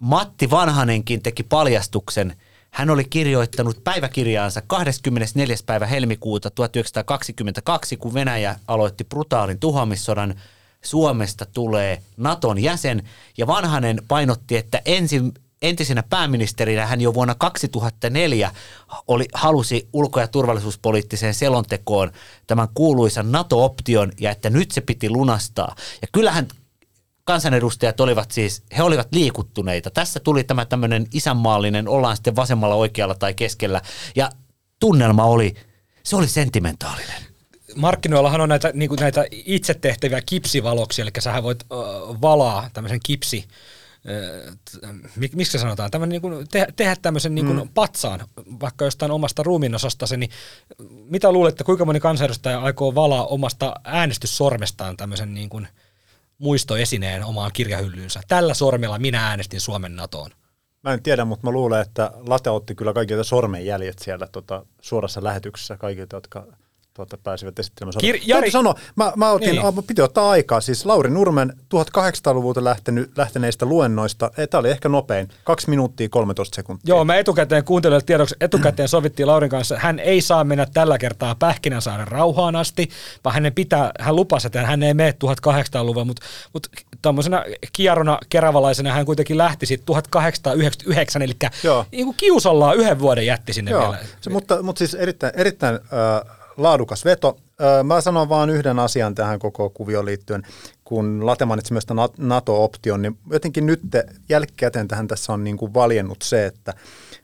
Matti 0.00 0.50
Vanhanenkin 0.50 1.22
teki 1.22 1.42
paljastuksen. 1.42 2.36
Hän 2.70 2.90
oli 2.90 3.04
kirjoittanut 3.04 3.84
päiväkirjaansa 3.84 4.62
24. 4.66 5.56
päivä 5.66 5.86
helmikuuta 5.86 6.50
1922, 6.50 7.96
kun 7.96 8.14
Venäjä 8.14 8.56
aloitti 8.68 9.04
brutaalin 9.04 9.58
tuhoamissodan. 9.58 10.34
Suomesta 10.82 11.46
tulee 11.46 12.02
Naton 12.16 12.62
jäsen 12.62 13.02
ja 13.38 13.46
Vanhanen 13.46 14.02
painotti, 14.08 14.56
että 14.56 14.82
ensin, 14.84 15.34
entisenä 15.62 16.02
pääministerinä 16.02 16.86
hän 16.86 17.00
jo 17.00 17.14
vuonna 17.14 17.34
2004 17.34 18.52
oli, 19.08 19.28
halusi 19.34 19.88
ulko- 19.92 20.20
ja 20.20 20.28
turvallisuuspoliittiseen 20.28 21.34
selontekoon 21.34 22.12
tämän 22.46 22.68
kuuluisan 22.74 23.32
NATO-option 23.32 24.12
ja 24.20 24.30
että 24.30 24.50
nyt 24.50 24.70
se 24.70 24.80
piti 24.80 25.10
lunastaa. 25.10 25.74
Ja 26.02 26.08
kyllähän 26.12 26.48
kansanedustajat 27.24 28.00
olivat 28.00 28.30
siis, 28.30 28.62
he 28.76 28.82
olivat 28.82 29.08
liikuttuneita. 29.12 29.90
Tässä 29.90 30.20
tuli 30.20 30.44
tämä 30.44 30.64
tämmöinen 30.64 31.06
isänmaallinen, 31.14 31.88
ollaan 31.88 32.16
sitten 32.16 32.36
vasemmalla, 32.36 32.74
oikealla 32.74 33.14
tai 33.14 33.34
keskellä. 33.34 33.80
Ja 34.16 34.30
tunnelma 34.80 35.24
oli, 35.24 35.54
se 36.02 36.16
oli 36.16 36.28
sentimentaalinen. 36.28 37.22
Markkinoillahan 37.76 38.40
on 38.40 38.48
näitä, 38.48 38.70
niin 38.74 38.90
näitä 39.00 39.24
itse 39.30 39.74
tehtäviä 39.74 40.22
kipsivaloksia, 40.26 41.02
eli 41.02 41.10
sähän 41.18 41.42
voit 41.42 41.62
äh, 41.62 41.78
valaa 42.20 42.70
tämmöisen 42.72 43.00
kipsi, 43.04 43.48
miksi 45.16 45.52
se 45.52 45.58
sanotaan, 45.58 45.90
tämmöinen 45.90 46.10
niin 46.10 46.22
kuin 46.22 46.46
te, 46.50 46.66
tehdä 46.76 46.96
tämmöisen 47.02 47.34
niin 47.34 47.46
kuin 47.46 47.58
mm. 47.58 47.68
patsaan, 47.74 48.20
vaikka 48.60 48.84
jostain 48.84 49.12
omasta 49.12 49.42
ruumiinosastasi, 49.42 50.16
niin 50.16 50.30
mitä 50.88 51.32
luulette, 51.32 51.64
kuinka 51.64 51.84
moni 51.84 52.00
kansanedustaja 52.00 52.60
aikoo 52.60 52.94
valaa 52.94 53.26
omasta 53.26 53.74
äänestyssormestaan 53.84 54.96
tämmöisen 54.96 55.34
niin 55.34 55.48
kuin 55.48 55.68
muistoesineen 56.38 57.24
omaan 57.24 57.50
kirjahyllyynsä? 57.52 58.20
Tällä 58.28 58.54
sormella 58.54 58.98
minä 58.98 59.28
äänestin 59.28 59.60
Suomen 59.60 59.96
NATOon. 59.96 60.30
Mä 60.82 60.92
en 60.92 61.02
tiedä, 61.02 61.24
mutta 61.24 61.46
mä 61.46 61.50
luulen, 61.50 61.80
että 61.80 62.10
Late 62.26 62.50
otti 62.50 62.74
kyllä 62.74 62.92
kaikilta 62.92 63.24
sormenjäljet 63.24 63.98
siellä 63.98 64.26
tota, 64.26 64.66
suorassa 64.80 65.24
lähetyksessä 65.24 65.76
kaikilta, 65.76 66.16
jotka 66.16 66.46
tuota, 66.96 67.18
pääsivät 67.24 67.58
esittelemään. 67.58 68.00
Kir- 68.02 68.22
Jari... 68.26 68.50
sanoa, 68.50 68.74
mä, 68.96 69.12
mä 69.16 69.30
otin, 69.30 69.48
niin. 69.48 69.66
a, 69.66 69.82
piti 69.86 70.02
ottaa 70.02 70.30
aikaa, 70.30 70.60
siis 70.60 70.86
Lauri 70.86 71.10
Nurmen 71.10 71.52
1800-luvulta 71.74 72.64
lähtenyt, 72.64 73.10
lähteneistä 73.16 73.66
luennoista, 73.66 74.30
eh, 74.38 74.48
tämä 74.48 74.60
oli 74.60 74.70
ehkä 74.70 74.88
nopein, 74.88 75.28
2 75.44 75.70
minuuttia 75.70 76.08
13 76.08 76.56
sekuntia. 76.56 76.94
Joo, 76.94 77.04
mä 77.04 77.16
etukäteen 77.16 77.64
kuuntelin 77.64 78.06
tiedoksi, 78.06 78.34
etukäteen 78.40 78.88
sovittiin 78.88 79.26
Laurin 79.26 79.50
kanssa, 79.50 79.78
hän 79.78 79.98
ei 79.98 80.20
saa 80.20 80.44
mennä 80.44 80.66
tällä 80.74 80.98
kertaa 80.98 81.34
Pähkinänsaaren 81.34 82.08
rauhaan 82.08 82.56
asti, 82.56 82.88
vaan 83.24 83.34
hänen 83.34 83.54
pitää, 83.54 83.90
hän 84.00 84.16
lupasi, 84.16 84.46
että 84.46 84.66
hän 84.66 84.82
ei 84.82 84.94
mene 84.94 85.14
1800-luvulla, 85.24 86.04
mutta, 86.04 86.26
mutta 86.52 86.68
tuommoisena 87.02 87.44
kierrona 87.72 88.18
keravalaisena 88.28 88.92
hän 88.92 89.06
kuitenkin 89.06 89.38
lähti 89.38 89.66
sitten 89.66 89.86
1899, 89.86 91.22
eli 91.22 91.32
Joo. 91.62 91.86
niin 91.92 92.04
kuin 92.04 92.16
kiusallaan 92.16 92.76
yhden 92.76 92.98
vuoden 92.98 93.26
jätti 93.26 93.52
sinne 93.52 93.70
Joo. 93.70 93.80
vielä. 93.80 93.98
Se, 94.20 94.30
mutta, 94.30 94.62
mutta 94.62 94.78
siis 94.78 94.94
erittäin, 94.94 95.32
erittäin 95.36 95.74
äh, 95.74 96.35
laadukas 96.56 97.04
veto. 97.04 97.36
Mä 97.84 98.00
sanon 98.00 98.28
vain 98.28 98.50
yhden 98.50 98.78
asian 98.78 99.14
tähän 99.14 99.38
koko 99.38 99.70
kuvioon 99.70 100.04
liittyen. 100.04 100.42
Kun 100.84 101.26
Late 101.26 101.44
mainitsi 101.44 101.72
myös 101.72 101.86
NATO-option, 102.18 103.02
niin 103.02 103.18
jotenkin 103.30 103.66
nyt 103.66 103.80
jälkikäteen 104.28 104.88
tähän 104.88 105.08
tässä 105.08 105.32
on 105.32 105.44
niin 105.44 105.56
kuin 105.56 105.74
valjennut 105.74 106.22
se, 106.22 106.46
että 106.46 106.74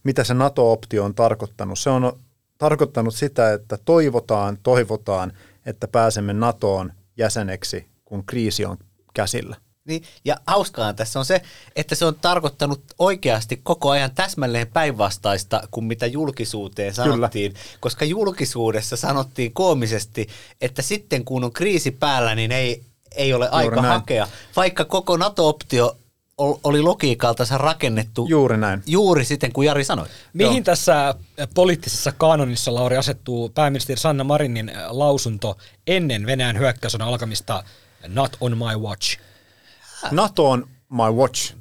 mitä 0.04 0.24
se 0.24 0.34
NATO-optio 0.34 1.04
on 1.04 1.14
tarkoittanut. 1.14 1.78
Se 1.78 1.90
on 1.90 2.12
tarkoittanut 2.58 3.14
sitä, 3.14 3.52
että 3.52 3.78
toivotaan, 3.84 4.58
toivotaan, 4.62 5.32
että 5.66 5.88
pääsemme 5.88 6.32
NATOon 6.32 6.92
jäseneksi, 7.16 7.86
kun 8.04 8.24
kriisi 8.26 8.64
on 8.64 8.76
käsillä. 9.14 9.56
Niin, 9.84 10.02
ja 10.24 10.36
hauskaa 10.46 10.92
tässä 10.92 11.18
on 11.18 11.24
se, 11.24 11.42
että 11.76 11.94
se 11.94 12.04
on 12.04 12.14
tarkoittanut 12.14 12.82
oikeasti 12.98 13.60
koko 13.62 13.90
ajan 13.90 14.10
täsmälleen 14.14 14.66
päinvastaista 14.66 15.68
kuin 15.70 15.84
mitä 15.84 16.06
julkisuuteen 16.06 16.94
sanottiin, 16.94 17.52
Kyllä. 17.52 17.64
koska 17.80 18.04
julkisuudessa 18.04 18.96
sanottiin 18.96 19.52
koomisesti, 19.52 20.28
että 20.60 20.82
sitten 20.82 21.24
kun 21.24 21.44
on 21.44 21.52
kriisi 21.52 21.90
päällä, 21.90 22.34
niin 22.34 22.52
ei, 22.52 22.82
ei 23.16 23.34
ole 23.34 23.48
aika 23.48 23.76
näin. 23.76 23.94
hakea, 23.94 24.28
vaikka 24.56 24.84
koko 24.84 25.16
NATO-optio 25.16 25.96
oli 26.38 26.82
logiikaltansa 26.82 27.58
rakennettu 27.58 28.26
juuri, 28.28 28.56
näin. 28.56 28.82
juuri 28.86 29.24
siten 29.24 29.52
kuin 29.52 29.66
Jari 29.66 29.84
sanoi. 29.84 30.06
Mihin 30.32 30.56
Joo. 30.56 30.64
tässä 30.64 31.14
poliittisessa 31.54 32.12
kanonissa, 32.12 32.74
Lauri, 32.74 32.96
asettuu 32.96 33.48
pääministeri 33.48 34.00
Sanna 34.00 34.24
Marinin 34.24 34.72
lausunto 34.88 35.58
ennen 35.86 36.26
Venäjän 36.26 36.58
hyökkäysodan 36.58 37.08
alkamista 37.08 37.64
Not 38.08 38.36
on 38.40 38.58
my 38.58 38.76
watch? 38.76 39.18
NATO 40.10 40.50
on 40.50 40.66
my 40.90 41.10
watch. 41.16 41.54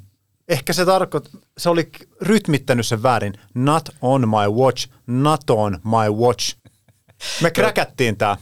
Ehkä 0.48 0.74
se 0.74 0.86
tarkoit, 0.86 1.30
se 1.58 1.70
oli 1.70 1.92
rytmittänyt 2.22 2.88
sen 2.88 3.04
väärin. 3.04 3.34
Not 3.54 3.89
on 4.02 4.30
my 4.30 4.62
watch, 4.62 4.89
NATO 5.08 5.62
on 5.62 5.80
my 5.84 6.16
watch. 6.16 6.56
Me 7.42 7.52
kräkättiin 7.56 8.18
tää. 8.18 8.38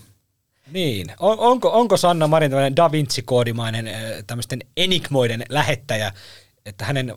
Niin. 0.71 1.07
On, 1.19 1.39
onko, 1.39 1.71
onko 1.71 1.97
Sanna 1.97 2.27
Marin 2.27 2.51
tämmöinen 2.51 2.75
Da 2.75 2.91
Vinci-koodimainen 2.91 3.89
tämmöisten 4.27 4.59
enigmoiden 4.77 5.45
lähettäjä, 5.49 6.13
että 6.65 6.85
hänen 6.85 7.13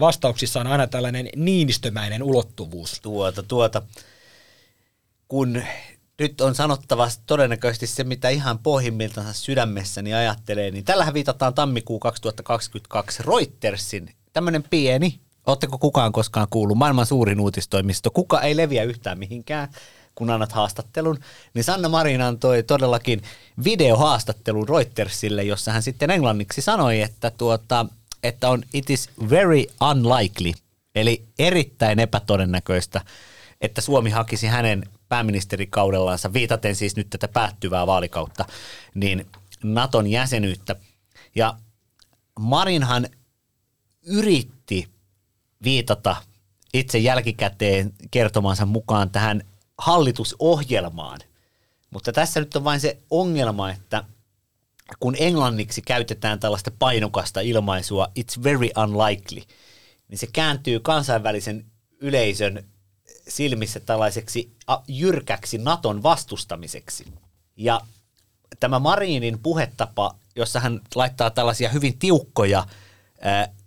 vastauksissaan 0.00 0.66
on 0.66 0.72
aina 0.72 0.86
tällainen 0.86 1.28
niinistömäinen 1.36 2.22
ulottuvuus? 2.22 3.00
Tuota, 3.00 3.42
tuota. 3.42 3.82
Kun 5.28 5.62
nyt 6.20 6.40
on 6.40 6.54
sanottava 6.54 7.08
todennäköisesti 7.26 7.86
se, 7.86 8.04
mitä 8.04 8.28
ihan 8.28 8.58
pohjimmiltansa 8.58 9.32
sydämessäni 9.32 10.14
ajattelee, 10.14 10.70
niin 10.70 10.84
tällähän 10.84 11.14
viitataan 11.14 11.54
tammikuu 11.54 11.98
2022 11.98 13.22
Reutersin, 13.22 14.14
tämmöinen 14.32 14.62
pieni, 14.70 15.20
Oletteko 15.46 15.78
kukaan 15.78 16.12
koskaan 16.12 16.46
kuullut, 16.50 16.78
maailman 16.78 17.06
suurin 17.06 17.40
uutistoimisto, 17.40 18.10
kuka 18.10 18.40
ei 18.40 18.56
leviä 18.56 18.82
yhtään 18.82 19.18
mihinkään, 19.18 19.68
kun 20.14 20.30
annat 20.30 20.52
haastattelun, 20.52 21.18
niin 21.54 21.64
Sanna 21.64 21.88
Marin 21.88 22.22
antoi 22.22 22.62
todellakin 22.62 23.22
videohaastattelun 23.64 24.68
Reutersille, 24.68 25.42
jossa 25.42 25.72
hän 25.72 25.82
sitten 25.82 26.10
englanniksi 26.10 26.62
sanoi, 26.62 27.00
että, 27.00 27.30
tuota, 27.30 27.86
että 28.22 28.48
on 28.48 28.62
it 28.74 28.90
is 28.90 29.10
very 29.30 29.64
unlikely, 29.90 30.52
eli 30.94 31.24
erittäin 31.38 31.98
epätodennäköistä, 31.98 33.00
että 33.60 33.80
Suomi 33.80 34.10
hakisi 34.10 34.46
hänen 34.46 34.82
pääministerikaudellansa, 35.10 36.32
viitaten 36.32 36.76
siis 36.76 36.96
nyt 36.96 37.10
tätä 37.10 37.28
päättyvää 37.28 37.86
vaalikautta, 37.86 38.44
niin 38.94 39.26
Naton 39.62 40.06
jäsenyyttä. 40.06 40.76
Ja 41.34 41.54
Marinhan 42.38 43.06
yritti 44.06 44.88
viitata 45.64 46.16
itse 46.74 46.98
jälkikäteen 46.98 47.92
kertomansa 48.10 48.66
mukaan 48.66 49.10
tähän 49.10 49.42
hallitusohjelmaan. 49.78 51.20
Mutta 51.90 52.12
tässä 52.12 52.40
nyt 52.40 52.56
on 52.56 52.64
vain 52.64 52.80
se 52.80 52.98
ongelma, 53.10 53.70
että 53.70 54.04
kun 55.00 55.16
englanniksi 55.18 55.82
käytetään 55.82 56.40
tällaista 56.40 56.70
painokasta 56.78 57.40
ilmaisua, 57.40 58.08
it's 58.20 58.42
very 58.42 58.68
unlikely, 58.84 59.42
niin 60.08 60.18
se 60.18 60.26
kääntyy 60.32 60.80
kansainvälisen 60.80 61.66
yleisön 62.00 62.64
silmissä 63.28 63.80
tällaiseksi 63.80 64.52
jyrkäksi 64.88 65.58
Naton 65.58 66.02
vastustamiseksi. 66.02 67.04
Ja 67.56 67.80
tämä 68.60 68.78
Marinin 68.78 69.38
puhetapa, 69.38 70.14
jossa 70.36 70.60
hän 70.60 70.80
laittaa 70.94 71.30
tällaisia 71.30 71.68
hyvin 71.68 71.98
tiukkoja 71.98 72.66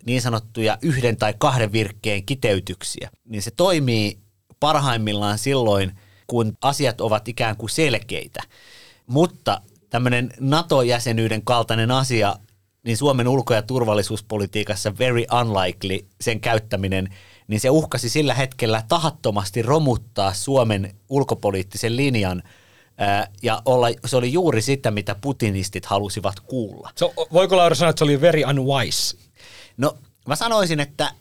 niin 0.05 0.21
sanottuja 0.21 0.77
yhden 0.81 1.17
tai 1.17 1.33
kahden 1.37 1.71
virkkeen 1.71 2.25
kiteytyksiä, 2.25 3.09
niin 3.25 3.41
se 3.41 3.51
toimii 3.51 4.17
parhaimmillaan 4.59 5.37
silloin, 5.37 5.99
kun 6.27 6.57
asiat 6.61 7.01
ovat 7.01 7.27
ikään 7.27 7.57
kuin 7.57 7.69
selkeitä. 7.69 8.43
Mutta 9.07 9.61
tämmöinen 9.89 10.33
NATO-jäsenyyden 10.39 11.41
kaltainen 11.43 11.91
asia, 11.91 12.35
niin 12.85 12.97
Suomen 12.97 13.27
ulko- 13.27 13.53
ja 13.53 13.61
turvallisuuspolitiikassa 13.61 14.97
very 14.97 15.23
unlikely 15.41 16.07
sen 16.21 16.39
käyttäminen– 16.39 17.09
niin 17.47 17.59
se 17.59 17.69
uhkasi 17.69 18.09
sillä 18.09 18.33
hetkellä 18.33 18.83
tahattomasti 18.87 19.61
romuttaa 19.61 20.33
Suomen 20.33 20.95
ulkopoliittisen 21.09 21.97
linjan 21.97 22.43
ja 23.41 23.61
olla, 23.65 23.87
se 24.05 24.17
oli 24.17 24.33
juuri 24.33 24.61
sitä, 24.61 24.91
mitä 24.91 25.15
putinistit 25.15 25.85
halusivat 25.85 26.39
kuulla. 26.39 26.89
So, 26.95 27.13
voiko 27.33 27.57
Laura 27.57 27.75
sanoa, 27.75 27.89
että 27.89 27.99
se 27.99 28.03
oli 28.03 28.21
very 28.21 28.43
unwise? 28.43 29.17
No 29.77 29.97
mä 30.27 30.35
sanoisin, 30.35 30.79
että 30.79 31.11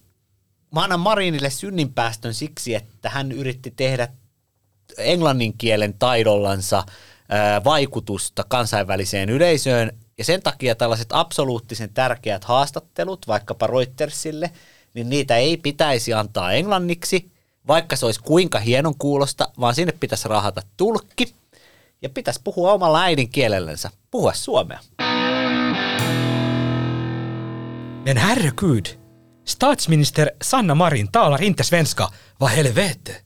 mä 0.74 0.82
annan 0.82 1.00
Marinille 1.00 1.50
synninpäästön 1.50 2.34
siksi, 2.34 2.74
että 2.74 3.10
hän 3.10 3.32
yritti 3.32 3.70
tehdä 3.70 4.08
englannin 4.98 5.58
kielen 5.58 5.94
taidollansa 5.98 6.84
vaikutusta 7.64 8.44
kansainväliseen 8.48 9.30
yleisöön, 9.30 9.92
ja 10.18 10.24
sen 10.24 10.42
takia 10.42 10.74
tällaiset 10.74 11.08
absoluuttisen 11.10 11.94
tärkeät 11.94 12.44
haastattelut, 12.44 13.28
vaikkapa 13.28 13.66
Reutersille– 13.66 14.50
niin 14.94 15.08
niitä 15.08 15.36
ei 15.36 15.56
pitäisi 15.56 16.12
antaa 16.12 16.52
englanniksi, 16.52 17.32
vaikka 17.68 17.96
se 17.96 18.06
olisi 18.06 18.20
kuinka 18.20 18.58
hienon 18.58 18.94
kuulosta, 18.98 19.48
vaan 19.60 19.74
sinne 19.74 19.92
pitäisi 20.00 20.28
rahata 20.28 20.62
tulkki. 20.76 21.34
ja 22.02 22.08
pitäisi 22.08 22.40
puhua 22.44 22.72
omalla 22.72 23.02
äidinkielellänsä, 23.02 23.90
puhua 24.10 24.32
suomea. 24.32 24.78
Men 28.04 28.16
herregud, 28.16 28.86
statsminister 29.44 30.30
Sanna 30.42 30.74
Marin 30.74 31.08
talar 31.12 31.42
inte 31.42 31.64
svenska, 31.64 32.08
vad 32.40 32.50
helvete. 32.50 33.22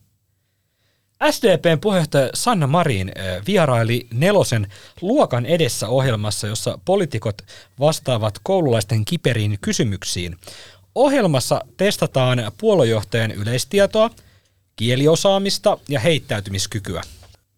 SDPn 1.30 1.80
puheenjohtaja 1.80 2.30
Sanna 2.34 2.66
Marin 2.66 3.12
ö, 3.16 3.42
vieraili 3.46 4.06
nelosen 4.14 4.66
luokan 5.00 5.46
edessä 5.46 5.88
ohjelmassa, 5.88 6.46
jossa 6.46 6.78
poliitikot 6.84 7.42
vastaavat 7.80 8.34
koululaisten 8.42 9.04
kiperiin 9.04 9.58
kysymyksiin. 9.60 10.36
Ohjelmassa 10.96 11.60
testataan 11.76 12.52
puoluejohtajan 12.60 13.30
yleistietoa, 13.30 14.10
kieliosaamista 14.76 15.78
ja 15.88 16.00
heittäytymiskykyä. 16.00 17.02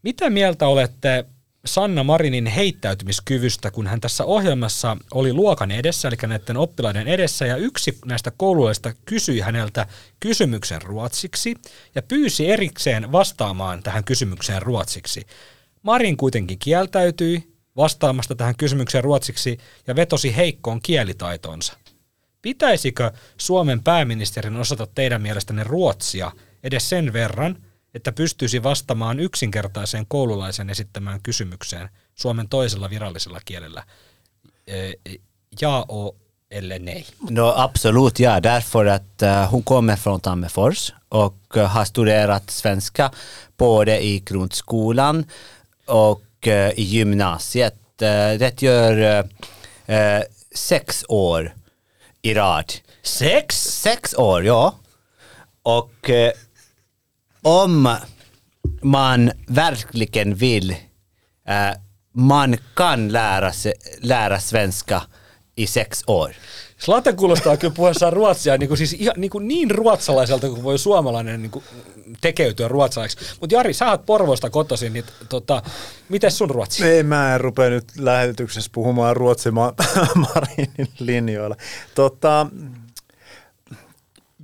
Mitä 0.03 0.30
mieltä 0.30 0.66
olette 0.66 1.24
Sanna 1.64 2.05
Marinin 2.05 2.47
heittäytymiskyvystä, 2.47 3.70
kun 3.70 3.86
hän 3.86 4.01
tässä 4.01 4.24
ohjelmassa 4.24 4.97
oli 5.11 5.32
luokan 5.32 5.70
edessä, 5.70 6.09
eli 6.09 6.16
näiden 6.26 6.57
oppilaiden 6.57 7.09
edessä, 7.09 7.47
ja 7.47 7.57
yksi 7.57 7.99
näistä 8.05 8.32
kouluista 8.36 8.95
kysyi 9.05 9.41
häneltä 9.41 9.86
kysymyksen 10.20 10.82
ruotsiksi 10.82 11.55
ja 11.95 12.03
pyysi 12.03 12.51
erikseen 12.51 13.12
vastaamaan 13.12 13.82
tähän 13.82 14.05
kysymykseen 14.05 14.62
ruotsiksi. 14.62 15.26
Marin 15.82 16.16
kuitenkin 16.16 16.59
kieltäytyi 16.59 17.53
vastaamasta 17.76 18.34
tähän 18.34 18.57
kysymykseen 18.57 19.05
ruotsiksi 19.05 19.59
ja 19.86 19.97
vetosi 19.97 20.36
heikkoon 20.36 20.80
kielitaitonsa. 20.82 21.76
Pitäisikö 22.43 23.12
Suomen 23.36 23.82
pääministerin 23.82 24.57
osata 24.57 24.86
teidän 24.86 25.22
mielestänne 25.22 25.64
ruotsia 25.64 26.32
edes 26.62 26.89
sen 26.89 27.12
verran, 27.12 27.57
että 27.95 28.12
pystyisi 28.12 28.62
vastaamaan 28.62 29.20
yksinkertaiseen 29.20 30.07
koululaisen 30.09 30.70
esittämään 30.70 31.22
kysymykseen 31.22 31.89
Suomen 32.14 32.49
toisella 32.49 32.91
virallisella 32.91 33.41
kielellä? 33.45 33.84
Eh, 34.66 34.95
Ja 35.62 35.84
o 35.89 36.16
eller 36.51 36.78
nej? 36.78 37.05
No 37.30 37.55
absolut 37.57 38.18
ja, 38.20 38.43
därför 38.43 38.86
att 38.86 39.22
uh, 39.22 39.51
hon 39.51 39.62
kommer 39.62 39.97
från 39.97 40.20
Tammerfors 40.20 40.95
och 41.09 41.57
uh, 41.57 41.62
har 41.62 41.84
studerat 41.84 42.51
svenska 42.51 43.11
både 43.59 44.05
i 44.05 44.20
grundskolan 44.20 45.24
och 45.86 46.47
uh, 46.47 46.78
i 46.78 46.82
gymnasiet. 46.82 47.74
Uh, 48.03 48.39
det 48.39 48.62
gör 48.62 49.24
sex 50.55 51.05
år 51.09 51.55
i 52.28 52.34
rad. 52.34 52.72
Sex? 53.02 53.56
Sex 53.64 54.14
år, 54.14 54.44
ja. 54.44 54.74
Och 55.62 56.10
eh, 56.10 56.32
om 57.42 57.96
man 58.82 59.30
verkligen 59.48 60.34
vill, 60.34 60.70
eh, 61.48 61.70
man 62.14 62.56
kan 62.74 63.08
lära, 63.08 63.52
sig 63.52 63.72
lära 64.00 64.40
svenska 64.40 65.02
i 65.54 65.66
sex 65.66 66.04
år. 66.06 66.36
Slate 66.78 67.12
kuulostaa 67.12 67.56
kyllä 67.56 67.74
puheessaan 67.76 68.12
ruotsia 68.12 68.58
niin, 68.58 68.68
kuin 68.68 68.78
siis 68.78 68.92
ihan, 68.92 69.14
niin, 69.16 69.30
kuin 69.30 69.48
niin 69.48 69.70
ruotsalaiselta 69.70 70.48
kuin 70.48 70.62
voi 70.62 70.78
suomalainen 70.78 71.42
niin 71.42 71.50
kuin 71.50 71.64
tekeytyä 72.20 72.68
ruotsalaisiksi. 72.68 73.36
Mutta 73.40 73.54
Jari, 73.54 73.74
sä 73.74 73.90
oot 73.90 74.06
Porvoista 74.06 74.50
kotoisin, 74.50 74.92
niin 74.92 75.04
tota, 75.28 75.62
miten 76.08 76.30
sun 76.30 76.50
ruotsi? 76.50 76.84
Ei, 76.84 77.02
mä 77.02 77.34
en 77.34 77.40
rupea 77.40 77.70
nyt 77.70 77.84
lähetyksessä 77.98 78.70
puhumaan 78.74 79.16
Ruotsin 79.16 79.54
ma- 79.54 79.74
Marinin 80.34 80.88
linjoilla. 80.98 81.56
Tota, 81.94 82.46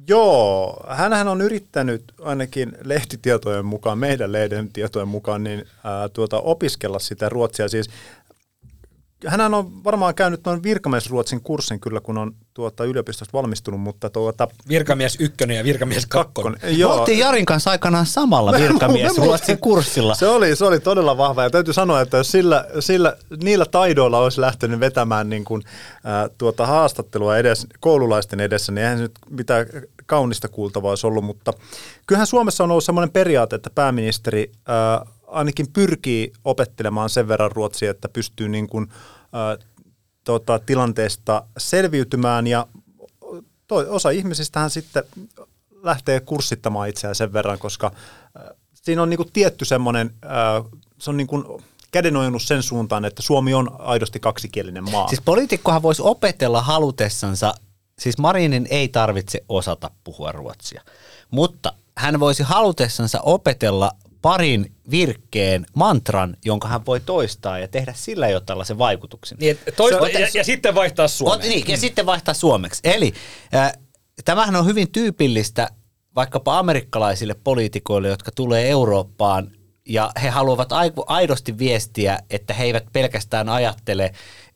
joo, 0.09 0.85
hänhän 0.89 1.29
on 1.29 1.41
yrittänyt 1.41 2.05
ainakin 2.21 2.73
lehtitietojen 2.85 3.67
mukaan, 3.67 3.99
meidän 3.99 4.33
lehden 4.33 4.73
tietojen 4.73 5.09
mukaan, 5.09 5.45
niin 5.45 5.65
ää, 5.85 6.09
tuota, 6.09 6.41
opiskella 6.41 6.99
sitä 6.99 7.29
ruotsia. 7.29 7.69
Siis 7.69 7.91
hänhän 9.27 9.55
on 9.55 9.85
varmaan 9.85 10.15
käynyt 10.15 10.41
noin 10.47 10.63
virkamiesruotsin 10.63 11.41
kurssin 11.41 11.81
kyllä, 11.81 12.01
kun 12.01 12.19
on 12.19 12.35
tuota, 12.55 12.85
yliopistosta 12.85 13.39
valmistunut, 13.39 13.81
mutta 13.81 14.11
tuota, 14.11 14.49
Virkamies 14.69 15.17
ykkönen 15.21 15.57
ja 15.57 15.65
virkamies 15.65 16.07
kakkonen. 16.07 16.61
Me 16.79 16.87
oltiin 16.87 17.19
Jarin 17.19 17.47
kanssa 17.47 17.71
aikanaan 17.71 18.07
samalla 18.07 18.53
virkamies 18.53 19.19
Ruotsin 19.19 19.59
kurssilla. 19.59 20.15
Se 20.15 20.29
oli, 20.29 20.57
se 20.57 20.65
oli 20.65 20.81
todella 20.81 21.17
vahva 21.17 21.43
ja 21.43 21.51
täytyy 21.51 21.75
sanoa, 21.75 22.01
että 22.01 22.17
jos 22.17 22.31
sillä, 22.31 22.67
sillä, 22.81 23.17
niillä 23.43 23.67
taidoilla 23.67 24.19
olisi 24.19 24.41
lähtenyt 24.41 24.81
vetämään 24.81 25.31
niin 25.31 25.45
kuin, 25.45 25.63
ää, 26.05 26.29
tuota 26.39 26.67
haastattelua 26.67 27.39
edes, 27.39 27.67
koululaisten 27.81 28.41
edessä, 28.41 28.73
niin 28.73 28.83
eihän 28.83 28.99
se 28.99 29.03
nyt 29.03 29.19
mitään 29.31 29.67
kaunista 30.07 30.49
kuultavaa 30.49 30.91
olisi 30.91 31.07
ollut, 31.07 31.25
mutta 31.25 31.53
kyllähän 32.07 32.27
Suomessa 32.27 32.65
on 32.65 32.71
ollut 32.71 32.85
sellainen 32.85 33.13
periaate, 33.13 33.57
että 33.57 33.71
pääministeri 33.75 34.53
ää, 34.69 35.07
ainakin 35.35 35.73
pyrkii 35.73 36.33
opettelemaan 36.45 37.11
sen 37.11 37.29
verran 37.29 37.53
ruotsia, 37.53 37.91
että 37.91 38.09
pystyy 38.09 38.49
niin 38.49 38.67
kuin, 38.67 38.89
ää, 39.33 39.57
tota, 40.25 40.59
tilanteesta 40.59 41.47
selviytymään 41.59 42.47
ja 42.47 42.67
toi, 43.67 43.89
osa 43.89 44.11
ihmisistähän 44.11 44.71
sitten 44.71 45.05
lähtee 45.83 46.21
kurssittamaan 46.21 46.89
itseään 46.89 47.15
sen 47.15 47.33
verran, 47.33 47.59
koska 47.59 47.87
äh, 47.87 48.57
siinä 48.75 49.03
on 49.03 49.11
niinku 49.11 49.25
tietty 49.33 49.65
semmoinen, 49.65 50.15
äh, 50.25 50.71
se 50.99 51.11
on 51.11 51.17
niinku 51.17 51.63
kädenojennus 51.91 52.49
sen 52.49 52.63
suuntaan, 52.63 53.05
että 53.05 53.23
Suomi 53.23 53.55
on 53.55 53.71
aidosti 53.79 54.21
kaksikielinen 54.21 54.91
maa. 54.91 55.09
Siis 55.09 55.21
poliitikkohan 55.25 55.83
voisi 55.83 56.03
opetella 56.03 56.63
halutessansa, 56.63 57.55
siis 57.99 58.19
Marinin 58.19 58.67
ei 58.71 58.89
tarvitse 58.89 59.45
osata 59.49 59.91
puhua 60.05 60.33
ruotsia, 60.33 60.83
mutta 61.31 61.73
hän 61.97 62.21
voisi 62.21 62.43
halutessansa 62.43 63.21
opetella 63.21 63.93
parin 64.25 64.73
virkkeen 64.91 65.67
mantran, 65.77 66.37
jonka 66.45 66.69
hän 66.69 66.87
voi 66.87 67.01
toistaa 67.01 67.59
ja 67.59 67.69
tehdä 67.69 67.93
sillä 67.97 68.29
jo 68.29 68.41
tällaisen 68.41 68.79
vaikutuksen. 68.79 69.39
Niin, 69.41 69.59
toista, 69.77 70.09
ja, 70.09 70.29
ja, 70.35 70.45
sitten 70.45 70.75
vaihtaa 70.75 71.09
Suomeen. 71.09 71.41
Ot, 71.41 71.49
niin, 71.49 71.65
ja 71.69 71.77
sitten 71.77 72.07
vaihtaa 72.07 72.35
suomeksi. 72.35 72.81
Eli 72.85 73.15
äh, 73.55 73.73
tämähän 74.25 74.57
on 74.57 74.67
hyvin 74.67 74.93
tyypillistä 74.93 75.69
vaikkapa 76.17 76.59
amerikkalaisille 76.59 77.35
poliitikoille, 77.45 78.09
jotka 78.09 78.31
tulee 78.35 78.71
Eurooppaan 78.71 79.51
ja 79.89 80.13
he 80.23 80.29
haluavat 80.29 80.69
aidosti 81.07 81.59
viestiä, 81.59 82.19
että 82.31 82.55
he 82.55 82.65
eivät 82.65 82.87
pelkästään 82.93 83.49
ajattele, 83.49 84.13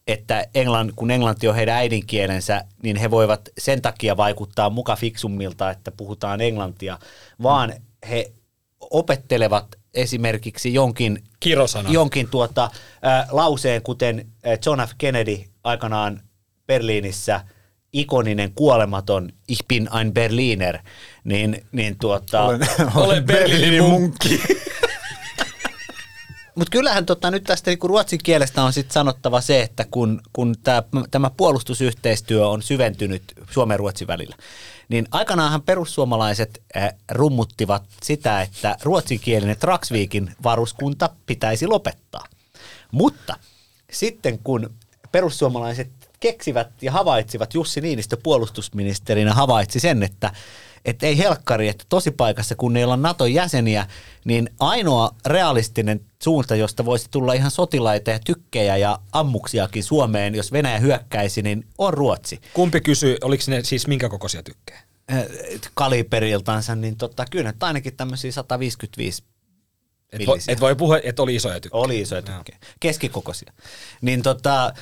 että 0.06 0.46
Englann, 0.54 0.92
kun 0.96 1.10
englanti 1.10 1.48
on 1.48 1.54
heidän 1.54 1.76
äidinkielensä, 1.76 2.64
niin 2.82 2.96
he 2.96 3.10
voivat 3.10 3.48
sen 3.58 3.82
takia 3.82 4.16
vaikuttaa 4.16 4.70
muka 4.70 4.96
fiksummilta, 4.96 5.70
että 5.70 5.90
puhutaan 5.90 6.40
englantia, 6.40 6.98
vaan 7.42 7.74
he 8.10 8.32
opettelevat 8.80 9.66
esimerkiksi 9.94 10.74
jonkin 10.74 11.24
Kirosana. 11.40 11.90
jonkin 11.90 12.28
tuota, 12.30 12.70
ä, 13.04 13.26
lauseen, 13.30 13.82
kuten 13.82 14.26
John 14.66 14.80
F. 14.80 14.90
Kennedy 14.98 15.38
aikanaan 15.64 16.22
Berliinissä, 16.66 17.40
ikoninen 17.92 18.52
kuolematon 18.54 19.32
Ich 19.48 19.64
bin 19.68 19.88
ein 19.98 20.12
Berliner, 20.14 20.78
niin, 21.24 21.66
niin 21.72 21.98
tuota, 21.98 22.44
olen, 22.44 22.60
Olen 22.94 23.24
Berliinin 23.24 23.82
munkki. 23.84 24.42
mutta 26.58 26.70
kyllähän 26.70 27.06
tota, 27.06 27.30
nyt 27.30 27.44
tästä 27.44 27.70
niin 27.70 27.78
ruotsin 27.82 28.20
kielestä 28.22 28.62
on 28.62 28.72
sit 28.72 28.90
sanottava 28.90 29.40
se, 29.40 29.62
että 29.62 29.84
kun, 29.90 30.20
kun 30.32 30.54
tää, 30.62 30.82
tämä 31.10 31.30
puolustusyhteistyö 31.36 32.48
on 32.48 32.62
syventynyt 32.62 33.22
Suomen 33.50 33.74
ja 33.74 33.78
Ruotsin 33.78 34.08
välillä, 34.08 34.36
niin 34.88 35.08
aikanaanhan 35.10 35.62
perussuomalaiset 35.62 36.62
äh, 36.76 36.88
rummuttivat 37.10 37.82
sitä, 38.02 38.42
että 38.42 38.76
ruotsinkielinen 38.82 39.56
Traksviikin 39.56 40.32
varuskunta 40.42 41.10
pitäisi 41.26 41.66
lopettaa. 41.66 42.24
Mutta 42.92 43.36
sitten 43.92 44.38
kun 44.38 44.70
perussuomalaiset 45.12 45.90
keksivät 46.20 46.68
ja 46.82 46.92
havaitsivat, 46.92 47.54
Jussi 47.54 47.80
Niinistö 47.80 48.16
puolustusministerinä 48.22 49.34
havaitsi 49.34 49.80
sen, 49.80 50.02
että 50.02 50.32
että 50.84 51.06
ei 51.06 51.18
helkkari, 51.18 51.68
että 51.68 51.84
tosipaikassa 51.88 52.54
kun 52.54 52.72
ne 52.72 52.86
on 52.86 53.02
Naton 53.02 53.34
jäseniä, 53.34 53.86
niin 54.24 54.50
ainoa 54.60 55.10
realistinen 55.26 56.00
suunta, 56.22 56.56
josta 56.56 56.84
voisi 56.84 57.08
tulla 57.10 57.32
ihan 57.32 57.50
sotilaita 57.50 58.10
ja 58.10 58.18
tykkejä 58.18 58.76
ja 58.76 58.98
ammuksiakin 59.12 59.84
Suomeen, 59.84 60.34
jos 60.34 60.52
Venäjä 60.52 60.78
hyökkäisi, 60.78 61.42
niin 61.42 61.66
on 61.78 61.94
Ruotsi. 61.94 62.40
Kumpi 62.54 62.80
kysyy, 62.80 63.16
oliko 63.24 63.44
ne 63.46 63.64
siis 63.64 63.86
minkä 63.86 64.08
kokoisia 64.08 64.42
tykkejä? 64.42 64.80
Äh, 65.12 65.24
Kaliberiltansa, 65.74 66.74
niin 66.74 66.96
tota, 66.96 67.24
kyllä 67.30 67.52
nyt 67.52 67.62
ainakin 67.62 67.96
tämmöisiä 67.96 68.32
155 68.32 69.22
Et 70.12 70.18
millisiä. 70.18 70.52
et 70.52 70.60
voi 70.60 70.74
puhua, 70.74 70.98
että 71.02 71.22
oli 71.22 71.34
isoja 71.34 71.60
tykkejä. 71.60 71.82
Oli 71.82 72.00
isoja 72.00 72.22
tykkejä. 72.22 72.58
Keskikokoisia. 72.80 73.52
Niin 74.00 74.22
tota, 74.22 74.72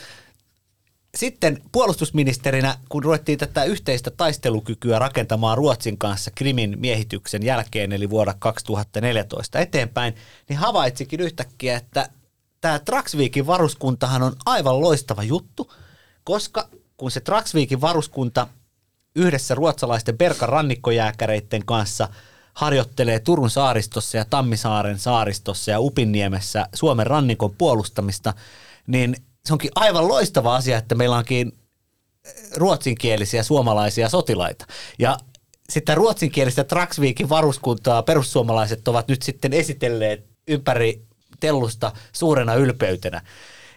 sitten 1.16 1.62
puolustusministerinä, 1.72 2.78
kun 2.88 3.04
ruvettiin 3.04 3.38
tätä 3.38 3.64
yhteistä 3.64 4.10
taistelukykyä 4.10 4.98
rakentamaan 4.98 5.58
Ruotsin 5.58 5.98
kanssa 5.98 6.30
Krimin 6.34 6.76
miehityksen 6.78 7.42
jälkeen, 7.42 7.92
eli 7.92 8.10
vuonna 8.10 8.34
2014 8.38 9.58
eteenpäin, 9.58 10.14
niin 10.48 10.58
havaitsikin 10.58 11.20
yhtäkkiä, 11.20 11.76
että 11.76 12.08
tämä 12.60 12.78
Traksviikin 12.78 13.46
varuskuntahan 13.46 14.22
on 14.22 14.32
aivan 14.46 14.80
loistava 14.80 15.22
juttu, 15.22 15.72
koska 16.24 16.68
kun 16.96 17.10
se 17.10 17.20
Traksviikin 17.20 17.80
varuskunta 17.80 18.46
yhdessä 19.16 19.54
ruotsalaisten 19.54 20.18
Berkan 20.18 20.48
rannikkojääkäreiden 20.48 21.66
kanssa 21.66 22.08
harjoittelee 22.54 23.18
Turun 23.20 23.50
saaristossa 23.50 24.16
ja 24.16 24.24
Tammisaaren 24.24 24.98
saaristossa 24.98 25.70
ja 25.70 25.80
Upinniemessä 25.80 26.68
Suomen 26.74 27.06
rannikon 27.06 27.54
puolustamista, 27.58 28.34
niin 28.86 29.16
se 29.46 29.52
onkin 29.52 29.70
aivan 29.74 30.08
loistava 30.08 30.56
asia, 30.56 30.78
että 30.78 30.94
meillä 30.94 31.16
onkin 31.16 31.52
ruotsinkielisiä 32.56 33.42
suomalaisia 33.42 34.08
sotilaita. 34.08 34.66
Ja 34.98 35.16
sitten 35.70 35.96
ruotsinkielistä 35.96 36.64
Traksviikin 36.64 37.28
varuskuntaa 37.28 38.02
perussuomalaiset 38.02 38.88
ovat 38.88 39.08
nyt 39.08 39.22
sitten 39.22 39.52
esitelleet 39.52 40.26
ympäri 40.48 41.06
tellusta 41.40 41.92
suurena 42.12 42.54
ylpeytenä. 42.54 43.22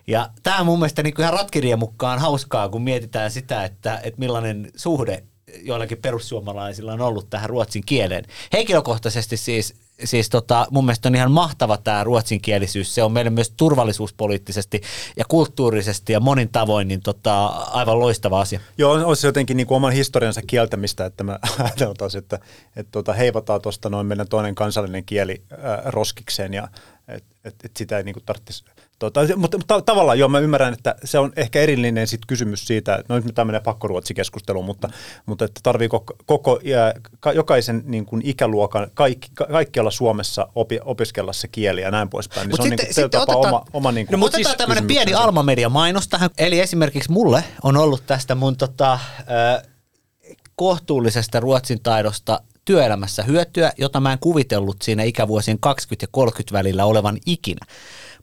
Ja 0.08 0.30
tämä 0.44 0.60
on 0.60 0.66
mun 0.66 0.80
mielestä 0.80 1.04
niin 1.04 1.22
ihan 1.22 1.34
ratkirien 1.34 1.80
mukaan 1.80 2.20
hauskaa, 2.20 2.70
kun 2.70 2.82
mietitään 2.82 3.32
sitä, 3.32 3.66
että, 3.66 4.00
että 4.04 4.20
millainen 4.20 4.72
suhde 4.76 5.24
joillakin 5.62 5.98
perussuomalaisilla 5.98 6.94
on 6.94 7.02
ollut 7.02 7.30
tähän 7.30 7.50
ruotsin 7.50 7.84
kieleen. 7.86 8.26
Henkilökohtaisesti 8.54 9.38
siis, 9.38 9.76
siis 10.04 10.30
tota, 10.30 10.68
mun 10.72 10.86
mielestä 10.86 11.10
on 11.10 11.16
ihan 11.16 11.32
mahtava 11.32 11.78
tämä 11.78 12.04
ruotsinkielisyys. 12.04 12.96
Se 12.96 13.04
on 13.04 13.12
meille 13.12 13.30
myös 13.30 13.54
turvallisuuspoliittisesti 13.58 14.82
ja 15.18 15.26
kulttuurisesti 15.28 16.14
ja 16.14 16.20
monin 16.20 16.50
tavoin 16.50 16.88
niin 16.88 17.02
tota, 17.02 17.46
aivan 17.46 18.00
loistava 18.00 18.42
asia. 18.42 18.60
Joo, 18.78 18.92
on, 18.92 19.06
on 19.06 19.16
se 19.16 19.28
jotenkin 19.28 19.58
niin 19.58 19.68
kuin 19.68 19.76
oman 19.76 19.94
historiansa 19.94 20.42
kieltämistä, 20.48 21.06
että 21.06 21.24
mä 21.24 21.40
ajattelen 21.60 21.96
taas, 21.98 22.16
että, 22.16 22.40
että 22.76 22.92
tuota, 22.92 23.14
heivataan 23.14 23.62
tuosta 23.62 23.90
noin 23.90 24.08
meidän 24.08 24.28
toinen 24.28 24.56
kansallinen 24.56 25.06
kieli 25.06 25.42
äh, 25.52 25.60
roskikseen 25.86 26.54
ja 26.54 26.68
että 27.08 27.36
et, 27.44 27.56
et 27.64 27.78
sitä 27.78 27.98
ei 27.98 28.04
niin 28.04 28.14
kuin 28.14 28.26
tarvitsisi 28.26 28.64
Tota, 29.00 29.20
mutta 29.36 29.58
ta- 29.68 29.82
tavallaan 29.82 30.20
joo, 30.20 30.30
mä 30.30 30.40
ymmärrän, 30.40 30.74
että 30.74 30.96
se 31.04 31.20
on 31.20 31.34
ehkä 31.36 31.60
erillinen 31.60 32.08
sit 32.08 32.22
kysymys 32.28 32.68
siitä, 32.68 32.96
että 32.96 33.14
no 33.14 33.20
nyt 33.20 33.36
tämä 33.36 33.46
menee 33.46 33.62
pakkoruotsikeskusteluun, 33.62 34.66
mutta, 34.66 34.90
mutta 35.26 35.46
että 35.46 35.60
tarvii 35.64 35.88
koko, 35.88 36.14
koko 36.26 36.60
ka, 37.20 37.32
jokaisen 37.32 37.84
niin 37.86 38.06
kuin 38.06 38.22
ikäluokan 38.26 38.88
kaikki, 38.94 39.30
ka, 39.34 39.46
kaikkialla 39.46 39.92
Suomessa 39.92 40.48
opi, 40.56 40.80
opiskella 40.86 41.34
se 41.34 41.48
kieli 41.48 41.82
ja 41.82 41.92
näin 41.92 42.10
poispäin. 42.10 42.48
Niin 42.48 42.52
Mut 42.52 42.62
se 42.62 42.70
sitten, 42.70 42.86
on 42.86 42.88
niin 42.88 42.96
sitten 42.96 43.20
tapa 43.20 43.34
otetaan, 43.34 43.54
oma, 43.54 43.66
oma 43.74 43.92
niin 43.92 44.08
kuin 44.08 44.12
no, 44.12 44.18
mutta 44.18 44.38
otetaan 44.38 44.52
siis 44.52 44.58
tämmöinen 44.58 44.88
pieni 44.88 45.06
kysymyksensä. 45.06 45.24
Alma 45.26 45.44
Media 45.44 45.70
mainos 45.70 46.08
tähän. 46.08 46.30
Eli 46.38 46.60
esimerkiksi 46.60 47.12
mulle 47.12 47.44
on 47.64 47.78
ollut 47.78 48.04
tästä 48.08 48.36
mun 48.36 48.58
tota, 48.58 48.94
äh, 48.94 49.00
kohtuullisesta 50.56 51.40
ruotsin 51.40 51.80
taidosta 51.84 52.42
työelämässä 52.66 53.24
hyötyä, 53.24 53.72
jota 53.78 54.00
mä 54.00 54.14
en 54.14 54.20
kuvitellut 54.20 54.82
siinä 54.82 55.04
ikävuosien 55.04 55.60
20 55.60 56.04
ja 56.04 56.08
30 56.12 56.54
välillä 56.54 56.86
olevan 56.86 57.18
ikinä. 57.26 57.66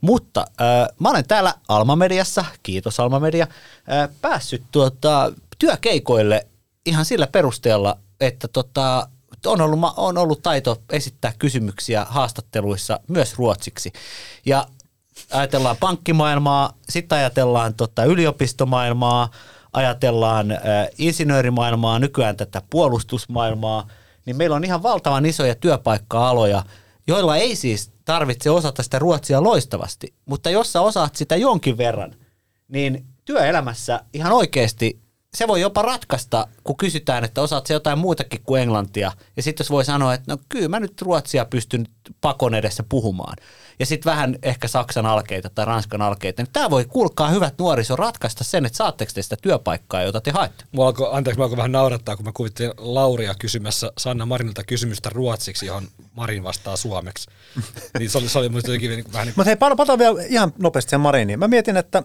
Mutta 0.01 0.45
äh, 0.61 0.87
mä 0.99 1.09
olen 1.09 1.27
täällä 1.27 1.53
Alma-mediassa, 1.67 2.45
kiitos 2.63 2.99
Alma-media, 2.99 3.47
äh, 3.91 4.09
päässyt 4.21 4.63
tuota, 4.71 5.33
työkeikoille 5.59 6.47
ihan 6.85 7.05
sillä 7.05 7.27
perusteella, 7.27 7.97
että 8.21 8.47
tota, 8.47 9.09
on, 9.45 9.61
ollut, 9.61 9.79
on 9.97 10.17
ollut 10.17 10.41
taito 10.41 10.81
esittää 10.91 11.33
kysymyksiä 11.39 12.05
haastatteluissa 12.09 12.99
myös 13.07 13.37
ruotsiksi. 13.37 13.93
Ja 14.45 14.67
ajatellaan 15.31 15.77
pankkimaailmaa, 15.79 16.73
sitten 16.89 17.17
ajatellaan 17.17 17.73
tota, 17.73 18.03
yliopistomaailmaa, 18.03 19.29
ajatellaan 19.73 20.51
äh, 20.51 20.59
insinöörimaailmaa, 20.97 21.99
nykyään 21.99 22.37
tätä 22.37 22.61
puolustusmaailmaa, 22.69 23.87
niin 24.25 24.37
meillä 24.37 24.55
on 24.55 24.63
ihan 24.63 24.83
valtavan 24.83 25.25
isoja 25.25 25.55
työpaikka-aloja, 25.55 26.63
joilla 27.07 27.37
ei 27.37 27.55
siis 27.55 27.96
tarvitse 28.07 28.49
osata 28.49 28.83
sitä 28.83 28.99
ruotsia 28.99 29.43
loistavasti, 29.43 30.13
mutta 30.25 30.49
jos 30.49 30.73
sä 30.73 30.81
osaat 30.81 31.15
sitä 31.15 31.35
jonkin 31.35 31.77
verran, 31.77 32.15
niin 32.67 33.05
työelämässä 33.25 33.99
ihan 34.13 34.31
oikeasti 34.31 34.99
se 35.35 35.47
voi 35.47 35.61
jopa 35.61 35.81
ratkaista, 35.81 36.47
kun 36.63 36.77
kysytään, 36.77 37.23
että 37.23 37.41
osaat 37.41 37.65
se 37.65 37.73
jotain 37.73 37.99
muutakin 37.99 38.41
kuin 38.43 38.61
englantia. 38.61 39.11
Ja 39.37 39.43
sitten 39.43 39.63
jos 39.63 39.69
voi 39.69 39.85
sanoa, 39.85 40.13
että 40.13 40.33
no 40.33 40.37
kyllä 40.49 40.67
mä 40.67 40.79
nyt 40.79 41.01
ruotsia 41.01 41.45
pystyn 41.45 41.85
pakon 42.21 42.55
edessä 42.55 42.83
puhumaan. 42.89 43.37
Ja 43.79 43.85
sitten 43.85 44.11
vähän 44.11 44.35
ehkä 44.43 44.67
Saksan 44.67 45.05
alkeita 45.05 45.49
tai 45.49 45.65
Ranskan 45.65 46.01
alkeita. 46.01 46.41
Niin 46.41 46.49
tämä 46.53 46.69
voi 46.69 46.85
kuulkaa 46.85 47.29
hyvät 47.29 47.53
nuoriso 47.59 47.95
ratkaista 47.95 48.43
sen, 48.43 48.65
että 48.65 48.77
saatteko 48.77 49.11
te 49.15 49.21
sitä 49.21 49.37
työpaikkaa, 49.41 50.01
jota 50.01 50.21
te 50.21 50.31
haette. 50.31 50.63
Mua 50.71 50.87
alkoi, 50.87 51.09
anteeksi, 51.11 51.37
mä 51.37 51.43
alkoi 51.43 51.57
vähän 51.57 51.71
naurattaa, 51.71 52.15
kun 52.15 52.25
mä 52.25 52.31
kuvittelin 52.33 52.71
Lauria 52.77 53.35
kysymässä 53.39 53.91
Sanna 53.97 54.25
Marinilta 54.25 54.63
kysymystä 54.63 55.09
ruotsiksi, 55.09 55.65
johon 55.65 55.87
Marin 56.15 56.43
vastaa 56.43 56.77
suomeksi. 56.77 57.29
niin 57.99 58.09
se 58.09 58.17
oli, 58.17 58.29
se 58.29 58.39
oli 58.39 58.49
musta 58.49 58.69
jotenkin 58.69 58.89
niin 58.89 59.13
vähän 59.13 59.27
niin 59.27 59.33
kuin, 59.33 59.41
Mutta 59.41 59.49
hei, 59.49 59.55
palataan 59.55 59.99
vielä 59.99 60.23
ihan 60.23 60.53
nopeasti 60.57 60.89
sen 60.89 60.99
Mariniin. 60.99 61.39
Mä 61.39 61.47
mietin, 61.47 61.77
että 61.77 62.03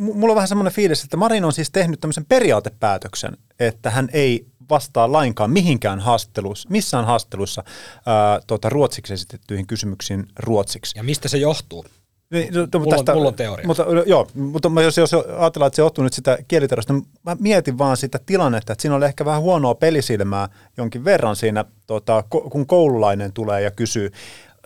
mu- 0.00 0.14
mulla 0.14 0.32
on 0.32 0.36
vähän 0.36 0.48
semmoinen 0.48 0.72
fiilis, 0.72 1.04
että 1.04 1.16
Marin 1.16 1.44
on 1.44 1.52
siis 1.52 1.70
tehnyt 1.70 2.00
tämmöisen 2.00 2.24
periaatepäätöksen, 2.24 3.36
että 3.60 3.90
hän 3.90 4.08
ei 4.12 4.46
vastaa 4.70 5.12
lainkaan 5.12 5.50
mihinkään 5.50 6.00
haastatteluissa, 6.00 6.68
missään 6.72 7.04
haastatteluissa 7.04 7.64
ää, 8.06 8.40
tota, 8.46 8.68
ruotsiksi 8.68 9.12
esitettyihin 9.14 9.66
kysymyksiin 9.66 10.26
ruotsiksi. 10.38 10.98
ja 10.98 11.02
mistä 11.02 11.28
se 11.28 11.38
johtuu? 11.38 11.84
Niin, 12.30 12.54
no, 12.54 12.80
Mulla 12.80 12.96
on- 12.96 13.04
mulla 13.16 13.28
on 13.28 13.34
teoria. 13.34 13.66
Mutta, 13.66 13.84
joo, 14.06 14.26
mutta 14.34 14.68
jos, 14.82 14.96
jos 14.98 15.14
ajatellaan, 15.14 15.66
että 15.66 15.76
se 15.76 15.82
johtuu 15.82 16.04
nyt 16.04 16.12
sitä 16.12 16.38
kielitiedosta, 16.48 16.92
niin 16.92 17.06
mä 17.22 17.36
mietin 17.40 17.78
vaan 17.78 17.96
sitä 17.96 18.18
tilannetta, 18.26 18.72
että 18.72 18.82
siinä 18.82 18.94
oli 18.96 19.04
ehkä 19.04 19.24
vähän 19.24 19.40
huonoa 19.42 19.74
pelisilmää 19.74 20.48
jonkin 20.76 21.04
verran 21.04 21.36
siinä, 21.36 21.64
tota, 21.86 22.24
kun 22.50 22.66
koululainen 22.66 23.32
tulee 23.32 23.62
ja 23.62 23.70
kysyy. 23.70 24.10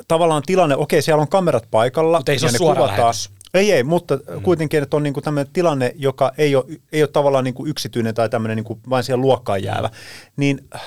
Tavallaan 0.09 0.43
tilanne, 0.47 0.77
okei, 0.77 1.03
siellä 1.03 1.21
on 1.23 1.29
kamerat 1.29 1.69
paikalla. 1.71 2.19
Mutta 2.19 2.33
ei 2.33 2.39
se 2.39 2.47
ja 2.47 2.49
ole 2.49 2.53
ne 2.53 2.59
suora 2.59 2.77
kuvataan. 2.77 3.01
lähetys. 3.01 3.31
Ei, 3.55 3.73
ei, 3.73 3.83
mutta 3.83 4.17
mm. 4.17 4.43
kuitenkin, 4.43 4.83
että 4.83 4.97
on 4.97 5.03
niinku 5.03 5.21
tämmöinen 5.21 5.53
tilanne, 5.53 5.93
joka 5.97 6.33
ei 6.39 6.57
ole, 6.57 6.65
ei 6.93 7.03
ole 7.03 7.11
tavallaan 7.11 7.45
niinku 7.45 7.67
yksityinen 7.67 8.15
tai 8.15 8.29
tämmöinen 8.29 8.57
niinku 8.57 8.81
vain 8.91 9.05
siihen 9.05 9.21
luokkaan 9.21 9.63
jäävä, 9.63 9.91
niin 10.37 10.69
äh, 10.75 10.83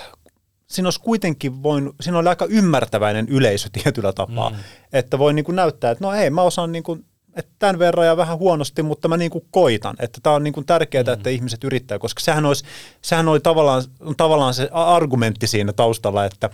siinä 0.67 0.87
olisi 0.87 1.01
kuitenkin 1.01 1.63
voinut, 1.63 1.95
siinä 2.01 2.17
oli 2.17 2.29
aika 2.29 2.45
ymmärtäväinen 2.45 3.27
yleisö 3.29 3.69
tietyllä 3.83 4.13
tapaa, 4.13 4.49
mm. 4.49 4.55
että 4.93 5.19
voi 5.19 5.33
niinku 5.33 5.51
näyttää, 5.51 5.91
että 5.91 6.03
no 6.03 6.13
ei, 6.13 6.29
mä 6.29 6.41
osaan 6.41 6.71
niinku, 6.71 6.97
että 7.35 7.51
tämän 7.59 7.79
verran 7.79 8.05
ja 8.07 8.17
vähän 8.17 8.37
huonosti, 8.37 8.83
mutta 8.83 9.07
mä 9.07 9.17
niinku 9.17 9.45
koitan, 9.51 9.95
että 9.99 10.19
tämä 10.23 10.35
on 10.35 10.43
niinku 10.43 10.63
tärkeää, 10.63 11.03
mm. 11.03 11.13
että 11.13 11.29
ihmiset 11.29 11.63
yrittää, 11.63 11.99
koska 11.99 12.19
sehän, 12.19 12.45
olisi, 12.45 12.65
sehän 13.01 13.27
oli 13.27 13.39
tavallaan, 13.39 13.83
tavallaan 14.17 14.53
se 14.53 14.69
argumentti 14.71 15.47
siinä 15.47 15.73
taustalla, 15.73 16.25
että 16.25 16.49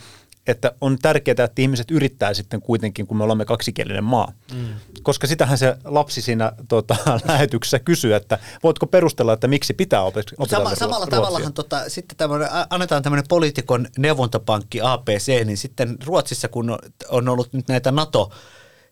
että 0.48 0.72
on 0.82 0.98
tärkeää, 1.02 1.36
että 1.44 1.62
ihmiset 1.62 1.92
yrittää 1.92 2.34
sitten 2.34 2.62
kuitenkin, 2.62 3.08
kun 3.08 3.18
me 3.18 3.24
olemme 3.24 3.46
kaksikielinen 3.46 4.04
maa. 4.04 4.32
Mm. 4.54 4.66
Koska 5.04 5.28
sitähän 5.28 5.58
se 5.58 5.78
lapsi 5.86 6.22
siinä 6.22 6.52
tota, 6.70 6.96
lähetyksessä 7.28 7.80
kysyy, 7.80 8.16
että 8.16 8.40
voitko 8.64 8.88
perustella, 8.88 9.34
että 9.34 9.48
miksi 9.48 9.74
pitää 9.74 10.02
opet- 10.02 10.08
opetella 10.08 10.46
Sama, 10.48 10.64
ruotsia? 10.64 10.80
samalla 10.80 11.08
tavallahan 11.08 11.54
tota, 11.54 11.90
sitten 11.90 12.18
tämmönen, 12.18 12.50
annetaan 12.70 13.04
tämmöinen 13.04 13.26
poliitikon 13.30 13.88
neuvontapankki 13.98 14.82
APC, 14.82 15.46
niin 15.46 15.58
sitten 15.58 15.98
Ruotsissa, 16.06 16.48
kun 16.48 16.78
on 17.10 17.30
ollut 17.30 17.54
nyt 17.54 17.68
näitä 17.68 17.92
NATO 17.92 18.32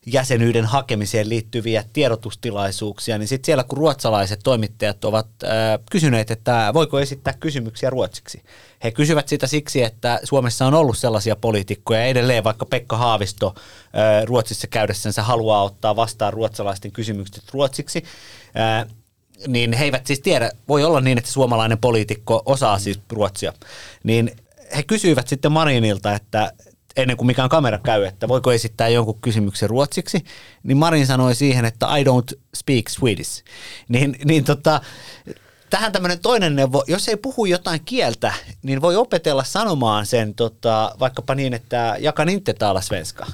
jäsenyyden 0.05 0.65
hakemiseen 0.65 1.29
liittyviä 1.29 1.83
tiedotustilaisuuksia, 1.93 3.17
niin 3.17 3.27
sitten 3.27 3.45
siellä 3.45 3.63
kun 3.63 3.77
ruotsalaiset 3.77 4.39
toimittajat 4.43 5.05
ovat 5.05 5.27
äh, 5.43 5.49
kysyneet, 5.91 6.31
että 6.31 6.71
voiko 6.73 6.99
esittää 6.99 7.33
kysymyksiä 7.39 7.89
ruotsiksi. 7.89 8.43
He 8.83 8.91
kysyvät 8.91 9.27
sitä 9.27 9.47
siksi, 9.47 9.83
että 9.83 10.19
Suomessa 10.23 10.65
on 10.65 10.73
ollut 10.73 10.97
sellaisia 10.97 11.35
poliitikkoja 11.35 12.05
edelleen, 12.05 12.43
vaikka 12.43 12.65
Pekka 12.65 12.97
Haavisto 12.97 13.55
äh, 13.57 14.25
Ruotsissa 14.25 14.67
käydessänsä 14.67 15.23
haluaa 15.23 15.63
ottaa 15.63 15.95
vastaan 15.95 16.33
ruotsalaisten 16.33 16.91
kysymykset 16.91 17.43
ruotsiksi. 17.51 18.03
Äh, 18.59 18.87
niin 19.47 19.73
he 19.73 19.83
eivät 19.83 20.07
siis 20.07 20.19
tiedä, 20.19 20.51
voi 20.67 20.83
olla 20.83 21.01
niin, 21.01 21.17
että 21.17 21.31
suomalainen 21.31 21.77
poliitikko 21.77 22.43
osaa 22.45 22.79
siis 22.79 22.99
ruotsia, 23.09 23.53
niin 24.03 24.31
he 24.75 24.83
kysyivät 24.83 25.27
sitten 25.27 25.51
Marinilta, 25.51 26.15
että 26.15 26.53
ennen 26.95 27.17
kuin 27.17 27.27
mikään 27.27 27.49
kamera 27.49 27.77
käy, 27.77 28.03
että 28.03 28.27
voiko 28.27 28.51
esittää 28.51 28.87
jonkun 28.87 29.21
kysymyksen 29.21 29.69
ruotsiksi, 29.69 30.25
niin 30.63 30.77
Marin 30.77 31.07
sanoi 31.07 31.35
siihen, 31.35 31.65
että 31.65 31.97
I 31.97 32.03
don't 32.03 32.39
speak 32.55 32.89
Swedish. 32.89 33.43
Niin, 33.87 34.17
niin 34.25 34.43
tota, 34.43 34.81
tähän 35.69 35.91
tämmöinen 35.91 36.19
toinen 36.19 36.55
neuvo, 36.55 36.83
jos 36.87 37.07
ei 37.07 37.17
puhu 37.17 37.45
jotain 37.45 37.81
kieltä, 37.85 38.33
niin 38.63 38.81
voi 38.81 38.95
opetella 38.95 39.43
sanomaan 39.43 40.05
sen 40.05 40.35
tota, 40.35 40.95
vaikkapa 40.99 41.35
niin, 41.35 41.53
että 41.53 41.95
jakan 41.99 42.29
inte 42.29 42.53
tala 42.53 42.81
svenska. 42.81 43.25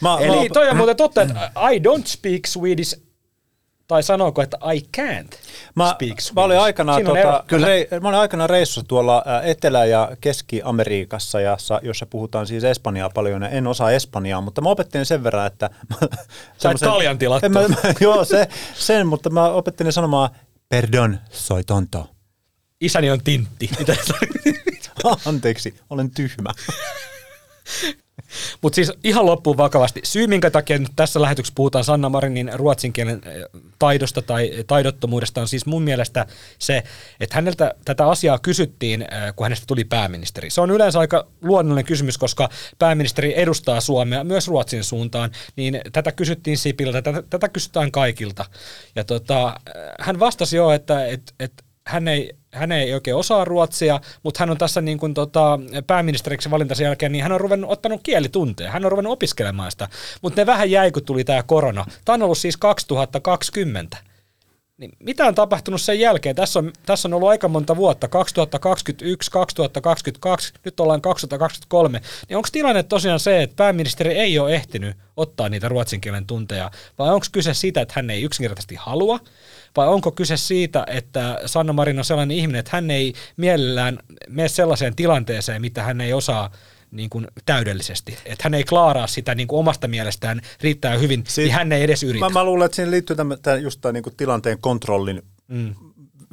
Mä, 0.00 0.16
Eli 0.18 0.28
mä, 0.28 0.34
niin, 0.34 0.52
toi 0.52 0.68
on 0.68 0.76
muuten 0.76 0.96
totta, 0.96 1.22
että 1.22 1.50
I 1.72 1.78
don't 1.78 2.06
speak 2.06 2.46
Swedish, 2.46 3.00
tai 3.92 4.02
sanooko, 4.02 4.42
että 4.42 4.58
I 4.74 4.80
can't 4.98 5.36
Mä, 5.74 5.84
speak 5.94 6.20
Swedish. 6.20 6.34
mä, 6.34 6.42
olin 6.44 6.58
aikanaan, 6.58 7.04
tota. 7.04 7.44
Kyllä. 7.46 7.66
rei, 7.66 7.88
mä 8.00 8.08
olin 8.08 8.20
aikanaan 8.20 8.50
reissussa 8.50 8.82
tuolla 8.88 9.24
Etelä- 9.42 9.84
ja 9.84 10.10
Keski-Amerikassa, 10.20 11.40
jossa, 11.40 11.80
jossa 11.82 12.06
puhutaan 12.06 12.46
siis 12.46 12.64
espanjaa 12.64 13.10
paljon. 13.10 13.42
Ja 13.42 13.48
en 13.48 13.66
osaa 13.66 13.90
espanjaa, 13.90 14.40
mutta 14.40 14.60
mä 14.60 14.68
opettelin 14.68 15.06
sen 15.06 15.24
verran, 15.24 15.46
että... 15.46 15.70
semmosen- 16.58 16.88
kaljan 16.88 17.18
tilattua. 17.18 17.46
En 17.46 17.52
Mä, 17.52 17.68
mä, 17.68 17.76
joo, 18.00 18.24
se, 18.24 18.48
sen, 18.74 19.06
mutta 19.06 19.30
mä 19.30 19.48
opettelin 19.48 19.92
sanomaan, 19.92 20.30
perdon, 20.68 21.18
soy 21.30 21.64
tonto. 21.64 22.10
Isäni 22.80 23.10
on 23.10 23.20
tintti. 23.24 23.70
Anteeksi, 25.26 25.74
olen 25.90 26.10
tyhmä. 26.10 26.50
Mutta 28.62 28.74
siis 28.74 28.92
ihan 29.04 29.26
loppuun 29.26 29.56
vakavasti. 29.56 30.00
Syy, 30.04 30.26
minkä 30.26 30.50
takia 30.50 30.78
nyt 30.78 30.92
tässä 30.96 31.22
lähetyksessä 31.22 31.54
puhutaan 31.54 31.84
Sanna 31.84 32.08
Marinin 32.08 32.50
ruotsin 32.54 32.92
kielen 32.92 33.20
eh, 33.24 33.44
taidosta 33.78 34.22
tai 34.22 34.50
taidottomuudesta, 34.66 35.40
on 35.40 35.48
siis 35.48 35.66
mun 35.66 35.82
mielestä 35.82 36.26
se, 36.58 36.82
että 37.20 37.34
häneltä 37.34 37.74
tätä 37.84 38.08
asiaa 38.08 38.38
kysyttiin, 38.38 39.02
eh, 39.02 39.08
kun 39.36 39.44
hänestä 39.44 39.66
tuli 39.66 39.84
pääministeri. 39.84 40.50
Se 40.50 40.60
on 40.60 40.70
yleensä 40.70 40.98
aika 40.98 41.26
luonnollinen 41.42 41.84
kysymys, 41.84 42.18
koska 42.18 42.48
pääministeri 42.78 43.40
edustaa 43.40 43.80
Suomea 43.80 44.24
myös 44.24 44.48
Ruotsin 44.48 44.84
suuntaan, 44.84 45.30
niin 45.56 45.80
tätä 45.92 46.12
kysyttiin 46.12 46.58
Sipiltä, 46.58 47.02
tätä, 47.02 47.22
tätä 47.30 47.48
kysytään 47.48 47.92
kaikilta. 47.92 48.44
Ja 48.94 49.04
tota, 49.04 49.60
eh, 49.66 49.82
hän 50.00 50.20
vastasi 50.20 50.56
jo, 50.56 50.70
että 50.70 51.06
et, 51.06 51.34
et 51.40 51.64
hän 51.92 52.08
ei, 52.08 52.32
hän 52.52 52.72
ei 52.72 52.94
oikein 52.94 53.16
osaa 53.16 53.44
ruotsia, 53.44 54.00
mutta 54.22 54.40
hän 54.40 54.50
on 54.50 54.58
tässä 54.58 54.80
niin 54.80 54.98
kuin 54.98 55.14
tota, 55.14 55.58
pääministeriksi 55.86 56.50
valintansa 56.50 56.82
jälkeen, 56.82 57.12
niin 57.12 57.22
hän 57.22 57.32
on 57.32 57.40
ruvennut 57.40 57.70
ottanut 57.70 58.00
kielitunteja, 58.02 58.70
hän 58.70 58.84
on 58.84 58.90
ruvennut 58.90 59.12
opiskelemaan 59.12 59.70
sitä, 59.70 59.88
mutta 60.22 60.40
ne 60.40 60.46
vähän 60.46 60.70
jäi, 60.70 60.92
kun 60.92 61.04
tuli 61.04 61.24
tämä 61.24 61.42
korona. 61.42 61.84
Tämä 62.04 62.14
on 62.14 62.22
ollut 62.22 62.38
siis 62.38 62.56
2020. 62.56 63.96
Niin 64.78 64.92
mitä 64.98 65.26
on 65.26 65.34
tapahtunut 65.34 65.80
sen 65.80 66.00
jälkeen? 66.00 66.36
Tässä 66.36 66.58
on, 66.58 66.72
tässä 66.86 67.08
on 67.08 67.14
ollut 67.14 67.28
aika 67.28 67.48
monta 67.48 67.76
vuotta, 67.76 68.08
2021, 68.08 69.30
2022, 69.30 70.52
nyt 70.64 70.80
ollaan 70.80 71.00
2023. 71.00 72.00
Niin 72.28 72.36
onko 72.36 72.48
tilanne 72.52 72.82
tosiaan 72.82 73.20
se, 73.20 73.42
että 73.42 73.56
pääministeri 73.56 74.18
ei 74.18 74.38
ole 74.38 74.54
ehtinyt 74.54 74.96
ottaa 75.16 75.48
niitä 75.48 75.68
ruotsin 75.68 76.00
kielen 76.00 76.26
tunteja, 76.26 76.70
vai 76.98 77.10
onko 77.10 77.26
kyse 77.32 77.54
siitä, 77.54 77.80
että 77.80 77.94
hän 77.96 78.10
ei 78.10 78.22
yksinkertaisesti 78.22 78.74
halua, 78.74 79.20
vai 79.76 79.88
onko 79.88 80.12
kyse 80.12 80.36
siitä, 80.36 80.84
että 80.86 81.40
Sanna 81.46 81.72
Marin 81.72 81.98
on 81.98 82.04
sellainen 82.04 82.36
ihminen, 82.36 82.58
että 82.58 82.70
hän 82.72 82.90
ei 82.90 83.12
mielellään 83.36 83.98
mene 84.28 84.48
sellaiseen 84.48 84.96
tilanteeseen, 84.96 85.60
mitä 85.60 85.82
hän 85.82 86.00
ei 86.00 86.12
osaa 86.12 86.50
niin 86.90 87.10
kuin 87.10 87.26
täydellisesti. 87.46 88.18
Että 88.24 88.44
hän 88.44 88.54
ei 88.54 88.64
klaaraa 88.64 89.06
sitä 89.06 89.34
niin 89.34 89.48
kuin 89.48 89.60
omasta 89.60 89.88
mielestään 89.88 90.40
riittää 90.60 90.96
hyvin, 90.96 91.24
Siit, 91.28 91.44
niin 91.44 91.54
hän 91.54 91.72
ei 91.72 91.82
edes 91.82 92.02
yritä. 92.02 92.26
Mä, 92.26 92.30
mä 92.30 92.44
luulen, 92.44 92.66
että 92.66 92.76
siihen 92.76 92.90
liittyy 92.90 93.16
tämän, 93.16 93.38
tämän 93.42 93.62
just 93.62 93.80
tämän 93.80 93.94
niin 93.94 94.02
kuin 94.02 94.16
tilanteen 94.16 94.58
kontrollin 94.60 95.22
mm. 95.48 95.74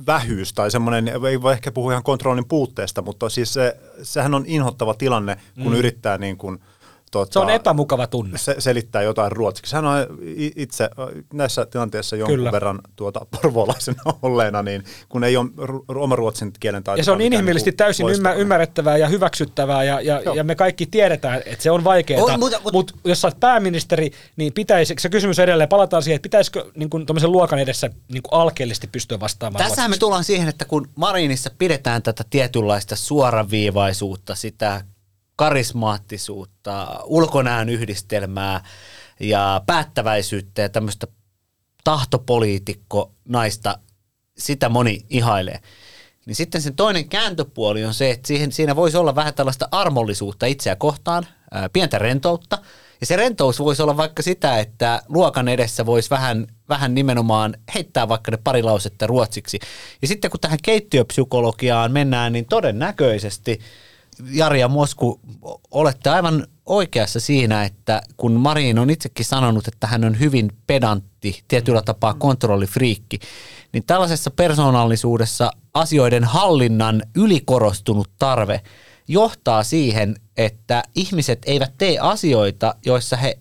vähyys 0.06 0.54
tai 0.54 0.72
semmoinen, 0.72 1.08
ei 1.08 1.42
voi 1.42 1.54
ehkä 1.54 1.72
puhua 1.72 1.92
ihan 1.92 2.04
kontrollin 2.04 2.48
puutteesta, 2.48 3.02
mutta 3.02 3.30
siis 3.30 3.54
se, 3.54 3.78
sehän 4.04 4.34
on 4.34 4.44
inhottava 4.48 4.94
tilanne, 4.94 5.38
kun 5.64 5.72
mm. 5.72 5.78
yrittää 5.78 6.18
niin 6.18 6.38
kuin– 6.38 6.60
Tota, 7.12 7.34
se 7.34 7.40
on 7.40 7.50
epämukava 7.50 8.08
tunne. 8.08 8.38
Se, 8.38 8.56
selittää 8.60 9.02
jotain 9.02 9.32
ruotsiksi. 9.32 9.76
Hän 9.76 9.86
on 9.86 9.98
itse 10.56 10.90
näissä 11.34 11.66
tilanteissa 11.66 12.16
jonkun 12.16 12.36
Kyllä. 12.36 12.52
verran 12.52 12.80
tuota, 12.96 13.26
porvolaisena 13.32 14.02
olleena, 14.22 14.64
niin 14.64 14.84
kun 15.10 15.24
ei 15.24 15.38
ole 15.38 15.48
oma 15.88 16.16
ruotsin 16.16 16.52
kielen 16.60 16.84
taito. 16.84 17.00
Ja 17.00 17.04
se 17.04 17.12
on 17.12 17.22
inhimillisesti 17.22 17.72
täysin 17.72 18.06
loistavaa. 18.06 18.34
ymmärrettävää 18.34 18.98
ja 18.98 19.08
hyväksyttävää, 19.08 19.84
ja, 19.84 20.02
ja, 20.02 20.22
ja 20.36 20.44
me 20.44 20.56
kaikki 20.56 20.86
tiedetään, 20.86 21.42
että 21.46 21.64
se 21.64 21.72
on 21.72 21.84
vaikeaa. 21.84 22.20
Mutta 22.20 22.38
mut, 22.38 22.74
mut, 22.74 22.96
jos 23.04 23.22
sä 23.22 23.28
oot 23.28 23.40
pääministeri, 23.40 24.12
niin 24.36 24.54
pitäisi, 24.54 24.96
se 25.00 25.10
kysymys 25.10 25.40
edelleen, 25.40 25.70
palataan 25.70 26.04
siihen, 26.04 26.16
että 26.16 26.24
pitäisikö 26.24 26.66
niin 26.76 26.90
kun, 26.90 27.06
luokan 27.24 27.60
edessä 27.60 27.90
niin 28.12 28.24
alkeellisesti 28.32 28.88
pystyä 28.88 29.20
vastaamaan 29.20 29.66
Tässähän 29.66 29.92
me 29.92 29.98
tullaan 29.98 30.24
siihen, 30.24 30.48
että 30.48 30.66
kun 30.66 30.90
Marinissa 30.96 31.52
pidetään 31.58 32.04
tätä 32.04 32.24
tietynlaista 32.30 32.96
suoraviivaisuutta, 32.96 34.36
sitä 34.36 34.82
karismaattisuutta, 35.40 37.00
ulkonäön 37.04 37.70
yhdistelmää 37.70 38.64
ja 39.20 39.62
päättäväisyyttä 39.66 40.62
ja 40.62 40.70
tämmöistä 40.70 41.08
tahtopoliitikko 41.84 43.12
naista, 43.26 43.80
sitä 44.38 44.70
moni 44.70 45.06
ihailee. 45.10 45.60
Niin 46.26 46.36
sitten 46.36 46.62
sen 46.62 46.76
toinen 46.76 47.10
kääntöpuoli 47.10 47.86
on 47.86 47.94
se, 47.94 48.12
että 48.12 48.28
siihen, 48.28 48.52
siinä 48.52 48.76
voisi 48.76 48.98
olla 48.98 49.16
vähän 49.16 49.34
tällaista 49.34 49.68
armollisuutta 49.72 50.46
itseä 50.46 50.76
kohtaan, 50.76 51.28
ää, 51.52 51.70
pientä 51.70 52.00
rentoutta. 52.00 52.58
Ja 53.02 53.06
se 53.06 53.16
rentous 53.16 53.60
voisi 53.60 53.82
olla 53.82 53.98
vaikka 53.98 54.22
sitä, 54.24 54.60
että 54.60 55.02
luokan 55.08 55.48
edessä 55.48 55.86
voisi 55.86 56.10
vähän, 56.10 56.48
vähän 56.70 56.96
nimenomaan 56.96 57.56
heittää 57.76 58.08
vaikka 58.08 58.32
ne 58.32 58.38
pari 58.44 58.64
lausetta 58.64 59.08
ruotsiksi. 59.08 59.60
Ja 60.02 60.08
sitten 60.08 60.32
kun 60.32 60.40
tähän 60.40 60.60
keittiöpsykologiaan 60.64 61.92
mennään, 61.92 62.34
niin 62.34 62.46
todennäköisesti– 62.46 63.60
Jari 64.32 64.60
ja 64.60 64.68
Mosku, 64.68 65.20
olette 65.72 66.10
aivan 66.10 66.48
oikeassa 66.66 67.20
siinä, 67.20 67.64
että 67.64 68.02
kun 68.18 68.32
Marin 68.32 68.80
on 68.80 68.90
itsekin 68.90 69.26
sanonut, 69.26 69.68
että 69.68 69.88
hän 69.88 70.06
on 70.06 70.20
hyvin 70.20 70.52
pedantti, 70.68 71.44
tietyllä 71.48 71.82
tapaa 71.82 72.14
kontrollifriikki, 72.14 73.20
niin 73.74 73.84
tällaisessa 73.88 74.32
persoonallisuudessa 74.32 75.52
asioiden 75.74 76.24
hallinnan 76.24 77.04
ylikorostunut 77.16 78.10
tarve 78.20 78.62
johtaa 79.08 79.64
siihen, 79.64 80.16
että 80.38 80.84
ihmiset 80.96 81.40
eivät 81.46 81.74
tee 81.78 82.00
asioita, 82.00 82.76
joissa 82.86 83.18
he, 83.18 83.40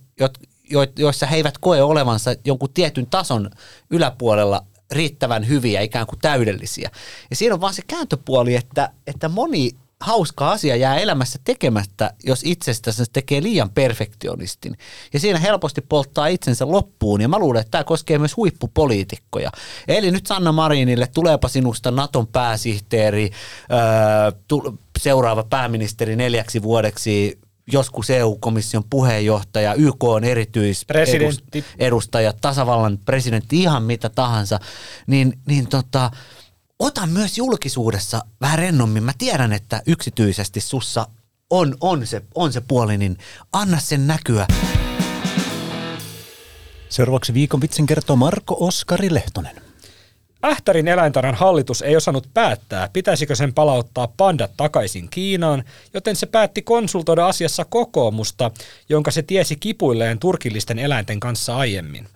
joissa 0.99 1.27
he 1.27 1.37
eivät 1.37 1.59
koe 1.59 1.83
olevansa 1.83 2.31
jonkun 2.45 2.73
tietyn 2.75 3.07
tason 3.07 3.51
yläpuolella 3.91 4.65
riittävän 4.91 5.49
hyviä, 5.49 5.81
ikään 5.81 6.07
kuin 6.07 6.19
täydellisiä. 6.19 6.91
Ja 7.31 7.37
siinä 7.37 7.55
on 7.55 7.61
vaan 7.61 7.75
se 7.75 7.83
kääntöpuoli, 7.87 8.55
että, 8.55 8.91
että 9.07 9.29
moni 9.29 9.71
hauska 10.01 10.51
asia 10.51 10.77
jää 10.77 10.99
elämässä 10.99 11.39
tekemättä, 11.45 12.15
jos 12.25 12.41
itsestänsä 12.45 13.05
tekee 13.13 13.43
liian 13.43 13.71
perfektionistin. 13.71 14.77
Ja 15.13 15.21
siinä 15.21 15.39
helposti 15.39 15.81
polttaa 15.81 16.27
itsensä 16.27 16.71
loppuun, 16.71 17.21
ja 17.21 17.29
mä 17.29 17.39
luulen, 17.39 17.61
että 17.61 17.71
tämä 17.71 17.85
koskee 17.85 18.19
myös 18.19 18.37
huippupoliitikkoja. 18.37 19.51
Eli 19.89 20.11
nyt 20.11 20.27
Sanna 20.27 20.53
Marinille, 20.53 21.09
tuleepa 21.15 21.49
sinusta 21.49 21.91
Naton 21.91 22.27
pääsihteeri, 22.27 23.31
öö, 23.73 24.33
seuraava 24.99 25.45
pääministeri 25.45 26.17
neljäksi 26.17 26.63
vuodeksi, 26.63 27.39
joskus 27.73 28.11
EU-komission 28.11 28.85
puheenjohtaja, 28.91 29.75
YK 29.75 30.05
on 30.05 30.25
erityisedustaja, 30.25 32.33
tasavallan 32.41 32.99
presidentti, 33.05 33.63
ihan 33.63 33.83
mitä 33.83 34.09
tahansa, 34.09 34.61
niin, 35.07 35.39
niin 35.47 35.69
tota, 35.69 36.11
ota 36.79 37.07
myös 37.07 37.39
julkisuudessa 37.39 38.21
vähän 38.41 38.59
rennommin. 38.59 39.03
Mä 39.03 39.13
tiedän, 39.19 39.53
että 39.53 39.83
yksityisesti 39.87 40.61
sussa 40.61 41.07
on, 41.51 41.77
on, 41.81 42.07
se, 42.07 42.23
on 42.35 42.53
se 42.53 42.61
puoli, 42.61 42.99
niin 42.99 43.19
anna 43.53 43.79
sen 43.79 44.07
näkyä. 44.07 44.47
Seuraavaksi 46.89 47.35
viikon 47.35 47.61
vitsin 47.61 47.87
kertoo 47.87 48.17
Marko 48.17 48.57
Oskari 48.61 49.15
Lehtonen. 49.15 49.57
Ähtärin 50.45 50.89
eläintarhan 50.89 51.35
hallitus 51.35 51.83
ei 51.83 51.97
osannut 51.97 52.29
päättää, 52.35 52.89
pitäisikö 52.93 53.35
sen 53.35 53.55
palauttaa 53.55 54.09
pandat 54.17 54.51
takaisin 54.57 55.09
Kiinaan, 55.09 55.65
joten 55.95 56.17
se 56.17 56.27
päätti 56.27 56.63
konsultoida 56.63 57.27
asiassa 57.27 57.65
kokoomusta, 57.65 58.51
jonka 58.89 59.11
se 59.11 59.23
tiesi 59.23 59.57
kipuilleen 59.57 60.19
turkillisten 60.19 60.79
eläinten 60.79 61.21
kanssa 61.21 61.57
aiemmin. 61.57 62.09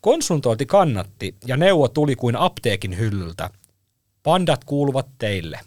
Konsultointi 0.00 0.66
kannatti 0.66 1.34
ja 1.46 1.56
neuvo 1.56 1.88
tuli 1.88 2.16
kuin 2.16 2.36
apteekin 2.36 2.98
hyllyltä– 2.98 3.50
Pandat 4.22 4.64
kuuluvat 4.64 5.06
teille. 5.18 5.60